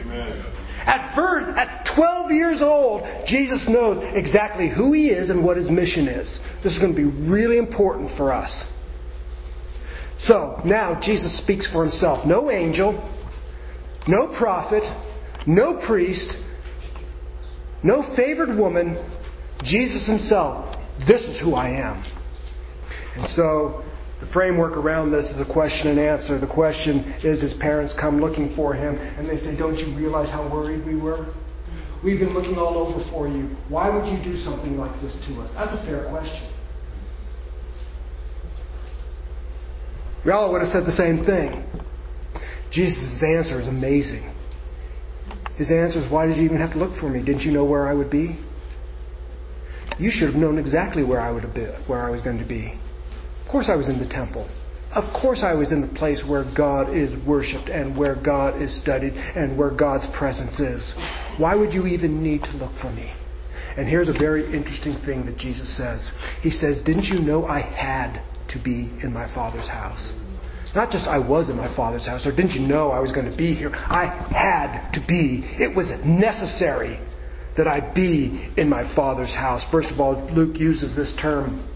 Amen. 0.00 0.52
At 0.86 1.16
birth, 1.16 1.56
at 1.58 1.90
12 1.96 2.30
years 2.30 2.62
old, 2.62 3.02
Jesus 3.26 3.66
knows 3.68 4.04
exactly 4.14 4.70
who 4.70 4.92
he 4.92 5.08
is 5.08 5.30
and 5.30 5.44
what 5.44 5.56
his 5.56 5.68
mission 5.68 6.06
is. 6.06 6.38
This 6.62 6.74
is 6.74 6.78
going 6.78 6.94
to 6.94 6.96
be 6.96 7.28
really 7.28 7.58
important 7.58 8.16
for 8.16 8.32
us. 8.32 8.64
So, 10.20 10.60
now 10.64 10.98
Jesus 11.02 11.36
speaks 11.42 11.70
for 11.72 11.82
himself. 11.82 12.24
No 12.24 12.52
angel, 12.52 12.92
no 14.06 14.38
prophet, 14.38 14.84
no 15.44 15.84
priest, 15.84 16.32
no 17.82 18.14
favored 18.14 18.56
woman, 18.56 18.94
Jesus 19.64 20.06
himself. 20.06 20.75
This 21.06 21.22
is 21.22 21.40
who 21.40 21.54
I 21.54 21.68
am. 21.68 22.04
And 23.16 23.28
so, 23.30 23.84
the 24.20 24.26
framework 24.32 24.76
around 24.76 25.12
this 25.12 25.26
is 25.26 25.40
a 25.40 25.52
question 25.52 25.88
and 25.88 26.00
answer. 26.00 26.38
The 26.38 26.46
question 26.46 27.04
is 27.22 27.42
his 27.42 27.54
parents 27.60 27.94
come 28.00 28.20
looking 28.20 28.54
for 28.56 28.72
him 28.72 28.96
and 28.96 29.28
they 29.28 29.36
say, 29.36 29.56
Don't 29.56 29.76
you 29.76 29.94
realize 29.96 30.28
how 30.30 30.50
worried 30.50 30.86
we 30.86 30.96
were? 30.96 31.34
We've 32.02 32.18
been 32.18 32.32
looking 32.32 32.56
all 32.56 32.78
over 32.78 33.04
for 33.10 33.28
you. 33.28 33.56
Why 33.68 33.88
would 33.88 34.06
you 34.06 34.22
do 34.22 34.38
something 34.40 34.78
like 34.78 35.00
this 35.02 35.12
to 35.28 35.40
us? 35.40 35.50
That's 35.54 35.72
a 35.72 35.84
fair 35.84 36.08
question. 36.08 36.52
We 40.24 40.32
all 40.32 40.50
would 40.52 40.60
have 40.60 40.68
said 40.68 40.84
the 40.84 40.92
same 40.92 41.24
thing. 41.24 41.64
Jesus' 42.72 43.22
answer 43.22 43.60
is 43.60 43.68
amazing. 43.68 44.34
His 45.56 45.70
answer 45.70 46.04
is, 46.04 46.10
Why 46.10 46.26
did 46.26 46.36
you 46.36 46.44
even 46.44 46.58
have 46.58 46.72
to 46.72 46.78
look 46.78 46.98
for 47.00 47.08
me? 47.08 47.24
Didn't 47.24 47.42
you 47.42 47.52
know 47.52 47.64
where 47.64 47.86
I 47.86 47.92
would 47.92 48.10
be? 48.10 48.38
You 49.98 50.10
should 50.10 50.28
have 50.28 50.36
known 50.36 50.58
exactly 50.58 51.04
where 51.04 51.20
I 51.20 51.30
would 51.30 51.42
have 51.42 51.54
been, 51.54 51.74
where 51.86 52.04
I 52.04 52.10
was 52.10 52.20
going 52.20 52.38
to 52.38 52.46
be. 52.46 52.78
Of 53.44 53.50
course 53.50 53.70
I 53.70 53.76
was 53.76 53.88
in 53.88 53.98
the 53.98 54.08
temple. 54.08 54.48
Of 54.94 55.04
course 55.20 55.42
I 55.42 55.54
was 55.54 55.72
in 55.72 55.80
the 55.80 55.92
place 55.98 56.22
where 56.26 56.44
God 56.56 56.94
is 56.94 57.14
worshipped 57.26 57.68
and 57.68 57.96
where 57.98 58.14
God 58.14 58.60
is 58.60 58.80
studied 58.80 59.12
and 59.12 59.58
where 59.58 59.70
God's 59.70 60.06
presence 60.16 60.60
is. 60.60 60.94
Why 61.38 61.54
would 61.54 61.72
you 61.72 61.86
even 61.86 62.22
need 62.22 62.42
to 62.44 62.56
look 62.56 62.72
for 62.80 62.92
me? 62.92 63.12
And 63.76 63.88
here's 63.88 64.08
a 64.08 64.12
very 64.12 64.44
interesting 64.46 64.96
thing 65.04 65.26
that 65.26 65.36
Jesus 65.36 65.76
says. 65.76 66.12
He 66.40 66.50
says, 66.50 66.80
Didn't 66.84 67.04
you 67.04 67.20
know 67.20 67.44
I 67.44 67.60
had 67.60 68.24
to 68.50 68.62
be 68.62 68.90
in 69.02 69.12
my 69.12 69.32
Father's 69.34 69.68
house? 69.68 70.12
Not 70.74 70.90
just 70.90 71.08
I 71.08 71.18
was 71.18 71.48
in 71.50 71.56
my 71.56 71.74
Father's 71.74 72.06
house, 72.06 72.26
or 72.26 72.30
didn't 72.36 72.52
you 72.52 72.66
know 72.66 72.90
I 72.90 73.00
was 73.00 73.12
going 73.12 73.30
to 73.30 73.36
be 73.36 73.54
here? 73.54 73.70
I 73.72 74.06
had 74.32 74.92
to 74.92 75.00
be. 75.06 75.42
It 75.58 75.74
was 75.74 75.92
necessary 76.04 77.00
that 77.56 77.66
I 77.66 77.92
be 77.94 78.52
in 78.56 78.68
my 78.68 78.94
Father's 78.94 79.34
house. 79.34 79.62
First 79.70 79.90
of 79.90 80.00
all, 80.00 80.28
Luke 80.32 80.58
uses 80.58 80.94
this 80.94 81.14
term, 81.20 81.68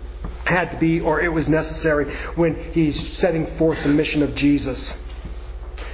had 0.45 0.71
to 0.73 0.79
be, 0.79 1.01
or 1.01 1.21
it 1.21 1.29
was 1.29 1.49
necessary, 1.49 2.13
when 2.37 2.55
he's 2.73 3.19
setting 3.19 3.47
forth 3.59 3.79
the 3.83 3.91
mission 3.91 4.23
of 4.23 4.35
Jesus. 4.35 4.93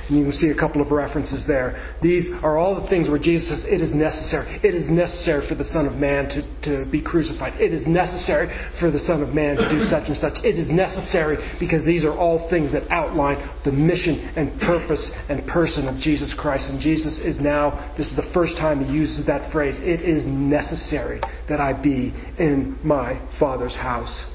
And 0.09 0.19
you 0.19 0.25
can 0.25 0.33
see 0.33 0.51
a 0.51 0.55
couple 0.55 0.81
of 0.81 0.93
references 0.93 1.45
there. 1.47 1.97
These 2.01 2.31
are 2.43 2.57
all 2.57 2.81
the 2.81 2.87
things 2.89 3.09
where 3.09 3.19
Jesus 3.19 3.51
says, 3.51 3.65
It 3.67 3.81
is 3.81 3.93
necessary. 3.93 4.61
It 4.63 4.75
is 4.75 4.89
necessary 4.89 5.49
for 5.49 5.55
the 5.55 5.65
Son 5.65 5.87
of 5.87 5.95
Man 5.95 6.29
to, 6.31 6.43
to 6.63 6.91
be 6.91 7.03
crucified. 7.03 7.61
It 7.61 7.73
is 7.73 7.87
necessary 7.87 8.47
for 8.79 8.91
the 8.91 9.01
Son 9.01 9.23
of 9.23 9.35
Man 9.35 9.57
to 9.57 9.67
do 9.69 9.83
such 9.91 10.07
and 10.07 10.17
such. 10.17 10.39
It 10.45 10.59
is 10.59 10.71
necessary 10.71 11.39
because 11.59 11.85
these 11.85 12.05
are 12.05 12.15
all 12.15 12.49
things 12.49 12.73
that 12.73 12.87
outline 12.91 13.43
the 13.65 13.73
mission 13.73 14.31
and 14.37 14.61
purpose 14.61 15.11
and 15.29 15.47
person 15.49 15.89
of 15.89 15.99
Jesus 15.99 16.35
Christ. 16.39 16.71
And 16.71 16.79
Jesus 16.79 17.19
is 17.19 17.41
now, 17.41 17.95
this 17.99 18.07
is 18.07 18.17
the 18.17 18.31
first 18.33 18.57
time 18.57 18.85
he 18.85 18.93
uses 18.93 19.27
that 19.27 19.51
phrase, 19.51 19.75
It 19.81 20.03
is 20.03 20.25
necessary 20.27 21.21
that 21.49 21.61
I 21.61 21.73
be 21.75 22.15
in 22.39 22.79
my 22.85 23.19
Father's 23.41 23.75
house. 23.75 24.27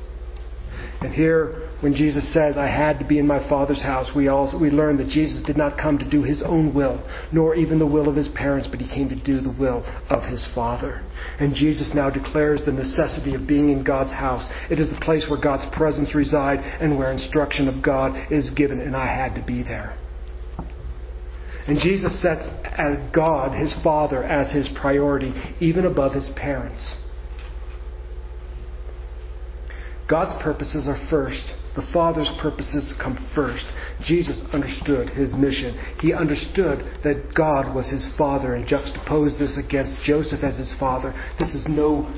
And 1.01 1.13
here, 1.13 1.70
when 1.81 1.95
Jesus 1.95 2.31
says, 2.31 2.57
I 2.57 2.67
had 2.67 2.99
to 2.99 3.05
be 3.05 3.17
in 3.17 3.25
my 3.25 3.47
Father's 3.49 3.81
house, 3.81 4.11
we, 4.15 4.27
also, 4.27 4.57
we 4.57 4.69
learn 4.69 4.97
that 4.97 5.09
Jesus 5.09 5.43
did 5.45 5.57
not 5.57 5.79
come 5.79 5.97
to 5.97 6.09
do 6.09 6.21
his 6.21 6.43
own 6.43 6.73
will, 6.75 7.03
nor 7.31 7.55
even 7.55 7.79
the 7.79 7.87
will 7.87 8.07
of 8.07 8.15
his 8.15 8.29
parents, 8.35 8.67
but 8.69 8.79
he 8.79 8.87
came 8.87 9.09
to 9.09 9.15
do 9.15 9.41
the 9.41 9.49
will 9.49 9.83
of 10.09 10.23
his 10.29 10.47
Father. 10.53 11.03
And 11.39 11.55
Jesus 11.55 11.91
now 11.95 12.11
declares 12.11 12.61
the 12.63 12.71
necessity 12.71 13.33
of 13.33 13.47
being 13.47 13.69
in 13.69 13.83
God's 13.83 14.13
house. 14.13 14.47
It 14.69 14.79
is 14.79 14.91
the 14.91 15.03
place 15.03 15.25
where 15.27 15.41
God's 15.41 15.65
presence 15.75 16.13
resides 16.13 16.61
and 16.63 16.99
where 16.99 17.11
instruction 17.11 17.67
of 17.67 17.83
God 17.83 18.31
is 18.31 18.51
given, 18.51 18.79
and 18.79 18.95
I 18.95 19.07
had 19.07 19.33
to 19.35 19.45
be 19.45 19.63
there. 19.63 19.97
And 21.67 21.79
Jesus 21.79 22.21
sets 22.21 22.45
uh, 22.45 23.09
God, 23.13 23.57
his 23.57 23.73
Father, 23.83 24.23
as 24.23 24.51
his 24.51 24.69
priority, 24.79 25.33
even 25.59 25.85
above 25.85 26.13
his 26.13 26.29
parents. 26.35 26.95
God's 30.11 30.43
purposes 30.43 30.89
are 30.89 30.99
first. 31.09 31.55
The 31.73 31.87
Father's 31.93 32.29
purposes 32.41 32.93
come 33.01 33.15
first. 33.33 33.63
Jesus 34.03 34.43
understood 34.51 35.07
his 35.07 35.33
mission. 35.33 35.79
He 36.01 36.11
understood 36.11 36.99
that 37.05 37.31
God 37.33 37.73
was 37.73 37.89
his 37.89 38.11
Father 38.17 38.55
and 38.55 38.67
juxtaposed 38.67 39.39
this 39.39 39.57
against 39.57 40.03
Joseph 40.03 40.43
as 40.43 40.57
his 40.57 40.75
father. 40.77 41.15
This 41.39 41.55
is 41.55 41.65
no 41.69 42.11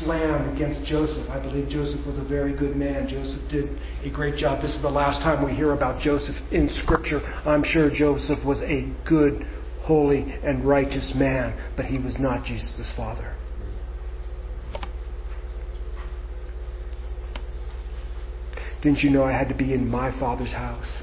slam 0.00 0.56
against 0.56 0.88
Joseph. 0.88 1.28
I 1.28 1.38
believe 1.38 1.68
Joseph 1.68 2.06
was 2.06 2.16
a 2.16 2.24
very 2.24 2.56
good 2.56 2.76
man. 2.76 3.06
Joseph 3.06 3.44
did 3.50 3.78
a 4.02 4.10
great 4.10 4.36
job. 4.36 4.62
This 4.62 4.74
is 4.74 4.80
the 4.80 4.88
last 4.88 5.20
time 5.20 5.44
we 5.44 5.52
hear 5.52 5.74
about 5.74 6.00
Joseph 6.00 6.36
in 6.50 6.70
Scripture. 6.70 7.20
I'm 7.44 7.62
sure 7.62 7.90
Joseph 7.92 8.42
was 8.42 8.62
a 8.62 8.90
good, 9.06 9.44
holy, 9.82 10.32
and 10.42 10.66
righteous 10.66 11.12
man, 11.14 11.74
but 11.76 11.84
he 11.84 11.98
was 11.98 12.16
not 12.18 12.46
Jesus' 12.46 12.90
father. 12.96 13.36
Didn't 18.82 18.98
you 18.98 19.10
know 19.10 19.24
I 19.24 19.32
had 19.32 19.48
to 19.48 19.54
be 19.54 19.74
in 19.74 19.88
my 19.88 20.10
Father's 20.18 20.52
house? 20.52 21.02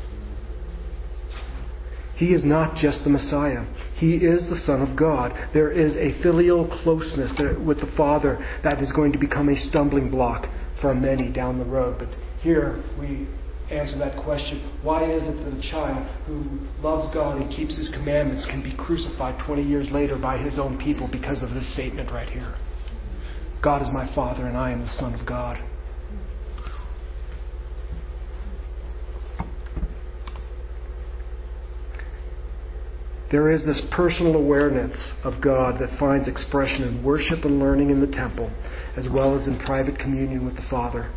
He 2.16 2.34
is 2.34 2.46
not 2.46 2.78
just 2.78 3.04
the 3.04 3.10
Messiah. 3.10 3.66
He 3.96 4.16
is 4.16 4.48
the 4.50 4.56
Son 4.56 4.82
of 4.82 4.98
God. 4.98 5.34
There 5.54 5.70
is 5.70 5.98
a 5.98 6.22
filial 6.24 6.68
closeness 6.82 7.36
with 7.66 7.82
the 7.82 7.92
Father 7.98 8.40
that 8.64 8.82
is 8.82 8.92
going 8.94 9.12
to 9.12 9.20
become 9.20 9.50
a 9.50 9.56
stumbling 9.56 10.10
block 10.10 10.48
for 10.82 10.94
many 10.94 11.32
down 11.32 11.60
the 11.60 11.66
road. 11.66 11.98
But 12.00 12.10
here 12.42 12.82
we 12.98 13.28
answer 13.70 13.98
that 13.98 14.24
question. 14.24 14.62
Why 14.82 15.12
is 15.12 15.24
it 15.24 15.44
that 15.44 15.58
a 15.58 15.72
child 15.72 16.08
who 16.26 16.46
loves 16.82 17.14
God 17.14 17.42
and 17.42 17.52
keeps 17.52 17.78
His 17.78 17.90
commandments 17.90 18.46
can 18.46 18.64
be 18.64 18.74
crucified 18.78 19.44
20 19.46 19.64
years 19.64 19.90
later 19.92 20.18
by 20.18 20.38
his 20.38 20.58
own 20.58 20.78
people 20.78 21.10
because 21.12 21.44
of 21.44 21.50
this 21.50 21.74
statement 21.74 22.12
right 22.12 22.30
here? 22.30 22.56
God 23.62 23.82
is 23.82 23.90
my 23.92 24.08
Father 24.16 24.46
and 24.46 24.56
I 24.56 24.72
am 24.72 24.82
the 24.82 24.88
Son 24.88 25.14
of 25.14 25.28
God. 25.28 25.58
There 33.32 33.50
is 33.50 33.66
this 33.66 33.82
personal 33.92 34.36
awareness 34.36 35.12
of 35.24 35.42
God 35.42 35.80
that 35.80 35.98
finds 36.00 36.28
expression 36.28 36.84
in 36.84 37.04
worship 37.04 37.44
and 37.44 37.60
learning 37.60 37.90
in 37.90 38.00
the 38.00 38.12
temple, 38.12 38.52
as 38.96 39.08
well 39.12 39.40
as 39.40 39.48
in 39.48 39.58
private 39.58 39.98
communion 39.98 40.46
with 40.46 40.56
the 40.56 40.66
Father. 40.70 41.12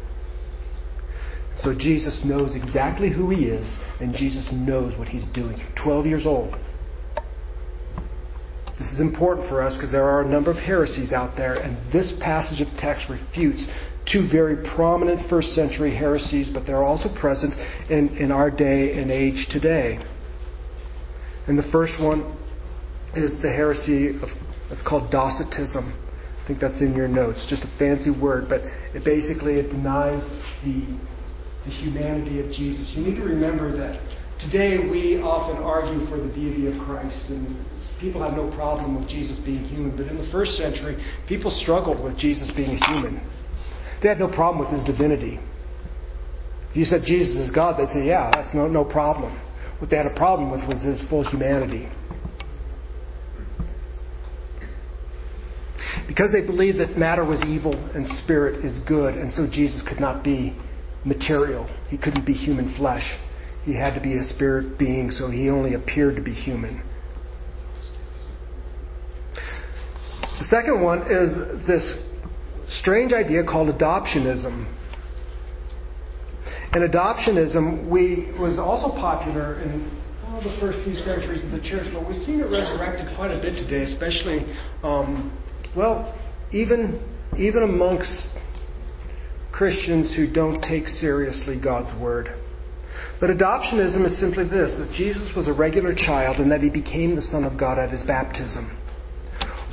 So 1.62 1.74
Jesus 1.76 2.22
knows 2.24 2.56
exactly 2.56 3.10
who 3.10 3.30
he 3.30 3.46
is, 3.46 3.78
and 4.00 4.14
Jesus 4.14 4.48
knows 4.52 4.96
what 4.98 5.08
he's 5.08 5.26
doing. 5.34 5.58
12 5.82 6.06
years 6.06 6.24
old. 6.24 6.54
This 8.78 8.86
is 8.92 9.00
important 9.00 9.48
for 9.48 9.60
us 9.60 9.76
because 9.76 9.90
there 9.90 10.08
are 10.08 10.22
a 10.22 10.28
number 10.28 10.52
of 10.52 10.56
heresies 10.56 11.12
out 11.12 11.36
there, 11.36 11.54
and 11.54 11.92
this 11.92 12.12
passage 12.20 12.60
of 12.60 12.68
text 12.78 13.10
refutes 13.10 13.66
two 14.10 14.28
very 14.30 14.56
prominent 14.76 15.28
first 15.28 15.48
century 15.48 15.94
heresies, 15.94 16.48
but 16.54 16.64
they're 16.64 16.84
also 16.84 17.08
present 17.20 17.52
in, 17.90 18.16
in 18.16 18.30
our 18.30 18.50
day 18.50 18.98
and 18.98 19.10
age 19.10 19.48
today. 19.50 19.98
And 21.48 21.58
the 21.58 21.68
first 21.72 21.94
one 22.00 22.36
is 23.16 23.32
the 23.42 23.48
heresy 23.48 24.10
of 24.20 24.28
it's 24.70 24.82
called 24.86 25.10
Docetism. 25.10 25.80
I 25.80 26.46
think 26.46 26.60
that's 26.60 26.80
in 26.80 26.94
your 26.94 27.08
notes. 27.08 27.46
Just 27.48 27.64
a 27.64 27.78
fancy 27.78 28.10
word, 28.10 28.44
but 28.48 28.60
it 28.94 29.04
basically 29.04 29.54
it 29.54 29.70
denies 29.70 30.20
the 30.64 30.84
the 31.64 31.70
humanity 31.70 32.40
of 32.40 32.46
Jesus. 32.52 32.92
You 32.94 33.04
need 33.04 33.16
to 33.16 33.24
remember 33.24 33.76
that 33.76 34.00
today 34.40 34.78
we 34.78 35.20
often 35.20 35.62
argue 35.62 36.06
for 36.08 36.16
the 36.16 36.28
deity 36.32 36.66
of 36.68 36.74
Christ 36.86 37.28
and 37.28 37.56
people 38.00 38.22
have 38.22 38.34
no 38.34 38.50
problem 38.54 38.98
with 38.98 39.08
Jesus 39.08 39.38
being 39.44 39.64
human, 39.64 39.96
but 39.96 40.06
in 40.06 40.16
the 40.16 40.28
first 40.30 40.52
century, 40.52 40.96
people 41.28 41.50
struggled 41.62 42.02
with 42.02 42.16
Jesus 42.16 42.50
being 42.54 42.78
a 42.78 42.86
human. 42.86 43.20
They 44.02 44.08
had 44.08 44.18
no 44.18 44.28
problem 44.28 44.60
with 44.60 44.72
his 44.72 44.84
divinity. 44.86 45.40
If 46.70 46.76
you 46.76 46.84
said 46.84 47.02
Jesus 47.04 47.36
is 47.36 47.50
God, 47.50 47.78
they'd 47.78 47.90
say, 47.90 48.06
yeah, 48.06 48.30
that's 48.32 48.54
no, 48.54 48.68
no 48.68 48.84
problem. 48.84 49.34
What 49.78 49.90
they 49.90 49.96
had 49.96 50.06
a 50.06 50.14
problem 50.14 50.50
with 50.50 50.66
was 50.66 50.82
his 50.82 51.04
full 51.08 51.28
humanity. 51.28 51.88
Because 56.06 56.32
they 56.32 56.44
believed 56.44 56.78
that 56.80 56.98
matter 56.98 57.24
was 57.24 57.42
evil 57.44 57.74
and 57.94 58.06
spirit 58.24 58.64
is 58.64 58.78
good, 58.88 59.14
and 59.14 59.32
so 59.32 59.46
Jesus 59.46 59.82
could 59.86 60.00
not 60.00 60.24
be 60.24 60.56
material. 61.04 61.68
He 61.88 61.98
couldn't 61.98 62.26
be 62.26 62.32
human 62.32 62.74
flesh. 62.76 63.04
He 63.64 63.76
had 63.76 63.94
to 63.94 64.00
be 64.00 64.16
a 64.16 64.22
spirit 64.22 64.78
being, 64.78 65.10
so 65.10 65.30
he 65.30 65.50
only 65.50 65.74
appeared 65.74 66.16
to 66.16 66.22
be 66.22 66.32
human. 66.32 66.82
The 70.38 70.44
second 70.44 70.82
one 70.82 71.02
is 71.02 71.66
this 71.66 71.94
strange 72.80 73.12
idea 73.12 73.44
called 73.44 73.68
adoptionism. 73.68 74.66
And 76.72 76.84
adoptionism 76.84 77.88
we, 77.88 78.32
was 78.38 78.58
also 78.58 78.94
popular 78.96 79.60
in 79.60 79.88
well, 80.22 80.42
the 80.42 80.56
first 80.60 80.84
few 80.84 80.94
centuries 80.96 81.42
of 81.44 81.50
the 81.50 81.66
church, 81.66 81.88
but 81.92 82.06
we've 82.06 82.22
seen 82.22 82.40
it 82.40 82.50
resurrected 82.50 83.08
quite 83.16 83.30
a 83.30 83.40
bit 83.40 83.54
today, 83.54 83.90
especially, 83.90 84.44
um, 84.82 85.32
well, 85.74 86.14
even 86.52 87.00
even 87.36 87.62
amongst 87.62 88.28
Christians 89.52 90.14
who 90.14 90.30
don't 90.30 90.60
take 90.62 90.86
seriously 90.86 91.60
God's 91.62 91.98
word. 92.00 92.34
But 93.20 93.30
adoptionism 93.30 94.04
is 94.04 94.18
simply 94.20 94.44
this 94.44 94.72
that 94.78 94.92
Jesus 94.94 95.32
was 95.36 95.48
a 95.48 95.52
regular 95.52 95.94
child 95.94 96.38
and 96.38 96.50
that 96.52 96.60
he 96.60 96.70
became 96.70 97.16
the 97.16 97.22
Son 97.22 97.44
of 97.44 97.58
God 97.58 97.78
at 97.78 97.90
his 97.90 98.02
baptism. 98.02 98.76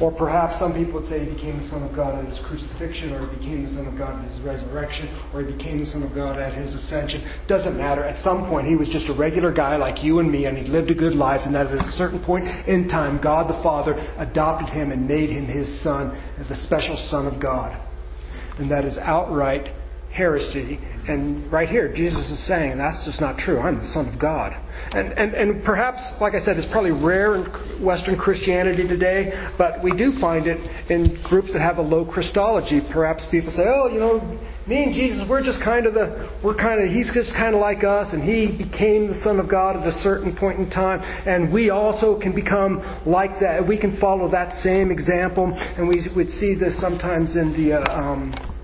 Or 0.01 0.11
perhaps 0.11 0.59
some 0.59 0.73
people 0.73 0.99
would 0.99 1.09
say 1.09 1.23
he 1.23 1.33
became 1.33 1.63
the 1.63 1.69
Son 1.69 1.81
of 1.81 1.95
God 1.95 2.19
at 2.19 2.27
his 2.27 2.39
crucifixion, 2.45 3.13
or 3.13 3.31
he 3.31 3.39
became 3.39 3.63
the 3.63 3.71
Son 3.71 3.87
of 3.87 3.97
God 3.97 4.19
at 4.19 4.29
his 4.29 4.41
resurrection, 4.43 5.07
or 5.33 5.41
he 5.41 5.53
became 5.55 5.79
the 5.79 5.85
Son 5.85 6.03
of 6.03 6.13
God 6.13 6.37
at 6.37 6.53
his 6.53 6.75
ascension. 6.75 7.23
Doesn't 7.47 7.77
matter. 7.77 8.03
At 8.03 8.21
some 8.21 8.49
point, 8.49 8.67
he 8.67 8.75
was 8.75 8.89
just 8.89 9.07
a 9.07 9.15
regular 9.15 9.53
guy 9.53 9.77
like 9.77 10.03
you 10.03 10.19
and 10.19 10.29
me, 10.29 10.45
and 10.45 10.57
he 10.57 10.67
lived 10.67 10.91
a 10.91 10.95
good 10.95 11.15
life, 11.15 11.41
and 11.45 11.55
that 11.55 11.67
at 11.67 11.79
a 11.79 11.91
certain 11.91 12.19
point 12.19 12.43
in 12.67 12.89
time, 12.89 13.21
God 13.23 13.47
the 13.47 13.61
Father 13.63 13.95
adopted 14.17 14.67
him 14.67 14.91
and 14.91 15.07
made 15.07 15.29
him 15.29 15.45
his 15.45 15.81
Son 15.81 16.11
as 16.37 16.47
the 16.49 16.55
special 16.55 16.97
Son 17.09 17.25
of 17.25 17.41
God. 17.41 17.79
And 18.59 18.69
that 18.71 18.83
is 18.83 18.97
outright 18.97 19.71
heresy. 20.15 20.79
And 21.07 21.51
right 21.51 21.67
here, 21.67 21.91
Jesus 21.93 22.31
is 22.31 22.47
saying 22.47 22.77
that's 22.77 23.05
just 23.05 23.19
not 23.19 23.37
true. 23.37 23.59
I'm 23.59 23.77
the 23.77 23.85
Son 23.85 24.07
of 24.07 24.19
God. 24.19 24.55
And, 24.95 25.11
and, 25.13 25.35
and 25.35 25.63
perhaps, 25.63 26.01
like 26.21 26.33
I 26.33 26.39
said, 26.39 26.57
it's 26.57 26.71
probably 26.71 26.95
rare 26.95 27.35
in 27.35 27.83
Western 27.83 28.17
Christianity 28.17 28.87
today, 28.87 29.29
but 29.57 29.83
we 29.83 29.91
do 29.91 30.17
find 30.19 30.47
it 30.47 30.57
in 30.89 31.21
groups 31.27 31.51
that 31.53 31.59
have 31.59 31.77
a 31.77 31.81
low 31.81 32.09
Christology. 32.09 32.81
Perhaps 32.91 33.27
people 33.29 33.51
say, 33.51 33.63
oh, 33.67 33.87
you 33.91 33.99
know, 33.99 34.17
me 34.65 34.83
and 34.83 34.93
Jesus, 34.95 35.27
we're 35.29 35.43
just 35.43 35.61
kind 35.61 35.85
of 35.85 35.93
the, 35.93 36.31
we're 36.43 36.57
kind 36.57 36.81
of, 36.81 36.89
he's 36.89 37.11
just 37.13 37.35
kind 37.35 37.53
of 37.53 37.61
like 37.61 37.83
us, 37.83 38.11
and 38.13 38.23
he 38.23 38.57
became 38.57 39.07
the 39.07 39.19
Son 39.21 39.39
of 39.39 39.51
God 39.51 39.75
at 39.75 39.85
a 39.85 39.93
certain 39.99 40.35
point 40.35 40.57
in 40.59 40.71
time, 40.71 41.01
and 41.27 41.53
we 41.53 41.69
also 41.69 42.17
can 42.19 42.33
become 42.33 42.81
like 43.05 43.37
that. 43.41 43.61
We 43.61 43.77
can 43.77 43.99
follow 43.99 44.31
that 44.31 44.57
same 44.63 44.89
example, 44.89 45.53
and 45.53 45.87
we 45.87 46.07
would 46.15 46.31
see 46.31 46.55
this 46.55 46.79
sometimes 46.81 47.35
in 47.35 47.53
the, 47.53 47.77
uh, 47.77 47.93
um, 47.93 48.54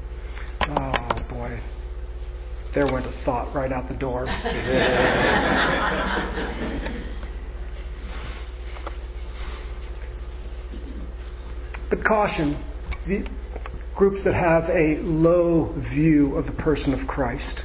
there 2.73 2.91
went 2.91 3.05
a 3.05 3.11
thought 3.25 3.53
right 3.53 3.71
out 3.71 3.89
the 3.89 3.97
door. 3.97 4.25
but 11.89 12.03
caution 12.05 12.63
the 13.07 13.27
groups 13.95 14.23
that 14.23 14.33
have 14.33 14.63
a 14.69 14.97
low 15.01 15.73
view 15.93 16.35
of 16.35 16.45
the 16.45 16.53
person 16.53 16.93
of 16.93 17.07
Christ 17.07 17.63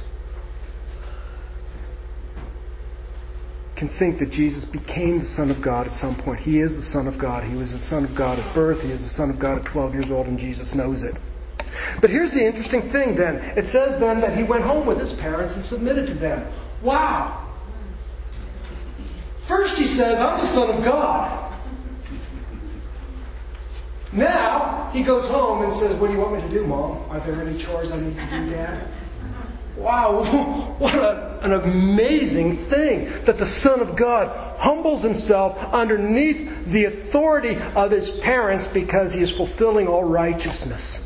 can 3.77 3.89
think 3.99 4.19
that 4.19 4.31
Jesus 4.31 4.65
became 4.65 5.19
the 5.19 5.33
Son 5.37 5.51
of 5.51 5.63
God 5.63 5.87
at 5.87 5.93
some 6.01 6.19
point. 6.25 6.39
He 6.39 6.59
is 6.59 6.73
the 6.73 6.89
Son 6.91 7.07
of 7.07 7.21
God. 7.21 7.43
He 7.43 7.55
was 7.55 7.71
the 7.71 7.85
Son 7.87 8.05
of 8.05 8.17
God 8.17 8.39
at 8.39 8.55
birth. 8.55 8.81
He 8.81 8.89
is 8.89 9.01
the 9.01 9.15
Son 9.15 9.29
of 9.29 9.39
God 9.39 9.63
at 9.63 9.71
12 9.71 9.93
years 9.93 10.07
old, 10.09 10.25
and 10.25 10.39
Jesus 10.39 10.73
knows 10.75 11.03
it. 11.03 11.13
But 12.01 12.09
here's 12.09 12.31
the 12.31 12.45
interesting 12.45 12.91
thing 12.91 13.15
then. 13.15 13.37
It 13.57 13.65
says 13.71 13.99
then 13.99 14.21
that 14.21 14.37
he 14.37 14.43
went 14.43 14.63
home 14.63 14.87
with 14.87 14.99
his 14.99 15.13
parents 15.19 15.53
and 15.55 15.65
submitted 15.65 16.07
to 16.07 16.15
them. 16.15 16.47
Wow. 16.83 17.43
First 19.47 19.75
he 19.75 19.95
says, 19.95 20.19
I'm 20.19 20.39
the 20.43 20.51
Son 20.53 20.69
of 20.69 20.83
God. 20.83 21.47
Now 24.13 24.89
he 24.93 25.05
goes 25.05 25.27
home 25.27 25.63
and 25.63 25.71
says, 25.81 25.99
What 25.99 26.07
do 26.07 26.13
you 26.13 26.19
want 26.19 26.35
me 26.35 26.41
to 26.41 26.53
do, 26.53 26.65
Mom? 26.65 27.09
Are 27.11 27.19
there 27.25 27.41
any 27.41 27.63
chores 27.63 27.91
I 27.91 27.99
need 27.99 28.15
to 28.15 28.27
do, 28.29 28.51
Dad? 28.51 28.93
Wow, 29.77 30.75
what 30.79 30.95
a, 30.95 31.39
an 31.43 31.53
amazing 31.53 32.67
thing 32.69 33.25
that 33.27 33.37
the 33.37 33.45
Son 33.61 33.79
of 33.79 33.97
God 33.97 34.57
humbles 34.59 35.03
himself 35.03 35.55
underneath 35.71 36.71
the 36.73 36.85
authority 36.85 37.55
of 37.75 37.91
his 37.91 38.09
parents 38.23 38.67
because 38.73 39.13
he 39.13 39.19
is 39.19 39.31
fulfilling 39.37 39.87
all 39.87 40.03
righteousness. 40.03 40.99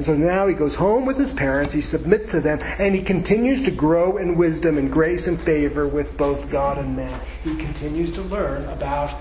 And 0.00 0.06
so 0.06 0.14
now 0.14 0.48
he 0.48 0.54
goes 0.54 0.74
home 0.74 1.04
with 1.04 1.18
his 1.18 1.30
parents, 1.36 1.74
he 1.74 1.82
submits 1.82 2.30
to 2.32 2.40
them, 2.40 2.58
and 2.62 2.94
he 2.94 3.04
continues 3.04 3.62
to 3.66 3.76
grow 3.76 4.16
in 4.16 4.38
wisdom 4.38 4.78
and 4.78 4.90
grace 4.90 5.26
and 5.26 5.38
favor 5.44 5.86
with 5.86 6.06
both 6.16 6.50
God 6.50 6.78
and 6.78 6.96
man. 6.96 7.20
He 7.42 7.54
continues 7.54 8.10
to 8.14 8.22
learn 8.22 8.64
about 8.70 9.12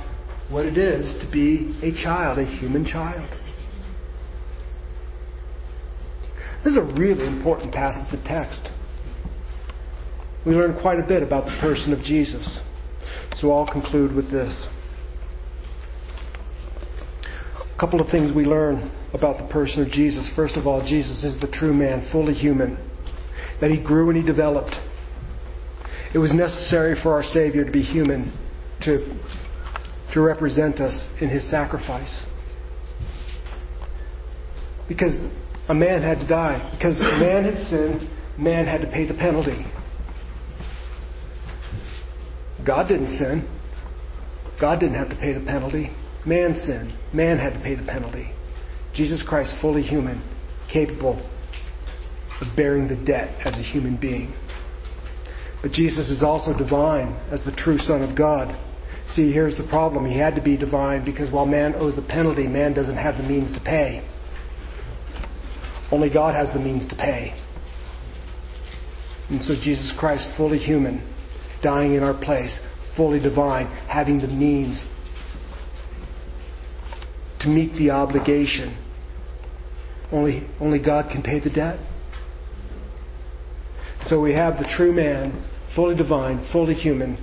what 0.49 0.65
it 0.65 0.77
is 0.77 1.21
to 1.21 1.29
be 1.33 1.77
a 1.83 1.91
child, 2.01 2.39
a 2.39 2.45
human 2.45 2.85
child. 2.85 3.29
This 6.63 6.71
is 6.71 6.77
a 6.77 6.93
really 6.97 7.27
important 7.27 7.73
passage 7.73 8.17
of 8.17 8.23
text. 8.23 8.69
We 10.45 10.53
learn 10.53 10.79
quite 10.81 10.99
a 11.01 11.05
bit 11.05 11.23
about 11.23 11.43
the 11.43 11.57
person 11.59 11.91
of 11.91 11.99
Jesus. 11.99 12.61
So 13.33 13.51
I'll 13.51 13.69
conclude 13.69 14.13
with 14.15 14.31
this. 14.31 14.65
A 17.79 17.81
couple 17.81 18.01
of 18.01 18.09
things 18.11 18.35
we 18.35 18.43
learn 18.43 18.91
about 19.13 19.37
the 19.37 19.47
person 19.53 19.81
of 19.81 19.89
Jesus. 19.89 20.29
First 20.35 20.57
of 20.57 20.67
all, 20.67 20.85
Jesus 20.85 21.23
is 21.23 21.39
the 21.39 21.47
true 21.47 21.73
man, 21.73 22.09
fully 22.11 22.33
human, 22.33 22.75
that 23.61 23.71
he 23.71 23.81
grew 23.81 24.09
and 24.09 24.17
he 24.17 24.25
developed. 24.25 24.75
It 26.13 26.17
was 26.17 26.33
necessary 26.33 26.99
for 27.01 27.13
our 27.13 27.23
Savior 27.23 27.63
to 27.63 27.71
be 27.71 27.81
human 27.81 28.37
to, 28.81 28.97
to 30.13 30.19
represent 30.19 30.81
us 30.81 31.07
in 31.21 31.29
his 31.29 31.49
sacrifice. 31.49 32.25
Because 34.89 35.13
a 35.69 35.73
man 35.73 36.01
had 36.01 36.19
to 36.19 36.27
die. 36.27 36.75
Because 36.77 36.99
man 36.99 37.45
had 37.45 37.65
sinned, 37.69 38.09
man 38.37 38.65
had 38.65 38.81
to 38.81 38.87
pay 38.87 39.07
the 39.07 39.13
penalty. 39.13 39.65
God 42.67 42.89
didn't 42.89 43.17
sin. 43.17 43.47
God 44.59 44.81
didn't 44.81 44.95
have 44.95 45.07
to 45.11 45.15
pay 45.15 45.31
the 45.31 45.45
penalty. 45.45 45.95
Man 46.29 46.53
sinned. 46.53 46.93
Man 47.11 47.39
had 47.39 47.53
to 47.53 47.59
pay 47.59 47.73
the 47.73 47.83
penalty. 47.83 48.31
Jesus 48.93 49.23
Christ, 49.27 49.55
fully 49.61 49.81
human, 49.81 50.21
capable 50.71 51.17
of 52.39 52.55
bearing 52.55 52.87
the 52.87 52.95
debt 52.95 53.35
as 53.43 53.57
a 53.57 53.63
human 53.63 53.97
being. 53.99 54.31
But 55.63 55.71
Jesus 55.71 56.09
is 56.09 56.21
also 56.21 56.55
divine 56.55 57.13
as 57.31 57.43
the 57.45 57.51
true 57.51 57.79
Son 57.79 58.03
of 58.03 58.15
God. 58.15 58.55
See, 59.09 59.31
here's 59.31 59.57
the 59.57 59.67
problem. 59.69 60.05
He 60.05 60.19
had 60.19 60.35
to 60.35 60.41
be 60.41 60.55
divine 60.55 61.03
because 61.03 61.33
while 61.33 61.47
man 61.47 61.73
owes 61.73 61.95
the 61.95 62.03
penalty, 62.03 62.47
man 62.47 62.75
doesn't 62.75 62.95
have 62.95 63.17
the 63.17 63.27
means 63.27 63.51
to 63.53 63.59
pay. 63.59 64.07
Only 65.91 66.13
God 66.13 66.35
has 66.35 66.53
the 66.53 66.59
means 66.59 66.87
to 66.89 66.95
pay. 66.95 67.33
And 69.29 69.43
so 69.43 69.55
Jesus 69.55 69.91
Christ, 69.99 70.27
fully 70.37 70.59
human, 70.59 71.01
dying 71.63 71.95
in 71.95 72.03
our 72.03 72.13
place, 72.13 72.59
fully 72.95 73.19
divine, 73.19 73.65
having 73.87 74.19
the 74.19 74.27
means 74.27 74.83
to 77.41 77.47
meet 77.47 77.73
the 77.73 77.91
obligation. 77.91 78.77
Only, 80.11 80.47
only 80.59 80.81
God 80.83 81.11
can 81.11 81.21
pay 81.21 81.39
the 81.39 81.49
debt. 81.49 81.79
So 84.07 84.19
we 84.19 84.33
have 84.33 84.57
the 84.57 84.67
true 84.75 84.91
man, 84.91 85.45
fully 85.75 85.95
divine, 85.95 86.47
fully 86.51 86.73
human, 86.73 87.17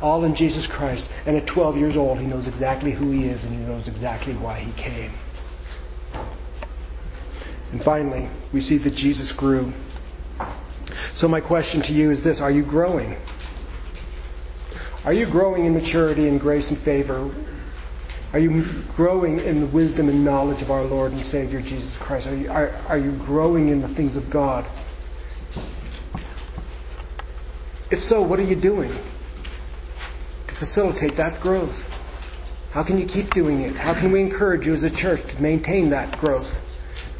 all 0.00 0.24
in 0.24 0.34
Jesus 0.36 0.68
Christ. 0.70 1.06
And 1.26 1.36
at 1.36 1.52
12 1.52 1.76
years 1.76 1.96
old, 1.96 2.18
he 2.18 2.26
knows 2.26 2.46
exactly 2.46 2.92
who 2.92 3.10
he 3.10 3.24
is 3.24 3.42
and 3.44 3.52
he 3.52 3.60
knows 3.60 3.88
exactly 3.88 4.34
why 4.34 4.60
he 4.60 4.72
came. 4.80 5.12
And 7.72 7.82
finally, 7.82 8.30
we 8.52 8.60
see 8.60 8.78
that 8.84 8.94
Jesus 8.94 9.32
grew. 9.36 9.72
So, 11.16 11.28
my 11.28 11.40
question 11.40 11.82
to 11.82 11.92
you 11.92 12.10
is 12.10 12.24
this 12.24 12.40
Are 12.40 12.50
you 12.50 12.64
growing? 12.64 13.14
Are 15.04 15.12
you 15.12 15.26
growing 15.30 15.66
in 15.66 15.74
maturity 15.74 16.28
and 16.28 16.40
grace 16.40 16.68
and 16.70 16.82
favor? 16.84 17.30
Are 18.32 18.38
you 18.38 18.82
growing 18.94 19.38
in 19.38 19.60
the 19.60 19.74
wisdom 19.74 20.08
and 20.08 20.22
knowledge 20.22 20.62
of 20.62 20.70
our 20.70 20.84
Lord 20.84 21.12
and 21.12 21.24
Savior 21.26 21.62
Jesus 21.62 21.96
Christ? 22.00 22.26
Are 22.26 22.36
you, 22.36 22.50
are, 22.50 22.70
are 22.88 22.98
you 22.98 23.18
growing 23.24 23.68
in 23.68 23.80
the 23.80 23.88
things 23.94 24.16
of 24.16 24.24
God? 24.30 24.64
If 27.90 28.00
so, 28.00 28.20
what 28.20 28.38
are 28.38 28.44
you 28.44 28.60
doing 28.60 28.90
to 28.90 30.54
facilitate 30.58 31.16
that 31.16 31.40
growth? 31.42 31.74
How 32.72 32.84
can 32.84 32.98
you 32.98 33.06
keep 33.06 33.30
doing 33.30 33.60
it? 33.60 33.74
How 33.74 33.94
can 33.94 34.12
we 34.12 34.20
encourage 34.20 34.66
you 34.66 34.74
as 34.74 34.82
a 34.82 34.90
church 34.90 35.20
to 35.34 35.40
maintain 35.40 35.88
that 35.90 36.18
growth? 36.18 36.46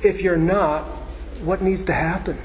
If 0.02 0.22
you're 0.22 0.36
not, 0.36 1.08
what 1.42 1.62
needs 1.62 1.86
to 1.86 1.92
happen? 1.92 2.38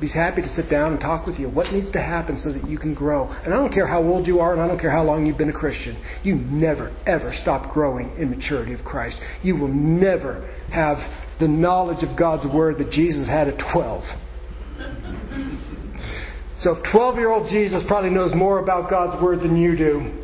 Be 0.00 0.08
happy 0.08 0.42
to 0.42 0.48
sit 0.48 0.68
down 0.68 0.92
and 0.92 1.00
talk 1.00 1.26
with 1.26 1.38
you. 1.38 1.48
What 1.48 1.72
needs 1.72 1.90
to 1.92 2.00
happen 2.00 2.38
so 2.38 2.52
that 2.52 2.68
you 2.68 2.78
can 2.78 2.94
grow? 2.94 3.28
And 3.28 3.54
I 3.54 3.56
don't 3.56 3.72
care 3.72 3.86
how 3.86 4.02
old 4.02 4.26
you 4.26 4.40
are, 4.40 4.52
and 4.52 4.60
I 4.60 4.68
don't 4.68 4.78
care 4.78 4.90
how 4.90 5.02
long 5.02 5.24
you've 5.24 5.38
been 5.38 5.48
a 5.48 5.54
Christian. 5.54 5.96
You 6.22 6.34
never, 6.34 6.94
ever 7.06 7.32
stop 7.34 7.72
growing 7.72 8.14
in 8.18 8.28
maturity 8.28 8.74
of 8.74 8.84
Christ. 8.84 9.18
You 9.42 9.56
will 9.56 9.72
never 9.72 10.50
have 10.70 10.98
the 11.40 11.48
knowledge 11.48 12.04
of 12.04 12.18
God's 12.18 12.46
Word 12.52 12.76
that 12.78 12.90
Jesus 12.90 13.26
had 13.26 13.48
at 13.48 13.58
12. 13.72 14.04
So 16.60 16.76
if 16.76 16.82
12 16.90 17.16
year 17.16 17.30
old 17.30 17.48
Jesus 17.50 17.82
probably 17.86 18.10
knows 18.10 18.34
more 18.34 18.58
about 18.58 18.90
God's 18.90 19.22
Word 19.22 19.40
than 19.40 19.56
you 19.56 19.76
do, 19.76 20.22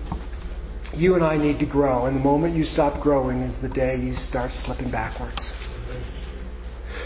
you 0.95 1.15
and 1.15 1.25
I 1.25 1.37
need 1.37 1.59
to 1.61 1.67
grow. 1.67 2.07
And 2.07 2.17
the 2.17 2.21
moment 2.21 2.55
you 2.55 2.65
stop 2.65 3.03
growing 3.03 3.39
is 3.39 3.61
the 3.63 3.69
day 3.69 3.97
you 3.97 4.15
start 4.17 4.51
slipping 4.65 4.91
backwards. 4.91 5.41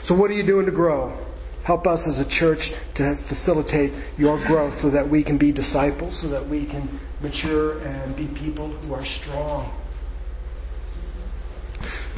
So, 0.05 0.17
what 0.17 0.31
are 0.31 0.35
you 0.35 0.47
doing 0.47 0.67
to 0.67 0.73
grow? 0.73 1.26
Help 1.67 1.87
us 1.87 2.01
as 2.07 2.21
a 2.21 2.29
church 2.31 2.71
to 2.95 3.17
facilitate 3.29 3.91
your 4.17 4.39
growth 4.47 4.75
so 4.81 4.89
that 4.89 5.11
we 5.11 5.25
can 5.25 5.37
be 5.37 5.53
disciples, 5.53 6.17
so 6.23 6.29
that 6.29 6.49
we 6.49 6.65
can 6.65 7.01
mature 7.21 7.81
and 7.81 8.15
be 8.15 8.29
people 8.39 8.71
who 8.83 8.95
are 8.95 9.05
strong. 9.21 9.83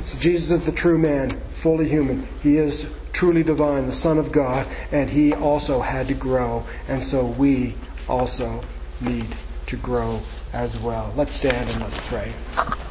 So 0.04 0.18
Jesus 0.20 0.50
is 0.60 0.66
the 0.66 0.72
true 0.76 0.98
man, 0.98 1.42
fully 1.62 1.88
human. 1.88 2.26
He 2.42 2.58
is 2.58 2.84
truly 3.14 3.42
divine, 3.42 3.86
the 3.86 3.94
Son 3.94 4.18
of 4.18 4.32
God, 4.32 4.66
and 4.92 5.08
he 5.08 5.32
also 5.32 5.80
had 5.80 6.08
to 6.08 6.14
grow. 6.14 6.60
And 6.86 7.02
so 7.02 7.34
we 7.38 7.74
also 8.06 8.62
need 9.00 9.34
to 9.68 9.76
grow 9.82 10.20
as 10.52 10.76
well. 10.84 11.12
Let's 11.16 11.36
stand 11.38 11.70
and 11.70 11.80
let's 11.80 11.98
pray. 12.08 12.87